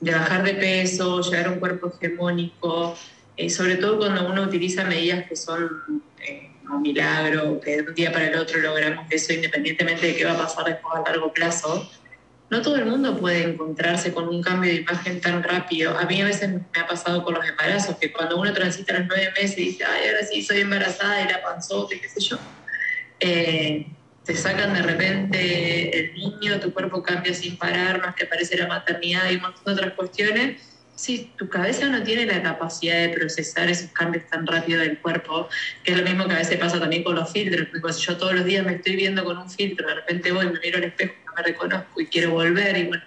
[0.00, 2.96] de bajar de peso, llegar a un cuerpo hegemónico,
[3.36, 7.94] eh, sobre todo cuando uno utiliza medidas que son eh, un milagro, que de un
[7.94, 11.32] día para el otro logramos eso independientemente de qué va a pasar después a largo
[11.32, 11.88] plazo,
[12.50, 15.98] no todo el mundo puede encontrarse con un cambio de imagen tan rápido.
[15.98, 19.06] A mí a veces me ha pasado con los embarazos, que cuando uno transita los
[19.06, 22.20] nueve meses y dice, ay, ahora sí soy embarazada y la panzota y qué sé
[22.20, 22.38] yo,
[23.20, 23.86] eh,
[24.28, 28.66] te sacan de repente el niño, tu cuerpo cambia sin parar, más que aparece la
[28.66, 30.60] maternidad y un montón de otras cuestiones.
[30.94, 35.48] Si tu cabeza no tiene la capacidad de procesar esos cambios tan rápido del cuerpo,
[35.82, 38.18] que es lo mismo que a veces pasa también con los filtros, porque si yo
[38.18, 40.84] todos los días me estoy viendo con un filtro, de repente voy, me miro al
[40.84, 42.76] espejo reconozco y quiero volver.
[42.76, 43.04] Y bueno,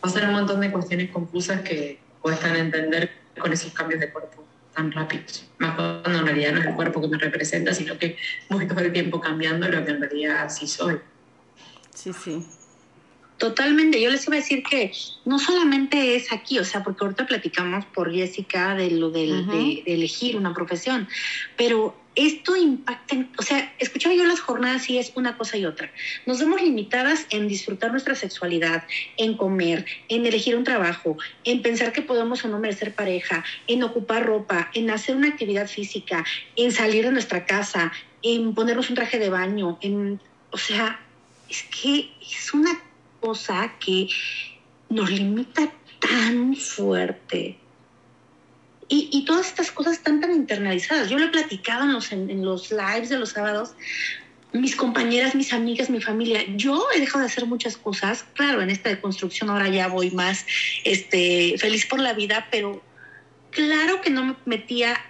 [0.00, 4.44] pasan un montón de cuestiones confusas que cuestan entender con esos cambios de cuerpo
[4.74, 5.48] tan rápidos.
[5.58, 8.16] Más cuando en realidad no es el cuerpo que me representa, sino que
[8.50, 10.98] voy todo el tiempo cambiando lo que en realidad sí soy.
[11.94, 12.44] Sí, sí.
[13.44, 14.90] Totalmente, yo les iba a decir que
[15.26, 19.82] no solamente es aquí, o sea, porque ahorita platicamos por Jessica de lo de, de,
[19.84, 21.06] elegir una profesión,
[21.54, 25.92] pero esto impacta, o sea, escuchaba yo las jornadas y es una cosa y otra.
[26.24, 28.84] Nos vemos limitadas en disfrutar nuestra sexualidad,
[29.18, 33.82] en comer, en elegir un trabajo, en pensar que podemos o no merecer pareja, en
[33.82, 36.24] ocupar ropa, en hacer una actividad física,
[36.56, 37.92] en salir de nuestra casa,
[38.22, 40.18] en ponernos un traje de baño, en,
[40.50, 40.98] o sea,
[41.50, 42.70] es que es una
[43.24, 44.08] cosa que
[44.90, 47.58] nos limita tan fuerte
[48.86, 51.08] y, todas estas cosas están tan internalizadas.
[51.08, 53.74] Yo lo he platicado en los, en, los lives de los sábados,
[54.52, 56.44] mis compañeras, mis amigas, mi familia.
[56.54, 58.26] Yo he dejado de hacer muchas cosas.
[58.34, 60.46] Claro, en esta deconstrucción ahora ya voy más
[60.84, 62.82] este, feliz por la vida, pero
[63.50, 65.00] claro que no me metía.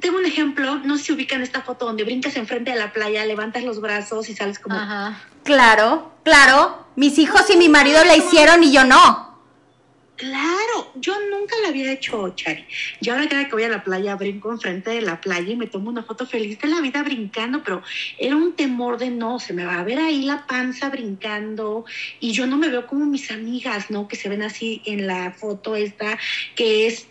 [0.00, 3.24] Tengo un ejemplo, no sé si ubican esta foto donde brincas enfrente de la playa,
[3.24, 4.76] levantas los brazos y sales como...
[4.76, 5.22] Ajá.
[5.44, 6.86] Claro, claro.
[6.96, 9.26] Mis hijos y mi marido la hicieron y yo no.
[10.16, 12.64] Claro, yo nunca lo había hecho, Chari.
[13.02, 15.66] Yo ahora cada que voy a la playa brinco enfrente de la playa y me
[15.66, 17.82] tomo una foto feliz de la vida brincando, pero
[18.18, 21.84] era un temor de no, se me va a ver ahí la panza brincando
[22.18, 24.08] y yo no me veo como mis amigas, ¿no?
[24.08, 26.18] Que se ven así en la foto esta,
[26.54, 27.08] que es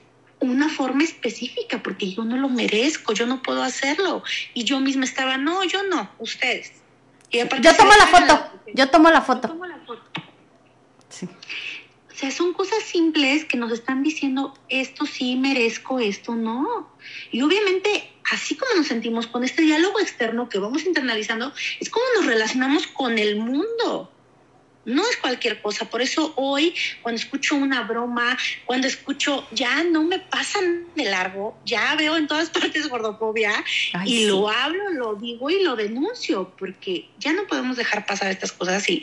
[0.49, 4.23] una forma específica, porque yo no lo merezco, yo no puedo hacerlo.
[4.53, 6.71] Y yo misma estaba, no, yo no, ustedes.
[7.31, 9.47] yo tomo la foto, yo tomo la foto.
[9.47, 10.03] Yo tomo la foto.
[11.09, 11.27] Sí.
[12.15, 16.89] O sea, son cosas simples que nos están diciendo, esto sí merezco, esto no.
[17.29, 21.51] Y obviamente, así como nos sentimos con este diálogo externo que vamos internalizando,
[21.81, 24.14] es como nos relacionamos con el mundo.
[24.85, 25.89] No es cualquier cosa.
[25.89, 31.57] Por eso hoy, cuando escucho una broma, cuando escucho, ya no me pasan de largo,
[31.65, 33.63] ya veo en todas partes gordofobia
[34.05, 38.51] y lo hablo, lo digo y lo denuncio, porque ya no podemos dejar pasar estas
[38.51, 39.01] cosas y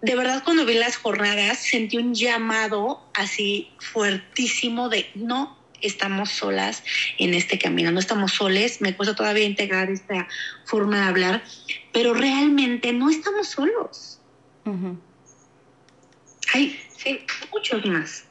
[0.00, 6.82] de verdad cuando vi las jornadas sentí un llamado así fuertísimo de no estamos solas
[7.18, 10.28] en este camino, no estamos soles, me cuesta todavía integrar esta
[10.64, 11.44] forma de hablar,
[11.92, 14.13] pero realmente no estamos solos.
[16.54, 17.20] Hay sí,
[17.52, 18.24] muchos más.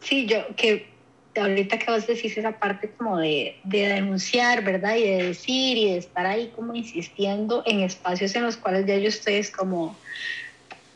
[0.00, 0.90] Sí, yo que
[1.34, 4.96] ahorita que vos decís esa parte como de, de, denunciar, ¿verdad?
[4.96, 8.96] Y de decir y de estar ahí como insistiendo en espacios en los cuales ya
[8.98, 9.96] yo estoy como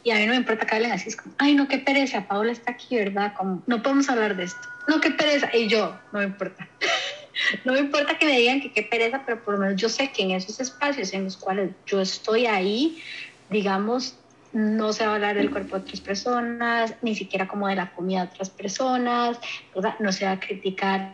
[0.06, 2.28] y a mí no me importa que hablen así, es como, ay, no, qué pereza,
[2.28, 3.34] Paola está aquí, ¿verdad?
[3.36, 4.68] Como, no podemos hablar de esto.
[4.86, 5.50] No, qué pereza.
[5.52, 6.68] Y yo, no me importa.
[7.64, 10.12] no me importa que me digan que qué pereza, pero por lo menos yo sé
[10.12, 13.02] que en esos espacios en los cuales yo estoy ahí,
[13.50, 14.14] digamos,
[14.56, 17.92] no se va a hablar del cuerpo de otras personas, ni siquiera como de la
[17.92, 19.38] comida de otras personas,
[19.74, 19.96] ¿verdad?
[19.98, 21.12] No se va a criticar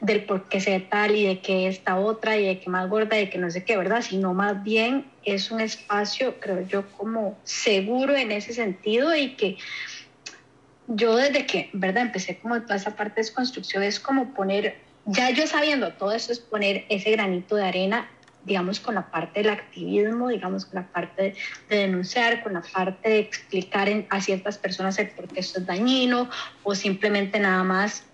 [0.00, 3.18] del por qué se tal y de qué esta otra y de qué más gorda
[3.18, 4.00] y de que no sé qué, ¿verdad?
[4.00, 9.58] Sino más bien es un espacio, creo yo, como seguro en ese sentido y que
[10.86, 12.04] yo desde que, ¿verdad?
[12.04, 16.32] Empecé como toda esa parte de construcción es como poner, ya yo sabiendo todo eso
[16.32, 18.08] es poner ese granito de arena
[18.44, 21.34] digamos, con la parte del activismo, digamos, con la parte
[21.68, 25.66] de, denunciar, con la parte de explicar a ciertas personas el por qué esto es
[25.66, 26.28] dañino,
[26.62, 28.04] o simplemente nada más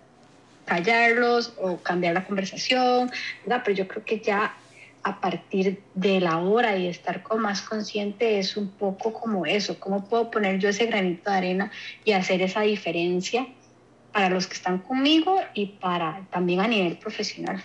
[0.65, 3.11] callarlos o cambiar la conversación.
[3.45, 4.55] Pero yo creo que ya
[5.03, 9.79] a partir de la hora y estar como más consciente es un poco como eso,
[9.79, 11.71] cómo puedo poner yo ese granito de arena
[12.05, 13.47] y hacer esa diferencia
[14.11, 17.63] para los que están conmigo y para también a nivel profesional.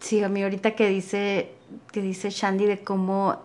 [0.00, 1.52] Sí, a mí ahorita que dice,
[1.92, 3.42] que dice Shandy de cómo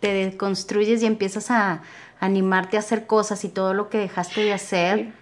[0.00, 1.82] te deconstruyes y empiezas a
[2.20, 5.12] animarte a hacer cosas y todo lo que dejaste de hacer,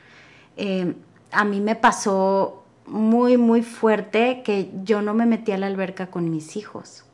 [0.56, 0.94] eh,
[1.30, 6.09] a mí me pasó muy, muy fuerte que yo no me metí a la alberca
[6.09, 7.05] con mis hijos,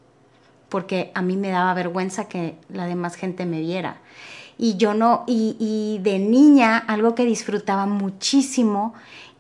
[0.69, 3.99] porque a mí me daba vergüenza que la demás gente me viera.
[4.59, 8.95] Y yo no, y, y de niña, algo que disfrutaba muchísimo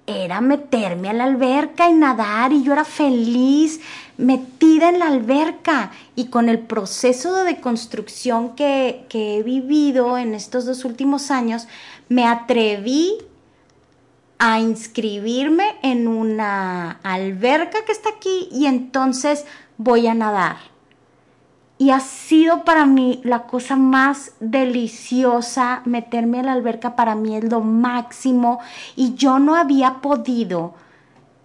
[0.06, 3.80] era meterme a la alberca y nadar y yo era feliz
[4.16, 5.92] metida en la alberca.
[6.16, 11.68] Y con el proceso de deconstrucción que, que he vivido en estos dos últimos años,
[12.08, 13.18] me atreví
[14.38, 19.44] a inscribirme en una alberca que está aquí y entonces
[19.76, 20.69] voy a nadar
[21.80, 27.34] y ha sido para mí la cosa más deliciosa meterme a la alberca, para mí
[27.38, 28.60] es lo máximo.
[28.96, 30.74] Y yo no había podido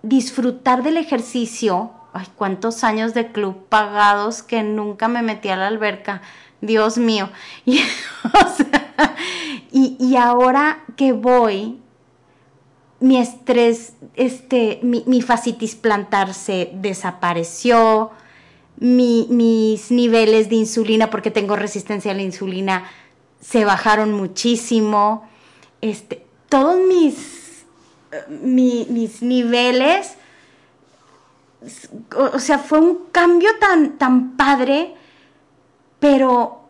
[0.03, 5.68] disfrutar del ejercicio, ay, cuántos años de club pagados que nunca me metí a la
[5.68, 6.22] alberca,
[6.60, 7.30] Dios mío,
[9.72, 11.80] y, y, ahora que voy,
[12.99, 18.12] mi estrés, este, mi, mi fascitis plantar se desapareció,
[18.77, 22.85] mis niveles de insulina, porque tengo resistencia a la insulina,
[23.39, 25.27] se bajaron muchísimo.
[25.81, 27.65] Este, todos mis,
[28.41, 30.15] mis niveles,
[32.15, 34.95] o, sea, fue un cambio tan, tan padre,
[35.99, 36.61] pero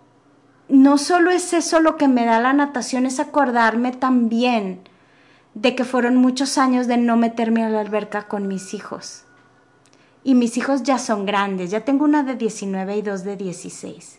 [0.70, 4.82] no solo es eso lo que me da la natación, es acordarme también
[5.54, 9.26] de que fueron muchos años de no meterme a la alberca con mis hijos
[10.26, 14.18] y mis hijos ya son grandes, ya tengo una de 19 y dos de 16.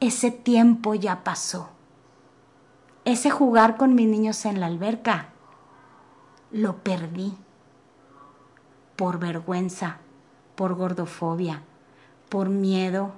[0.00, 1.68] Ese tiempo ya pasó.
[3.04, 5.28] Ese jugar con mis niños en la alberca,
[6.50, 7.32] lo perdí
[8.96, 9.98] por vergüenza,
[10.56, 11.62] por gordofobia,
[12.28, 13.12] por miedo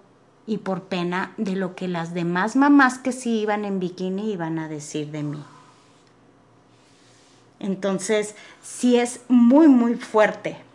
[0.47, 4.59] y por pena de lo que las demás mamás que sí iban en bikini iban
[4.59, 5.43] a decir de mí.
[7.59, 10.68] Entonces, sí es muy, muy fuerte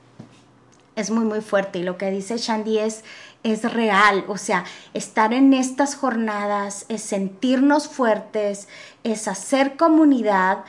[0.95, 1.80] es muy, muy fuerte.
[1.80, 3.03] Y lo que dice Shandy es,
[3.44, 4.26] es real.
[4.28, 8.68] O sea, estar en estas jornadas es sentirnos fuertes,
[9.03, 10.64] es hacer comunidad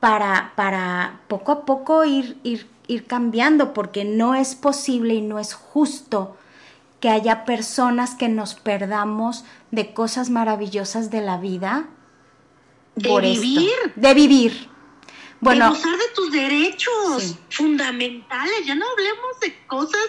[0.00, 5.38] para, para poco a poco ir, ir, ir cambiando, porque no es posible y no
[5.38, 6.36] es justo
[7.00, 11.86] que haya personas que nos perdamos de cosas maravillosas de la vida.
[12.96, 13.70] De vivir.
[13.96, 14.69] De vivir
[15.40, 18.66] bueno, de gozar de tus derechos fundamentales.
[18.66, 20.08] Ya no hablemos de cosas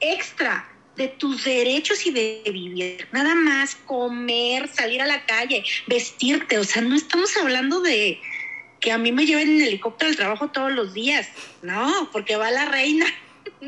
[0.00, 3.08] extra, de tus derechos y de vivir.
[3.12, 6.58] Nada más comer, salir a la calle, vestirte.
[6.58, 8.20] O sea, no estamos hablando de
[8.80, 11.28] que a mí me lleven en helicóptero al trabajo todos los días.
[11.62, 13.06] No, porque va la reina.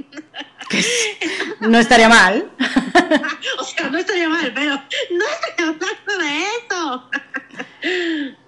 [1.60, 2.52] No estaría mal.
[3.58, 7.10] o sea, no estaría mal, pero no estoy hablando de eso.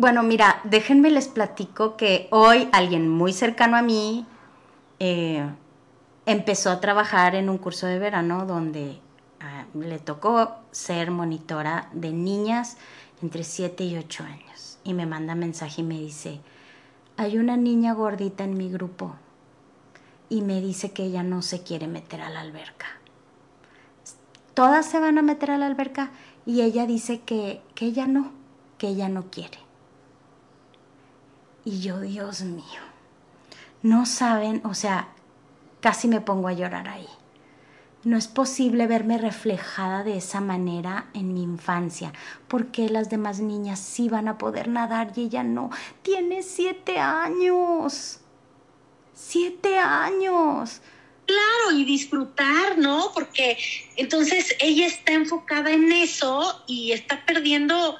[0.00, 4.24] Bueno, mira, déjenme les platico que hoy alguien muy cercano a mí
[4.98, 5.46] eh,
[6.24, 8.98] empezó a trabajar en un curso de verano donde
[9.40, 12.78] ah, le tocó ser monitora de niñas
[13.20, 14.78] entre 7 y 8 años.
[14.84, 16.40] Y me manda mensaje y me dice,
[17.18, 19.16] hay una niña gordita en mi grupo
[20.30, 22.86] y me dice que ella no se quiere meter a la alberca.
[24.54, 26.10] Todas se van a meter a la alberca
[26.46, 28.32] y ella dice que, que ella no,
[28.78, 29.58] que ella no quiere.
[31.64, 32.80] Y yo, Dios mío,
[33.82, 35.08] no saben, o sea,
[35.80, 37.08] casi me pongo a llorar ahí.
[38.02, 42.14] No es posible verme reflejada de esa manera en mi infancia,
[42.48, 45.68] porque las demás niñas sí van a poder nadar y ella no.
[46.00, 48.20] Tiene siete años.
[49.12, 50.80] Siete años.
[51.26, 53.12] Claro, y disfrutar, ¿no?
[53.12, 53.58] Porque
[53.96, 57.96] entonces ella está enfocada en eso y está perdiendo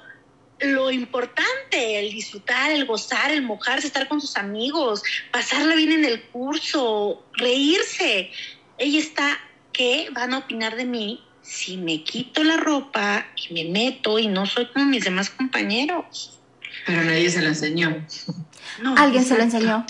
[0.61, 6.05] lo importante, el disfrutar, el gozar, el mojarse, estar con sus amigos, pasarla bien en
[6.05, 8.31] el curso, reírse.
[8.78, 9.39] Ella está,
[9.73, 14.28] ¿qué van a opinar de mí si me quito la ropa y me meto y
[14.28, 16.39] no soy como mis demás compañeros?
[16.87, 18.07] Pero nadie se lo enseñó.
[18.97, 19.87] Alguien se lo enseñó.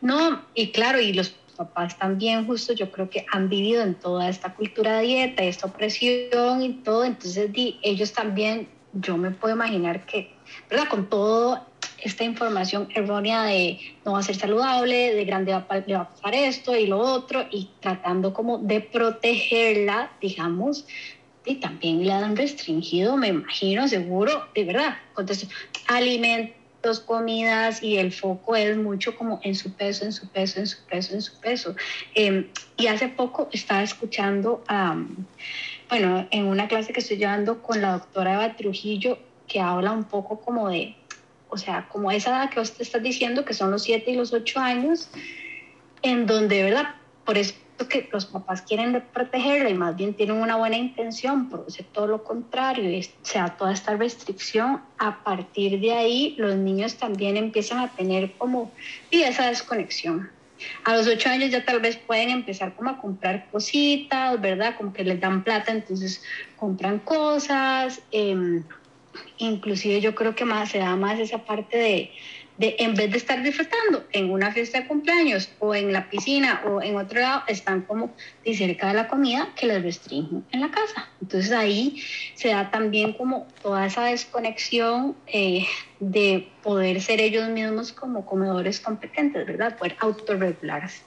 [0.00, 4.28] No, y claro, y los papás también justo yo creo que han vivido en toda
[4.28, 9.54] esta cultura de dieta, esta opresión y todo, entonces di, ellos también yo me puedo
[9.54, 10.32] imaginar que,
[10.70, 10.88] ¿verdad?
[10.88, 11.66] Con toda
[11.98, 16.10] esta información errónea de no va a ser saludable, de grande va, le va a
[16.10, 20.86] pasar esto y lo otro, y tratando como de protegerla, digamos,
[21.46, 25.48] y también le han restringido, me imagino, seguro, de verdad, entonces,
[25.86, 26.64] alimentos,
[27.06, 30.84] comidas y el foco es mucho como en su peso, en su peso, en su
[30.84, 31.74] peso, en su peso.
[32.14, 34.94] Em, y hace poco estaba escuchando a
[35.88, 40.04] bueno, en una clase que estoy llevando con la doctora Eva Trujillo, que habla un
[40.04, 40.96] poco como de,
[41.48, 44.32] o sea, como esa edad que usted está diciendo, que son los 7 y los
[44.32, 45.10] 8 años,
[46.02, 46.94] en donde, ¿verdad?
[47.24, 47.54] Por eso
[47.88, 52.24] que los papás quieren protegerla y más bien tienen una buena intención, es todo lo
[52.24, 57.78] contrario, y, o sea, toda esta restricción, a partir de ahí los niños también empiezan
[57.78, 58.72] a tener como
[59.10, 60.30] y esa desconexión.
[60.84, 64.76] A los ocho años ya tal vez pueden empezar como a comprar cositas, ¿verdad?
[64.76, 66.22] Como que les dan plata, entonces
[66.56, 68.02] compran cosas.
[68.12, 68.62] Eh,
[69.38, 72.12] inclusive yo creo que más se da más esa parte de,
[72.58, 76.62] de en vez de estar disfrutando en una fiesta de cumpleaños o en la piscina
[76.66, 78.14] o en otro lado, están como
[78.44, 81.08] de cerca de la comida que les restringen en la casa.
[81.20, 82.02] Entonces ahí
[82.34, 85.66] se da también como toda esa desconexión eh,
[86.00, 89.78] de poder ser ellos mismos como comedores competentes, ¿verdad?
[89.78, 91.02] Poder autorregularse.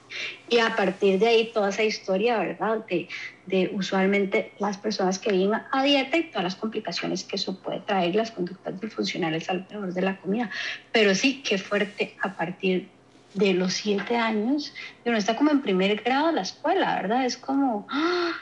[0.48, 2.84] Y a partir de ahí toda esa historia, ¿verdad?
[2.86, 3.08] De,
[3.46, 7.80] de usualmente las personas que viven a dieta y todas las complicaciones que eso puede
[7.80, 10.50] traer, las conductas disfuncionales alrededor de la comida.
[10.92, 12.97] Pero sí, qué fuerte a partir de
[13.34, 14.74] los siete años,
[15.04, 17.24] y uno está como en primer grado de la escuela, ¿verdad?
[17.24, 18.32] Es como, ¡ah!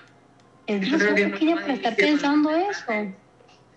[0.66, 2.84] es es pequeña para estar pensando eso.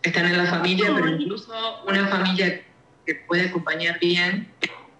[0.01, 1.53] Están en la familia, pero incluso
[1.87, 2.61] una familia
[3.05, 4.47] que puede acompañar bien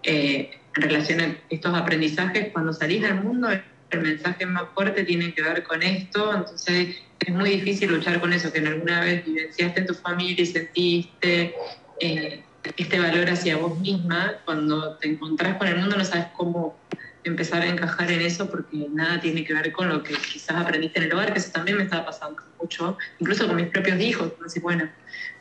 [0.02, 3.48] eh, en relación a estos aprendizajes, cuando salís del mundo,
[3.90, 8.32] el mensaje más fuerte tiene que ver con esto, entonces es muy difícil luchar con
[8.32, 11.54] eso que en alguna vez vivenciaste en tu familia y sentiste
[12.00, 12.42] eh,
[12.76, 16.76] este valor hacia vos misma, cuando te encontrás con el mundo no sabes cómo
[17.24, 20.98] empezar a encajar en eso porque nada tiene que ver con lo que quizás aprendiste
[20.98, 24.32] en el hogar, que eso también me estaba pasando mucho, incluso con mis propios hijos,
[24.44, 24.88] así bueno,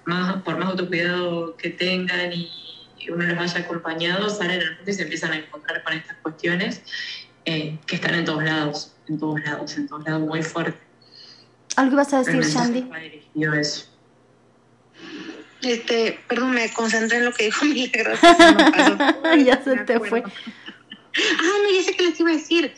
[0.05, 2.49] más, por más autocuidado que tengan y
[3.09, 6.83] uno los haya acompañado, salen al mundo y se empiezan a encontrar con estas cuestiones
[7.45, 10.79] eh, que están en todos lados, en todos lados, en todos lados, muy fuerte.
[11.75, 12.81] ¿Algo ibas a decir, Shandy?
[12.81, 13.85] dirigido eso.
[15.61, 18.19] Este, perdón, me concentré en lo que dijo Milagros.
[18.21, 19.35] pasó.
[19.35, 20.23] ya se te fue.
[20.25, 22.73] Ah, no, ya sé que les iba a decir.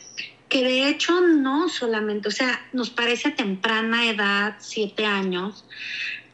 [0.49, 5.63] Que de hecho no solamente, o sea, nos parece temprana edad, siete años,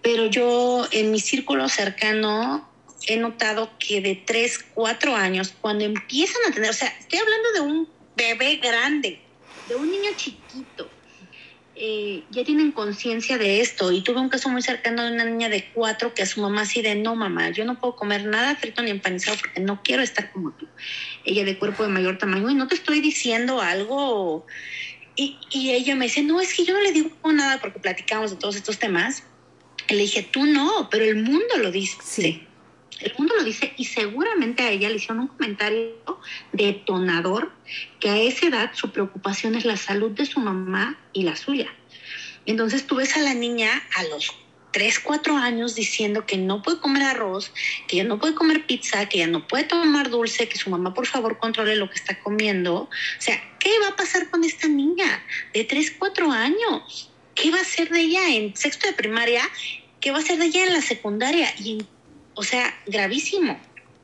[0.02, 2.68] pero yo en mi círculo cercano
[3.06, 7.52] he notado que de tres, cuatro años, cuando empiezan a tener, o sea, estoy hablando
[7.53, 9.22] de un bebé grande,
[9.68, 10.90] de un niño chiquito,
[11.79, 13.91] eh, ya tienen conciencia de esto.
[13.91, 16.61] Y tuve un caso muy cercano de una niña de cuatro que a su mamá
[16.61, 20.01] así de, no mamá, yo no puedo comer nada frito ni empanizado porque no quiero
[20.01, 20.67] estar como tú.
[21.23, 24.45] Ella de cuerpo de mayor tamaño y no te estoy diciendo algo.
[25.15, 28.31] Y, y ella me dice, no, es que yo no le digo nada porque platicamos
[28.31, 29.23] de todos estos temas.
[29.87, 31.97] Y le dije, tú no, pero el mundo lo dice.
[32.03, 32.47] Sí.
[32.99, 36.19] El mundo lo dice y seguramente a ella le hicieron un comentario
[36.52, 37.52] detonador
[37.99, 41.74] que a esa edad su preocupación es la salud de su mamá y la suya.
[42.45, 44.34] Entonces tú ves a la niña a los
[44.72, 47.52] 3, 4 años diciendo que no puede comer arroz,
[47.88, 50.94] que ya no puede comer pizza, que ya no puede tomar dulce, que su mamá
[50.94, 52.74] por favor controle lo que está comiendo.
[52.84, 57.11] O sea, ¿qué va a pasar con esta niña de 3, 4 años?
[57.36, 59.41] ¿Qué va a hacer de ella en sexto de primaria?
[59.99, 61.53] ¿Qué va a hacer de ella en la secundaria?
[61.60, 61.97] Y en-
[62.38, 63.57] o sea, gravísimo.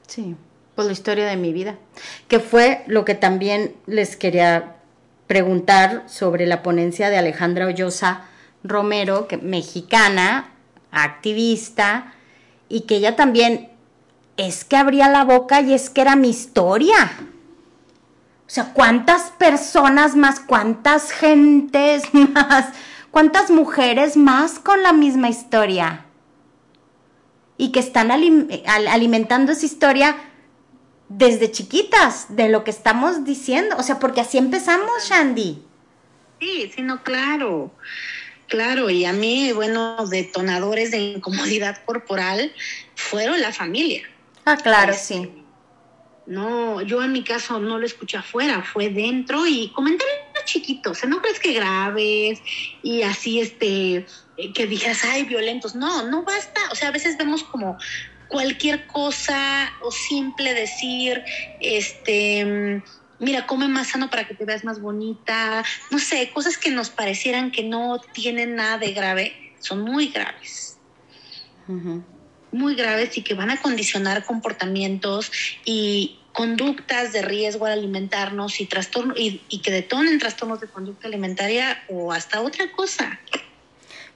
[0.08, 0.36] Sí,
[0.76, 1.78] por la historia de mi vida.
[2.28, 4.76] Que fue lo que también les quería
[5.28, 8.26] preguntar sobre la ponencia de Alejandra Ollosa
[8.64, 10.50] Romero, que, mexicana,
[10.92, 12.14] activista,
[12.70, 13.70] y que ella también
[14.36, 17.12] es que abría la boca y es que era mi historia.
[18.48, 22.70] O sea, ¿cuántas personas más, cuántas gentes más,
[23.12, 26.06] cuántas mujeres más con la misma historia?
[27.58, 30.16] Y que están alim- al- alimentando esa historia
[31.10, 33.76] desde chiquitas de lo que estamos diciendo.
[33.78, 35.62] O sea, porque así empezamos, Shandy.
[36.40, 37.72] Sí, sí, no, claro.
[38.48, 42.52] Claro, y a mí, bueno, detonadores de incomodidad corporal
[42.96, 44.04] fueron la familia.
[44.46, 45.30] Ah, claro, sí.
[46.26, 50.16] No, yo en mi caso no lo escuché afuera, fue dentro y comentarios
[50.46, 52.42] chiquitos, o sea, no crees que graves
[52.82, 54.06] y así, este,
[54.54, 55.76] que dijeras, ay, violentos.
[55.76, 57.78] No, no basta, o sea, a veces vemos como
[58.28, 61.24] cualquier cosa o simple decir,
[61.60, 62.82] este
[63.20, 66.90] mira, come más sano para que te veas más bonita, no sé, cosas que nos
[66.90, 70.78] parecieran que no tienen nada de grave, son muy graves.
[72.52, 75.32] Muy graves y que van a condicionar comportamientos
[75.64, 81.08] y conductas de riesgo al alimentarnos y trastorno y, y que detonen trastornos de conducta
[81.08, 83.20] alimentaria o hasta otra cosa.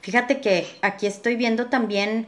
[0.08, 2.28] Fíjate que aquí estoy viendo también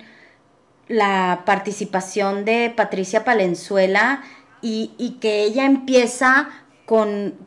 [0.90, 4.22] la participación de Patricia Palenzuela
[4.62, 6.50] y, y, que ella empieza
[6.86, 7.38] con,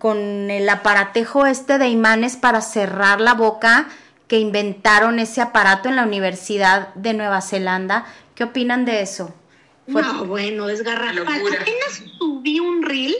[0.50, 3.90] el aparatejo este de imanes para cerrar la boca
[4.26, 8.06] que inventaron ese aparato en la Universidad de Nueva Zelanda.
[8.34, 9.34] ¿Qué opinan de eso?
[9.86, 13.14] No, bueno, es Apenas subí un reel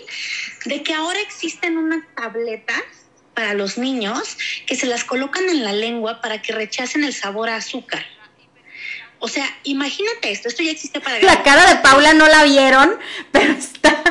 [0.64, 3.02] de que ahora existen unas tabletas
[3.35, 4.37] para los niños
[4.67, 8.05] que se las colocan en la lengua para que rechacen el sabor a azúcar.
[9.19, 11.21] O sea, imagínate esto, esto ya existe para...
[11.21, 12.99] La cara de Paula no la vieron,
[13.31, 14.03] pero está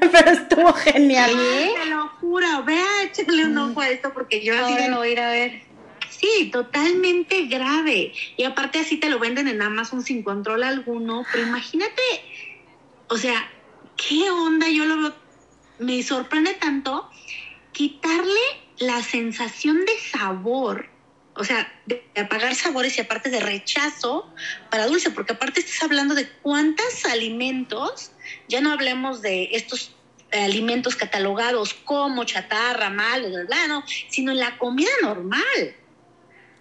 [0.12, 1.30] pero estuvo genial.
[1.30, 2.64] Sí, te lo juro.
[2.64, 5.62] Vea, échale un ojo a esto porque yo así lo voy a ir a ver.
[6.10, 8.12] Sí, totalmente grave.
[8.36, 11.24] Y aparte así te lo venden en Amazon sin control alguno.
[11.32, 12.02] Pero imagínate,
[13.08, 13.50] o sea,
[13.96, 14.68] ¿qué onda?
[14.68, 15.14] Yo lo veo,
[15.78, 17.10] me sorprende tanto
[17.72, 18.40] quitarle
[18.78, 20.92] la sensación de sabor
[21.34, 24.30] o sea, de apagar sabores y aparte de rechazo
[24.70, 28.12] para dulce, porque aparte estás hablando de cuántos alimentos,
[28.48, 29.94] ya no hablemos de estos
[30.30, 35.76] alimentos catalogados como chatarra, mal, bla, no, sino en la comida normal.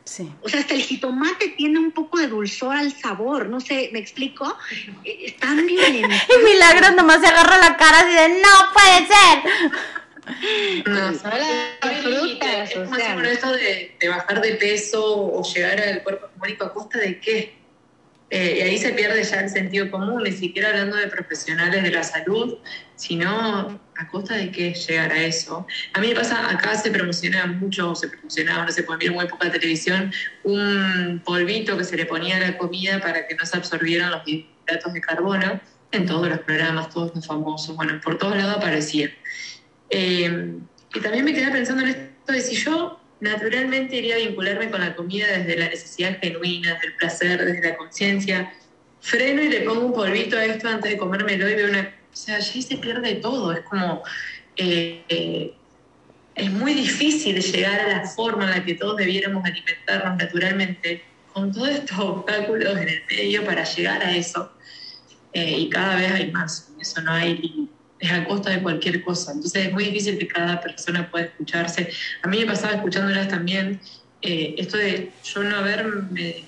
[0.04, 0.32] Sí.
[0.42, 4.00] O sea, hasta el jitomate tiene un poco de dulzor al sabor, no sé, ¿me
[4.00, 4.58] explico?
[5.04, 6.12] Eh, Están bien.
[6.12, 9.72] y Milagros nomás se agarra la cara así de, no puede ser.
[10.86, 12.72] No, son las frutas.
[12.72, 17.00] Es más o esto de, bajar de peso o llegar al cuerpo hegemónico a costa
[17.00, 17.62] de qué.
[18.30, 21.92] Eh, y ahí se pierde ya el sentido común, ni siquiera hablando de profesionales de
[21.92, 22.60] la salud,
[22.96, 25.68] sino a costa de qué llegar a eso.
[25.94, 29.52] A mí me pasa, acá se promociona mucho, se promocionaba, no se ponía muy poca
[29.52, 34.12] televisión, un polvito que se le ponía a la comida para que no se absorbieran
[34.12, 35.60] los hidratos de carbono
[35.92, 39.12] en todos los programas, todos los famosos, bueno, por todos lados aparecía.
[39.92, 40.54] Eh,
[40.94, 44.82] y también me quedé pensando en esto de si yo naturalmente iría a vincularme con
[44.82, 48.54] la comida desde la necesidad genuina, desde el placer, desde la conciencia.
[49.00, 51.96] Freno y le pongo un polvito a esto antes de comérmelo y veo una...
[52.12, 53.52] O sea, allí se pierde todo.
[53.52, 54.04] Es como...
[54.58, 55.54] Eh,
[56.36, 61.04] es muy difícil llegar a la forma en la que todos debiéramos alimentarnos naturalmente
[61.34, 64.52] con todos estos obstáculos en el medio para llegar a eso.
[65.34, 67.70] Eh, y cada vez hay más, eso no hay
[68.02, 69.32] es a costa de cualquier cosa.
[69.32, 71.90] Entonces es muy difícil que cada persona pueda escucharse.
[72.24, 73.80] A mí me pasaba escuchándolas también
[74.22, 76.44] eh, esto de yo no haberme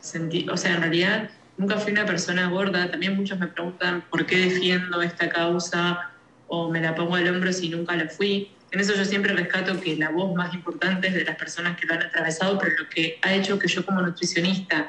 [0.00, 2.90] sentido, o sea, en realidad nunca fui una persona gorda.
[2.90, 6.10] También muchos me preguntan por qué defiendo esta causa
[6.48, 8.50] o me la pongo al hombro si nunca la fui.
[8.70, 11.86] En eso yo siempre rescato que la voz más importante es de las personas que
[11.86, 14.88] lo han atravesado, pero lo que ha hecho que yo como nutricionista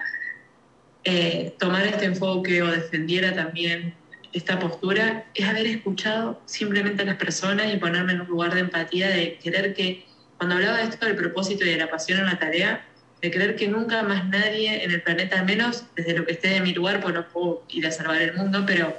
[1.03, 3.93] eh, tomara este enfoque o defendiera también
[4.35, 8.59] esta postura es haber escuchado simplemente a las personas y ponerme en un lugar de
[8.59, 10.05] empatía, de querer que,
[10.37, 12.85] cuando hablaba de esto del propósito y de la pasión en la tarea,
[13.21, 16.59] de creer que nunca más nadie en el planeta, menos desde lo que esté de
[16.59, 18.93] mi lugar, pues no puedo ir a salvar el mundo, pero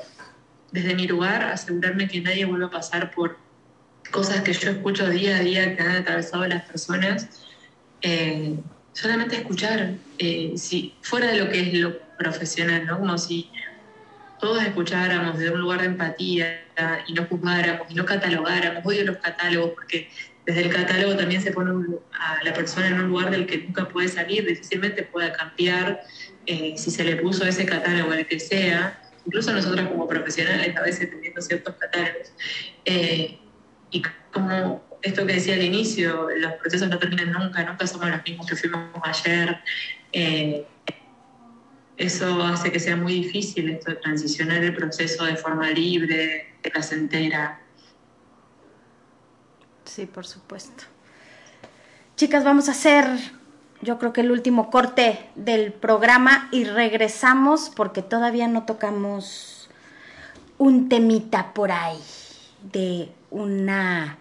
[0.72, 3.36] desde mi lugar asegurarme que nadie vuelva a pasar por
[4.10, 7.28] cosas que yo escucho día a día que han atravesado las personas.
[8.00, 8.54] Eh,
[8.94, 12.98] solamente escuchar, eh, si fuera de lo que es lo profesional, ¿no?
[12.98, 13.50] Como si
[14.38, 16.64] todos escucháramos de un lugar de empatía
[17.06, 20.08] y no juzgáramos y no catalogáramos, odio los catálogos porque
[20.46, 23.88] desde el catálogo también se pone a la persona en un lugar del que nunca
[23.88, 26.02] puede salir, difícilmente pueda cambiar
[26.46, 30.82] eh, si se le puso ese catálogo, el que sea, incluso nosotros como profesionales a
[30.82, 32.32] veces teniendo ciertos catálogos.
[32.84, 33.38] Eh,
[33.90, 34.02] y
[34.32, 38.46] como esto que decía al inicio, los procesos no terminan nunca, nunca somos los mismos
[38.46, 39.58] que fuimos ayer.
[40.12, 40.64] Eh,
[41.96, 47.60] eso hace que sea muy difícil esto de transicionar el proceso de forma libre, placentera.
[49.84, 50.84] Sí, por supuesto.
[52.16, 53.06] Chicas, vamos a hacer,
[53.82, 59.70] yo creo que el último corte del programa y regresamos porque todavía no tocamos
[60.58, 61.98] un temita por ahí
[62.72, 64.18] de una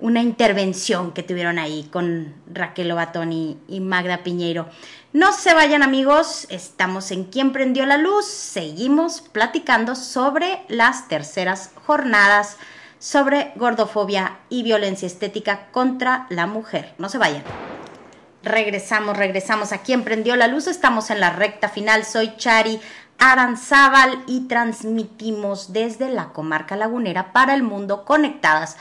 [0.00, 4.68] una intervención que tuvieron ahí con Raquel Obatón y, y Magda Piñeiro.
[5.14, 11.70] No se vayan amigos, estamos en Quién prendió la luz, seguimos platicando sobre las terceras
[11.86, 12.58] jornadas
[12.98, 16.94] sobre gordofobia y violencia estética contra la mujer.
[16.98, 17.42] No se vayan.
[18.42, 22.78] Regresamos, regresamos a Quién prendió la luz, estamos en la recta final, soy Chari
[23.18, 28.76] Aranzábal y transmitimos desde la comarca lagunera para el mundo conectadas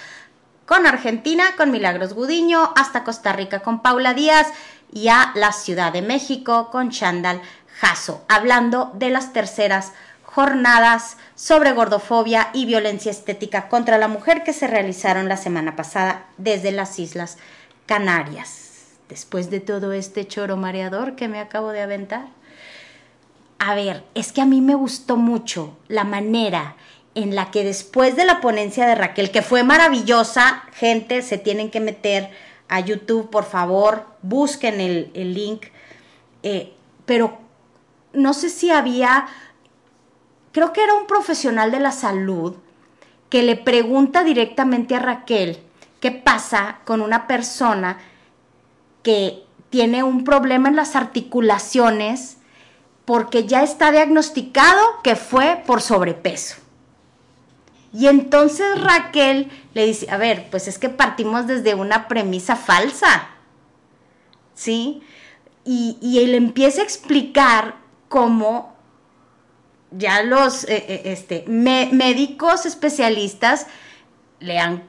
[0.66, 4.48] con Argentina, con Milagros Gudiño, hasta Costa Rica con Paula Díaz
[4.92, 7.42] y a la Ciudad de México con Chandal
[7.80, 9.94] Jasso, hablando de las terceras
[10.24, 16.26] jornadas sobre gordofobia y violencia estética contra la mujer que se realizaron la semana pasada
[16.38, 17.38] desde las Islas
[17.86, 18.68] Canarias.
[19.10, 22.26] Después de todo este choro mareador que me acabo de aventar.
[23.60, 26.76] A ver, es que a mí me gustó mucho la manera
[27.16, 31.72] en la que después de la ponencia de Raquel, que fue maravillosa, gente, se tienen
[31.72, 32.30] que meter
[32.69, 35.68] a YouTube, por favor, busquen el, link.
[36.44, 36.73] Eh,
[37.06, 37.38] pero
[38.14, 39.27] no sé si había,
[40.52, 42.56] creo que era un profesional de la salud
[43.30, 45.60] que le pregunta directamente a Raquel
[45.99, 47.98] qué pasa con una persona
[49.03, 52.38] que tiene un problema en las articulaciones
[53.06, 56.66] porque ya está diagnosticado que fue por sobrepeso.
[57.94, 63.30] Y entonces Raquel le dice, a ver, pues es que partimos desde una premisa falsa,
[64.54, 65.02] ¿sí?
[65.64, 67.76] Y, él empieza a explicar
[68.08, 68.74] cómo
[69.92, 73.68] ya los eh, eh, este, médicos especialistas
[74.40, 74.84] le han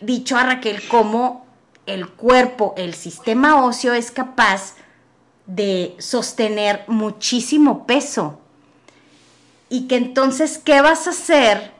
[0.00, 1.46] dicho a Raquel cómo
[1.86, 4.74] el cuerpo, el sistema óseo es capaz
[5.46, 8.38] de sostener muchísimo peso.
[9.68, 11.73] Y que entonces, ¿qué vas a hacer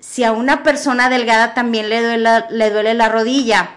[0.00, 3.70] si a una persona delgada también le duele, le duele la rodilla,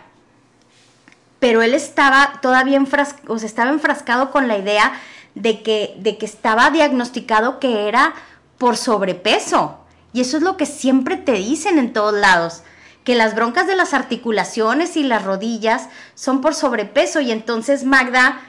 [1.40, 4.94] pero él estaba todavía enfrascado, o sea, estaba enfrascado con la idea
[5.34, 8.14] de que, de que estaba diagnosticado que era
[8.60, 9.80] por sobrepeso.
[10.14, 12.62] Y eso es lo que siempre te dicen en todos lados,
[13.04, 17.22] que las broncas de las articulaciones y las rodillas son por sobrepeso.
[17.22, 18.42] Y entonces Magda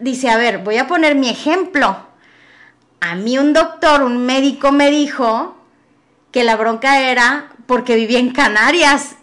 [0.00, 1.94] dice, a ver, voy a poner mi ejemplo.
[3.00, 5.57] A mí un doctor, un médico me dijo
[6.30, 9.16] que la bronca era porque vivía en Canarias,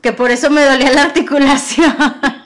[0.00, 1.96] que por eso me dolía la articulación.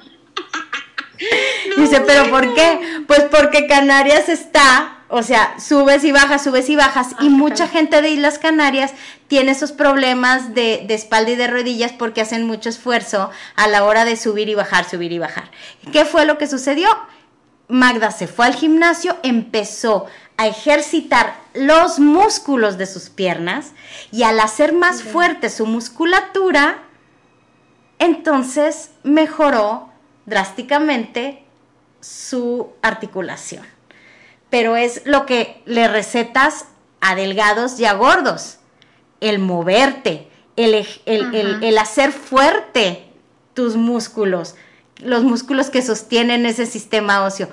[1.77, 3.03] Dice, pero ¿por qué?
[3.07, 8.03] Pues porque Canarias está, o sea, subes y bajas, subes y bajas, y mucha gente
[8.03, 8.93] de Islas Canarias
[9.27, 13.85] tiene esos problemas de, de, espalda y de rodillas porque hacen mucho esfuerzo a la
[13.85, 15.51] hora de subir y bajar, subir y bajar.
[15.93, 16.89] ¿Qué fue lo que sucedió?
[17.69, 20.07] Magda se fue al gimnasio, empezó
[20.39, 23.73] a ejercitar los músculos de sus piernas
[24.13, 26.79] y al hacer más fuerte su musculatura,
[27.99, 29.91] entonces mejoró
[30.27, 31.43] drásticamente
[32.01, 33.67] su articulación.
[34.49, 36.67] Pero es lo que le recetas
[37.01, 38.59] a delgados y a gordos,
[39.21, 43.09] el moverte, el, el hacer fuerte
[43.55, 44.55] tus músculos,
[44.99, 47.49] los músculos que sostienen ese sistema óseo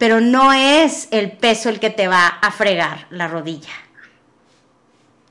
[0.00, 3.74] pero no es el peso el que te va a fregar la rodilla.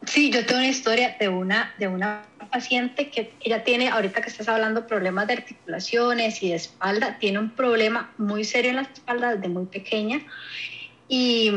[0.05, 2.21] Sí, yo tengo una historia de una, de una
[2.51, 7.39] paciente que ella tiene, ahorita que estás hablando problemas de articulaciones y de espalda, tiene
[7.39, 10.21] un problema muy serio en la espalda desde muy pequeña
[11.07, 11.51] y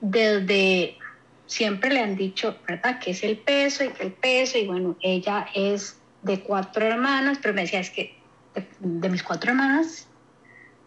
[0.00, 0.98] desde
[1.46, 2.98] siempre le han dicho, ¿verdad?
[2.98, 7.38] Que es el peso y que el peso y bueno, ella es de cuatro hermanas,
[7.40, 8.18] pero me decía, es que
[8.56, 10.08] de, de mis cuatro hermanas,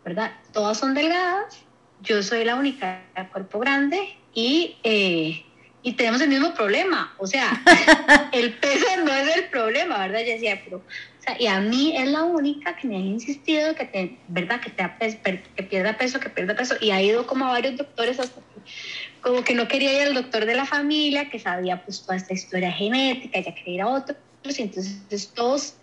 [0.04, 0.34] ¿verdad?
[0.52, 1.69] Todas son delgadas
[2.02, 5.44] yo soy la única de cuerpo grande y, eh,
[5.84, 7.14] y tenemos el mismo problema.
[7.18, 7.62] O sea,
[8.32, 10.20] el peso no es el problema, ¿verdad?
[10.20, 13.76] Yo decía, pero, o sea, y a mí es la única que me ha insistido
[13.76, 14.62] que, te, ¿verdad?
[14.62, 16.76] Que, te, que pierda peso, que pierda peso.
[16.80, 18.42] Y ha ido como a varios doctores hasta
[19.22, 22.34] como que no quería ir al doctor de la familia, que sabía pues toda esta
[22.34, 24.18] historia genética, ella quería ir a otros,
[24.58, 25.76] y entonces todos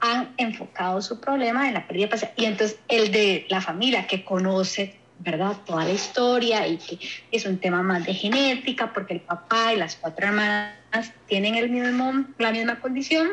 [0.00, 2.28] han enfocado su problema en la pérdida de peso.
[2.36, 5.56] Y entonces el de la familia que conoce ¿verdad?
[5.64, 6.98] Toda la historia y que
[7.30, 11.70] es un tema más de genética porque el papá y las cuatro hermanas tienen el
[11.70, 13.28] mismo, la misma condición,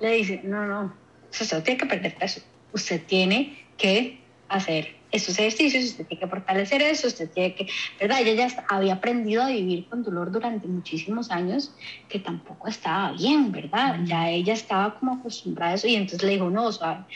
[0.00, 0.94] le dice, no, no,
[1.30, 2.40] usted tiene que perder peso,
[2.72, 7.68] usted tiene que hacer esos ejercicios, usted tiene que fortalecer eso, usted tiene que,
[8.00, 8.20] ¿verdad?
[8.20, 11.72] Ella ya había aprendido a vivir con dolor durante muchísimos años,
[12.08, 14.00] que tampoco estaba bien, ¿verdad?
[14.04, 17.06] Ya ella estaba como acostumbrada a eso y entonces le dijo, no, sea,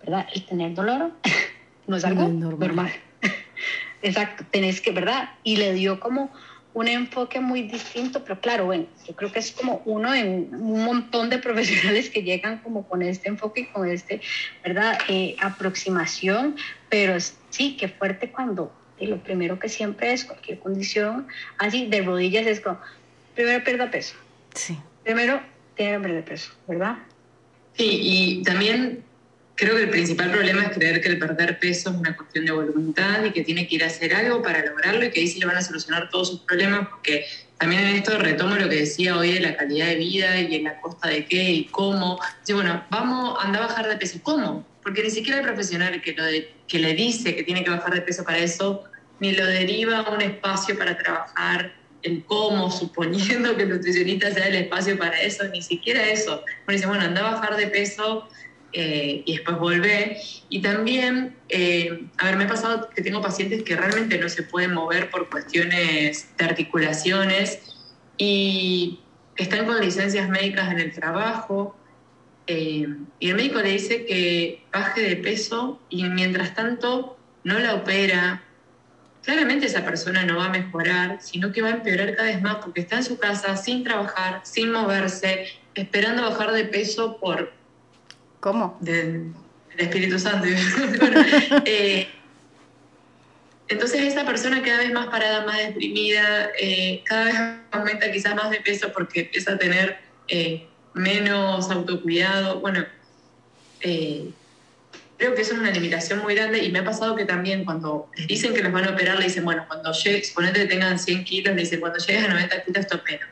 [0.00, 0.28] ¿verdad?
[0.32, 1.12] El tener dolor
[1.88, 2.92] no es algo normal.
[4.02, 5.30] Exacto, tenés que, ¿verdad?
[5.42, 6.30] Y le dio como
[6.74, 10.84] un enfoque muy distinto, pero claro, bueno, yo creo que es como uno en un
[10.84, 14.20] montón de profesionales que llegan como con este enfoque y con este,
[14.62, 14.98] ¿verdad?
[15.08, 16.56] Eh, aproximación,
[16.88, 17.18] pero
[17.50, 21.28] sí, qué fuerte cuando lo primero que siempre es cualquier condición
[21.58, 22.78] así de rodillas es como,
[23.34, 24.14] primero pierda peso.
[24.54, 24.78] Sí.
[25.04, 25.40] Primero
[25.74, 26.98] tiene que perder peso, ¿verdad?
[27.74, 29.04] Sí, y también
[29.58, 32.52] creo que el principal problema es creer que el perder peso es una cuestión de
[32.52, 35.40] voluntad y que tiene que ir a hacer algo para lograrlo y que ahí sí
[35.40, 37.26] le van a solucionar todos sus problemas, porque
[37.58, 40.64] también en esto retomo lo que decía hoy de la calidad de vida y en
[40.64, 42.20] la costa de qué y cómo.
[42.44, 44.20] Sí, bueno, vamos, anda a bajar de peso.
[44.22, 44.64] ¿Cómo?
[44.80, 46.22] Porque ni siquiera el profesional que, lo
[46.68, 48.84] que le dice que tiene que bajar de peso para eso,
[49.18, 54.46] ni lo deriva a un espacio para trabajar el cómo, suponiendo que el nutricionista sea
[54.46, 56.44] el espacio para eso, ni siquiera eso.
[56.64, 58.28] Uno dice, bueno, anda a bajar de peso
[58.72, 60.16] eh, y después volver.
[60.48, 64.42] Y también, eh, a ver, me ha pasado que tengo pacientes que realmente no se
[64.42, 67.60] pueden mover por cuestiones de articulaciones
[68.18, 69.00] y
[69.36, 71.76] están con licencias médicas en el trabajo.
[72.46, 72.86] Eh,
[73.20, 78.42] y el médico le dice que baje de peso y mientras tanto no la opera.
[79.22, 82.56] Claramente esa persona no va a mejorar, sino que va a empeorar cada vez más
[82.56, 87.57] porque está en su casa sin trabajar, sin moverse, esperando bajar de peso por
[88.48, 88.78] ¿Cómo?
[88.80, 89.34] Del,
[89.76, 90.48] Espíritu Santo.
[91.66, 92.08] Eh,
[93.68, 97.34] entonces esa persona cada vez más parada, más deprimida, eh, cada vez
[97.70, 99.98] aumenta quizás más de peso porque empieza a tener
[100.28, 102.60] eh, menos autocuidado.
[102.60, 102.86] Bueno,
[103.80, 108.08] creo que eso es una limitación muy grande y me ha pasado que también cuando
[108.16, 110.98] les dicen que los van a operar, le dicen, bueno, cuando llegues, suponete que tengan
[110.98, 113.26] 100 kilos, le dicen, cuando llegues a 90 kilos te opero.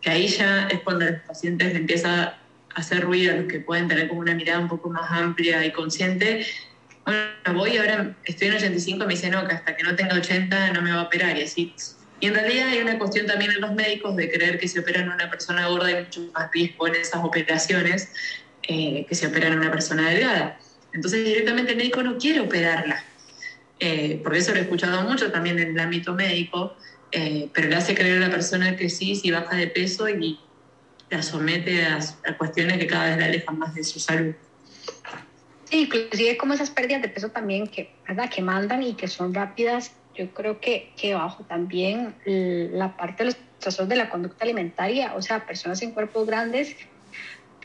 [0.00, 2.38] Que ahí ya es cuando los pacientes empieza
[2.74, 5.72] hacer ruido a los que pueden tener como una mirada un poco más amplia y
[5.72, 6.46] consciente.
[7.04, 10.72] Bueno, voy ahora, estoy en 85, me dicen, no, que hasta que no tenga 80
[10.72, 11.74] no me va a operar y así.
[12.20, 15.10] Y en realidad hay una cuestión también en los médicos de creer que se operan
[15.10, 18.08] una persona gorda y mucho más riesgo en esas operaciones
[18.62, 20.58] eh, que se operan una persona delgada.
[20.94, 23.04] Entonces directamente el médico no quiere operarla.
[23.80, 26.76] Eh, por eso lo he escuchado mucho también en el ámbito médico,
[27.12, 30.38] eh, pero le hace creer a la persona que sí, si baja de peso y
[31.14, 31.98] la somete a,
[32.36, 34.34] cuestiones que cada vez la alejan más de su salud.
[35.64, 38.28] Sí, inclusive como esas pérdidas de peso también que, ¿verdad?
[38.28, 43.30] que mandan y que son rápidas, yo creo que, que bajo también la parte de
[43.30, 46.76] los trastornos de la conducta alimentaria, o sea, personas en cuerpos grandes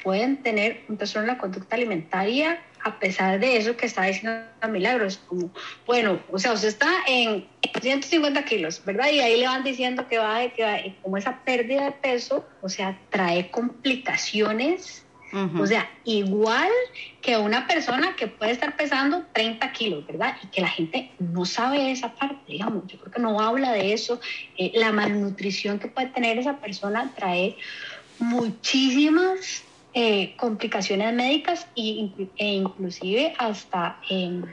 [0.04, 4.42] pueden tener un trastorno de la conducta alimentaria a pesar de eso que está diciendo
[4.68, 5.50] Milagros, como,
[5.86, 7.48] bueno, o sea, usted está en
[7.82, 9.10] 150 kilos, ¿verdad?
[9.12, 12.70] Y ahí le van diciendo que va, que va, como esa pérdida de peso, o
[12.70, 15.06] sea, trae complicaciones,
[15.60, 16.72] o sea, igual
[17.22, 20.36] que una persona que puede estar pesando 30 kilos, ¿verdad?
[20.44, 23.94] Y que la gente no sabe esa parte, digamos, yo creo que no habla de
[23.94, 24.20] eso,
[24.58, 27.58] eh, la malnutrición que puede tener esa persona trae
[28.18, 29.64] muchísimas
[29.94, 34.44] eh, complicaciones médicas e, inclusive hasta em,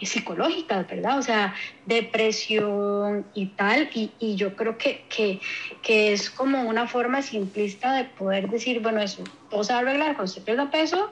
[0.00, 1.18] psicológicas, ¿verdad?
[1.18, 1.54] O sea,
[1.86, 3.90] depresión y tal.
[3.94, 9.24] Y, yo creo que, que, es como una forma simplista de poder decir, bueno, eso
[9.50, 11.10] todo se va a arreglar cuando se pierda peso,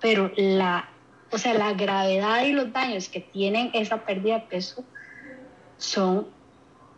[0.00, 0.88] pero la,
[1.30, 4.84] o sea, la gravedad y los daños que tienen esa pérdida de peso
[5.76, 6.28] son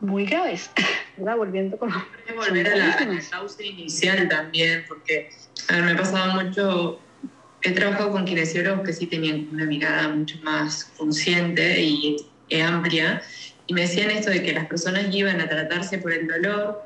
[0.00, 0.70] muy graves,
[1.16, 1.36] ¿verdad?
[1.36, 1.94] Volviendo como...
[2.34, 5.30] Volver a la, causa inicial también, porque
[5.68, 7.00] a ver, me ha pasado mucho,
[7.62, 12.16] he trabajado con kinesiólogos que sí tenían una mirada mucho más consciente y
[12.62, 13.22] amplia,
[13.66, 16.82] y me decían esto de que las personas iban a tratarse por el dolor,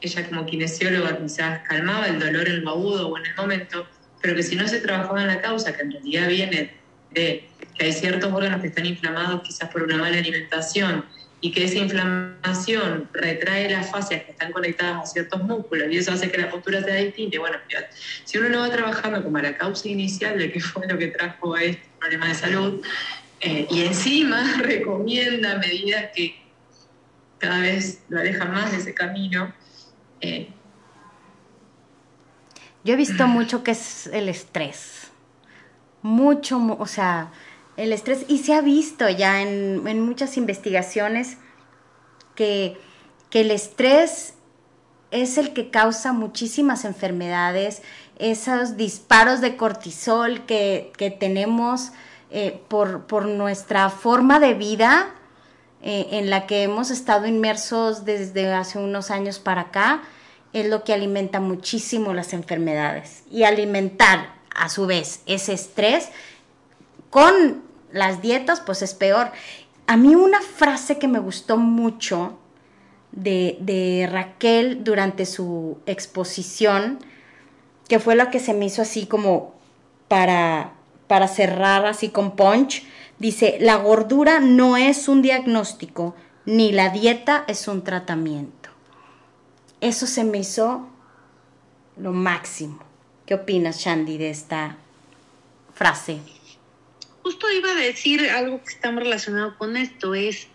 [0.00, 3.86] ella como kinesióloga quizás calmaba el dolor en lo agudo o en el momento,
[4.22, 6.74] pero que si no se trabajaba en la causa, que en realidad viene
[7.10, 7.48] de
[7.78, 11.04] que hay ciertos órganos que están inflamados quizás por una mala alimentación,
[11.40, 16.12] y que esa inflamación retrae las fascias que están conectadas a ciertos músculos y eso
[16.12, 17.38] hace que la postura sea distinta.
[17.38, 17.58] Bueno,
[18.24, 21.08] si uno no va trabajando como a la causa inicial de qué fue lo que
[21.08, 22.82] trajo a este problema de salud
[23.40, 26.36] eh, y encima recomienda medidas que
[27.38, 29.52] cada vez lo alejan más de ese camino.
[30.20, 30.48] Eh,
[32.82, 35.10] Yo he visto mucho que es el estrés.
[36.00, 37.30] Mucho, o sea,
[37.76, 41.38] el estrés, y se ha visto ya en, muchas investigaciones
[42.34, 42.78] que,
[43.32, 44.32] el estrés
[45.10, 47.82] es el que causa muchísimas enfermedades,
[48.18, 51.92] esos disparos de cortisol que, tenemos
[52.30, 55.10] eh, por, nuestra forma de vida
[55.82, 60.02] eh, en la que hemos estado inmersos desde hace unos años para acá,
[60.54, 63.22] es lo que alimenta muchísimo las enfermedades.
[63.30, 66.08] Y alimentar a su vez ese estrés
[67.10, 69.30] con las dietas, pues es peor.
[69.86, 72.38] A mí una frase que me gustó mucho
[73.12, 76.98] de, de Raquel durante su exposición,
[77.88, 79.54] que fue lo que se me hizo así como
[80.08, 80.72] para,
[81.06, 82.84] para cerrar así con punch.
[83.18, 86.14] Dice, la gordura no es un diagnóstico,
[86.44, 88.70] ni la dieta es un tratamiento.
[89.80, 90.86] Eso se me hizo
[91.96, 92.78] lo máximo.
[93.24, 94.76] ¿Qué opinas, Shandy, de esta
[95.74, 96.20] frase?
[97.26, 100.46] Justo iba a decir algo que está relacionado con esto, es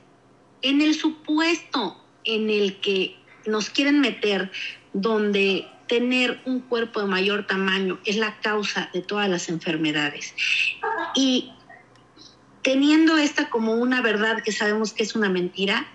[0.61, 4.49] en el supuesto en el que nos quieren meter
[4.93, 10.33] donde tener un cuerpo de mayor tamaño es la causa de todas las enfermedades.
[11.13, 11.51] Y
[12.61, 15.85] teniendo esta como una verdad que sabemos que es una mentira,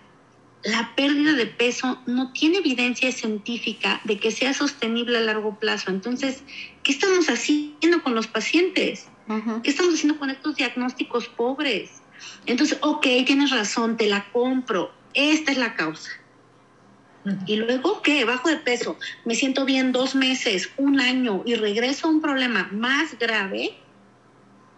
[0.63, 5.91] la pérdida de peso no tiene evidencia científica de que sea sostenible a largo plazo.
[5.91, 6.43] Entonces,
[6.83, 9.09] ¿qué estamos haciendo con los pacientes?
[9.63, 11.91] ¿Qué estamos haciendo con estos diagnósticos pobres?
[12.47, 14.93] Entonces, ok, tienes razón, te la compro.
[15.15, 16.11] Esta es la causa.
[17.47, 18.25] Y luego, ¿qué?
[18.25, 22.69] Bajo de peso, me siento bien dos meses, un año y regreso a un problema
[22.73, 23.77] más grave.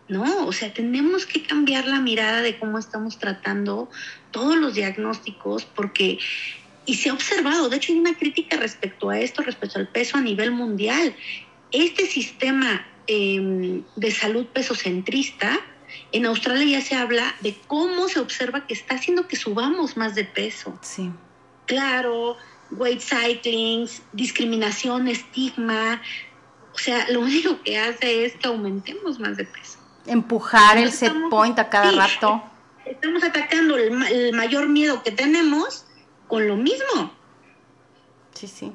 [0.09, 3.91] No, o sea, tenemos que cambiar la mirada de cómo estamos tratando
[4.31, 6.19] todos los diagnósticos porque,
[6.87, 10.16] y se ha observado, de hecho hay una crítica respecto a esto, respecto al peso
[10.16, 11.15] a nivel mundial.
[11.70, 15.59] Este sistema em, de salud pesocentrista,
[16.13, 20.15] en Australia ya se habla de cómo se observa que está haciendo que subamos más
[20.15, 20.79] de peso.
[20.83, 21.11] Sí
[21.69, 22.37] claro,
[22.73, 26.03] weight cycling, discriminación, estigma.
[26.75, 29.79] O sea, lo único que hace es que aumentemos más de peso.
[30.07, 32.43] Empujar el set point a cada rato.
[32.85, 35.85] Estamos atacando el, mayor miedo que tenemos
[36.27, 37.13] con lo mismo.
[38.35, 38.73] Sí, sí.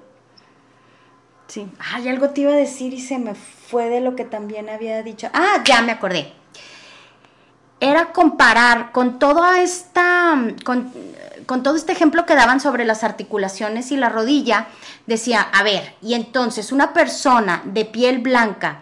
[1.54, 1.68] Sí.
[1.78, 5.04] Ay, algo te iba a decir y se me fue de lo que también había
[5.04, 5.30] dicho.
[5.34, 6.34] Ah, ya me acordé.
[7.80, 10.92] Era comparar con toda esta, con,
[11.46, 14.66] con todo este ejemplo que daban sobre las articulaciones y la rodilla,
[15.06, 18.82] decía, a ver, y entonces una persona de piel blanca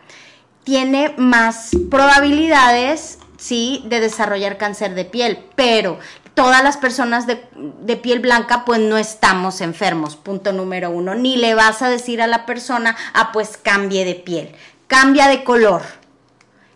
[0.64, 6.00] tiene más probabilidades, sí, de desarrollar cáncer de piel, pero
[6.34, 11.16] todas las personas de, de, piel blanca pues no estamos enfermos, punto número uno.
[11.16, 14.56] Ni le vas a decir a la persona, ah, pues cambie de piel,
[14.88, 15.82] cambia de color.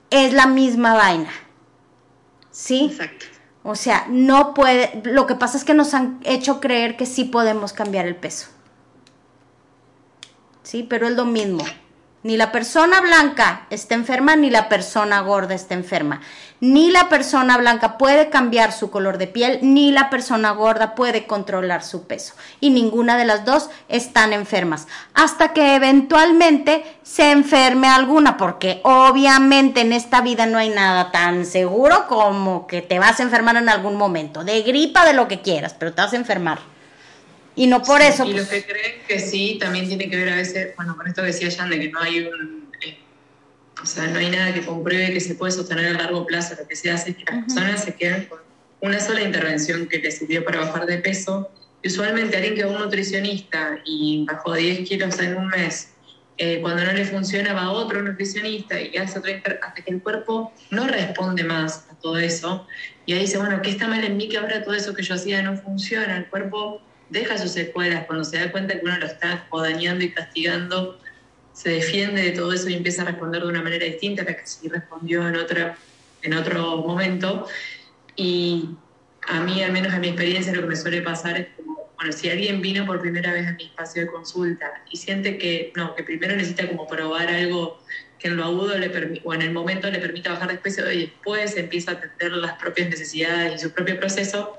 [0.10, 1.32] Es la misma vaina.
[2.52, 2.90] ¿Sí?
[2.91, 3.26] Exacto.
[3.64, 7.23] O sea, no puede, lo que pasa es que nos han hecho creer que sí
[7.23, 8.48] podemos cambiar el peso.
[10.61, 11.64] Sí, pero es lo mismo.
[12.26, 16.22] Ni la persona blanca está enferma, ni la persona gorda está enferma.
[16.60, 21.28] Ni la persona blanca puede cambiar su color de piel, ni la persona gorda puede
[21.28, 22.34] controlar su peso.
[22.60, 24.88] Y ninguna de las dos están enfermas.
[25.14, 31.46] Hasta que eventualmente se enferme alguna, porque obviamente en esta vida no hay nada tan
[31.46, 34.44] seguro como que te vas a enfermar en algún momento.
[34.44, 36.75] De gripa, de lo que quieras, pero te vas a enfermar.
[37.56, 38.26] Y no por eso.
[38.26, 41.07] Y los pues que creen que sí, también tiene que ver a veces, bueno, con
[41.07, 42.69] esto que decía Jan, de que no hay un.
[42.86, 42.98] Eh,
[43.82, 46.56] o sea, no hay nada que compruebe que se puede sostener a largo plazo.
[46.60, 48.40] Lo que se hace es que las personas se quedan con
[48.82, 51.49] una sola intervención que les sirvió para bajar de peso.
[51.82, 55.91] Y usualmente alguien que va a un nutricionista y bajó 10 kilos en un mes,
[56.38, 60.02] eh, cuando no le funciona va a otro nutricionista y hace otro hasta que el
[60.02, 62.68] cuerpo no responde más a todo eso.
[63.06, 65.14] Y ahí dice, bueno, ¿qué está mal en mí que ahora todo eso que yo
[65.14, 66.18] hacía no funciona?
[66.18, 70.11] El cuerpo deja sus secuelas, cuando se da cuenta que uno lo está dañando y
[70.11, 70.99] castigando,
[71.53, 74.36] se defiende de todo eso y empieza a responder de una manera distinta a la
[74.36, 75.36] que sí respondió en,
[76.23, 77.48] en otro momento.
[78.15, 78.69] Y
[79.27, 82.11] a mí, al menos en mi experiencia, lo que me suele pasar es como, bueno,
[82.11, 85.95] si alguien vino por primera vez a mi espacio de consulta y siente que, no,
[85.95, 87.80] que primero necesita como probar algo
[88.19, 91.02] que en lo agudo le o en el momento le permita bajar de peso y
[91.02, 94.57] después empieza a atender las propias necesidades y su propio proceso,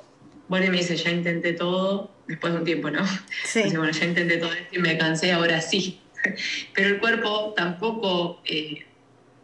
[0.48, 3.05] bueno, y me dice, ya intenté todo, después de un tiempo, ¿no?
[3.44, 3.62] Sí.
[3.64, 6.01] Dice, bueno, ya intenté todo esto y me cansé, ahora sí.
[6.74, 8.86] Pero el cuerpo tampoco, eh,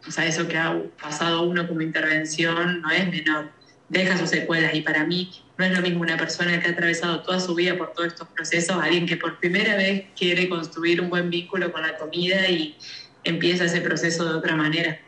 [0.07, 3.51] o sea, eso que ha pasado uno como intervención no es menor,
[3.89, 7.21] deja sus secuelas y para mí no es lo mismo una persona que ha atravesado
[7.21, 11.09] toda su vida por todos estos procesos, alguien que por primera vez quiere construir un
[11.09, 12.75] buen vínculo con la comida y
[13.23, 14.99] empieza ese proceso de otra manera.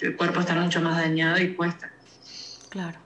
[0.00, 1.90] El cuerpo está mucho más dañado y cuesta.
[2.68, 3.01] Claro.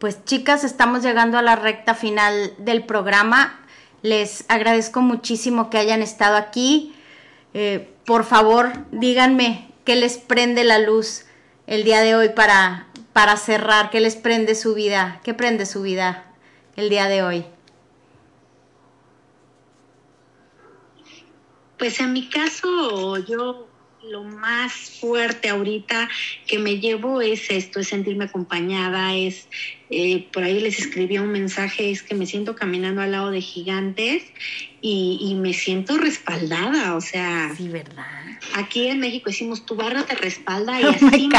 [0.00, 3.60] Pues chicas, estamos llegando a la recta final del programa.
[4.00, 6.94] Les agradezco muchísimo que hayan estado aquí.
[7.52, 11.26] Eh, por favor, díganme qué les prende la luz
[11.66, 15.82] el día de hoy para, para cerrar, qué les prende su vida, qué prende su
[15.82, 16.24] vida
[16.76, 17.44] el día de hoy.
[21.78, 23.66] Pues en mi caso, yo
[24.02, 26.08] lo más fuerte ahorita
[26.46, 29.48] que me llevo es esto, es sentirme acompañada, es,
[29.90, 33.40] eh, por ahí les escribí un mensaje, es que me siento caminando al lado de
[33.40, 34.24] gigantes
[34.80, 37.52] y, me siento respaldada, o sea...
[37.56, 38.06] Sí, ¿verdad?
[38.54, 41.38] Aquí en México decimos, tu barrio te respalda y oh así me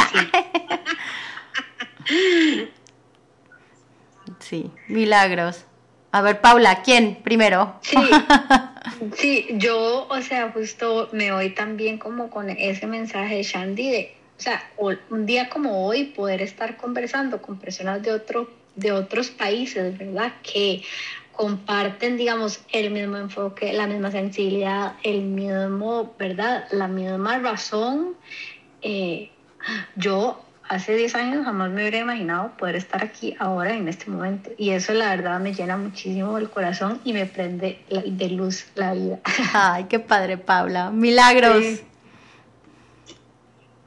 [4.40, 5.66] Sí, milagros.
[6.12, 7.80] A ver, Paula, ¿quién primero?
[7.82, 7.98] Sí,
[9.16, 14.16] sí, yo, o sea, justo me voy también como con ese mensaje de Shandy de,
[14.38, 14.64] o sea,
[15.10, 20.34] un día como hoy poder estar conversando con personas de, otro, de otros países, ¿verdad?
[20.42, 20.84] Que
[21.32, 26.66] comparten, digamos, el mismo enfoque, la misma sensibilidad, el mismo, ¿verdad?
[26.72, 28.16] La misma razón.
[28.82, 29.30] Eh,
[29.96, 34.52] yo hace 10 años jamás me hubiera imaginado poder estar aquí ahora en este momento.
[34.58, 38.94] Y eso la verdad me llena muchísimo el corazón y me prende de luz la
[38.94, 39.20] vida.
[39.54, 40.90] Ay, qué padre, Paula.
[40.90, 41.82] Milagros.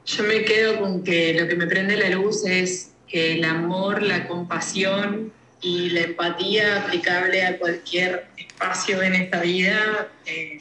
[0.05, 4.03] Yo me quedo con que lo que me prende la luz es que el amor,
[4.03, 10.59] la compasión y la empatía aplicable a cualquier espacio en esta vida eh,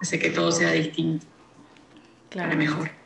[0.00, 1.26] hace que todo sea distinto.
[2.28, 2.56] Claro.
[2.56, 2.99] mejor.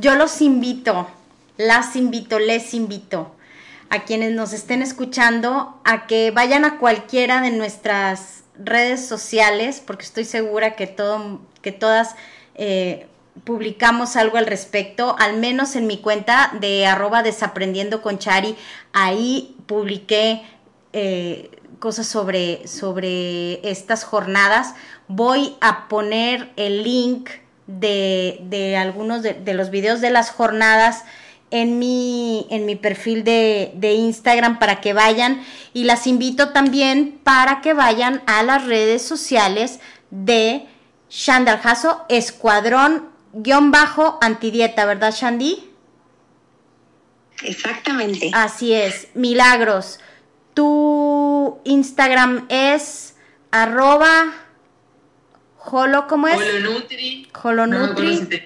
[0.00, 1.08] Yo los invito,
[1.56, 3.34] las invito, les invito
[3.90, 10.04] a quienes nos estén escuchando a que vayan a cualquiera de nuestras redes sociales, porque
[10.04, 12.14] estoy segura que, todo, que todas
[12.54, 13.08] eh,
[13.42, 18.54] publicamos algo al respecto, al menos en mi cuenta de arroba desaprendiendo con Chari,
[18.92, 20.42] ahí publiqué
[20.92, 21.50] eh,
[21.80, 24.76] cosas sobre, sobre estas jornadas.
[25.08, 27.30] Voy a poner el link
[27.68, 31.04] de, algunos de, los videos de las jornadas
[31.50, 37.60] en mi, en mi perfil de, Instagram para que vayan y las invito también para
[37.60, 39.78] que vayan a las redes sociales
[40.10, 40.66] de
[41.10, 45.70] Shandal Jasso, Escuadrón guion bajo antidieta, ¿verdad Shandy?
[47.42, 48.30] Exactamente.
[48.32, 50.00] Así es, milagros.
[50.54, 53.14] Tu Instagram es
[53.50, 54.34] arroba
[55.64, 56.36] Holo, ¿cómo es?
[56.36, 57.28] Holonutri.
[57.42, 58.44] Holonutri.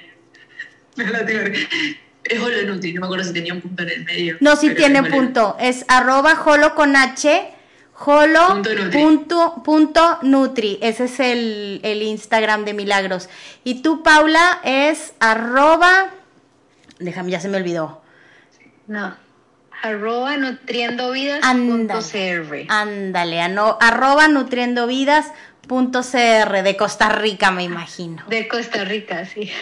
[0.96, 1.04] No
[2.24, 4.36] es Holonutri, no me acuerdo si tenía un punto en el medio.
[4.40, 5.56] No, sí tiene punto.
[5.60, 7.50] Es arroba holo con H.
[8.04, 8.62] Holo
[9.62, 10.78] punto nutri.
[10.82, 13.28] Ese es el, el, Instagram de Milagros.
[13.62, 16.10] Y tú, Paula, es arroba.
[16.98, 18.02] Déjame, ya se me olvidó.
[18.88, 19.14] No.
[19.82, 21.40] Arroba nutriendo vidas.
[21.42, 23.40] Ándale, ándale
[23.80, 25.32] arroba nutriendo vidas
[25.68, 28.22] .cr de Costa Rica, me imagino.
[28.28, 29.50] De Costa Rica, sí.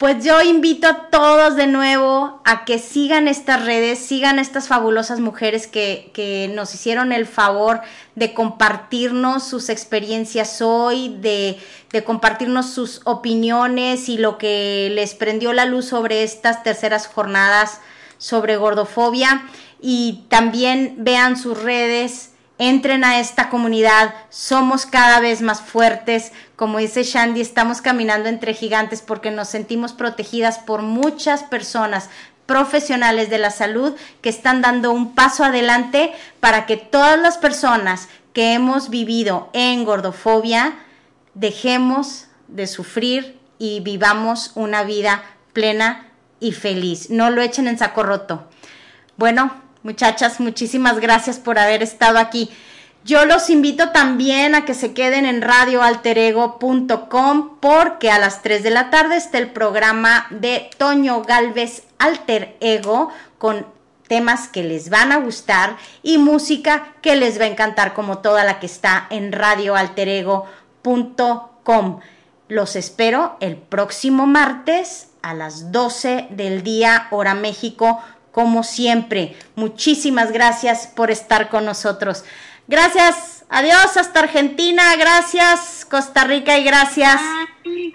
[0.00, 5.20] Pues yo invito a todos de nuevo a que sigan estas redes, sigan estas fabulosas
[5.20, 7.82] mujeres que, que nos hicieron el favor
[8.14, 11.58] de compartirnos sus experiencias hoy, de,
[11.92, 17.82] de, compartirnos sus opiniones y lo que les prendió la luz sobre estas terceras jornadas
[18.16, 19.42] sobre gordofobia.
[19.82, 22.29] Y también vean sus redes,
[22.60, 28.52] entren a esta comunidad, somos cada vez más fuertes, como dice Shandy, estamos caminando entre
[28.52, 32.10] gigantes porque nos sentimos protegidas por muchas personas
[32.44, 38.08] profesionales de la salud que están dando un paso adelante para que todas las personas
[38.34, 40.74] que hemos vivido en gordofobia
[41.32, 45.22] dejemos de sufrir y vivamos una vida
[45.54, 46.08] plena
[46.40, 47.08] y feliz.
[47.08, 48.48] No lo echen en saco roto.
[49.16, 49.50] Bueno,
[49.82, 52.50] Muchachas, muchísimas gracias por haber estado aquí.
[53.02, 58.68] Yo los invito también a que se queden en radioalterego.com porque a las 3 de
[58.68, 63.08] la tarde está el programa de Toño Galvez Alter Ego
[63.38, 63.66] con
[64.06, 68.44] temas que les van a gustar y música que les va a encantar como toda
[68.44, 72.00] la que está en radioalterego.com.
[72.48, 78.02] Los espero el próximo martes a las 12 del día hora México
[78.32, 79.36] como siempre.
[79.54, 82.24] Muchísimas gracias por estar con nosotros.
[82.68, 87.20] Gracias, adiós hasta Argentina, gracias Costa Rica y gracias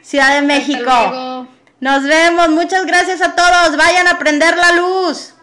[0.02, 1.48] Ciudad de México.
[1.80, 5.35] Nos vemos, muchas gracias a todos, vayan a prender la luz.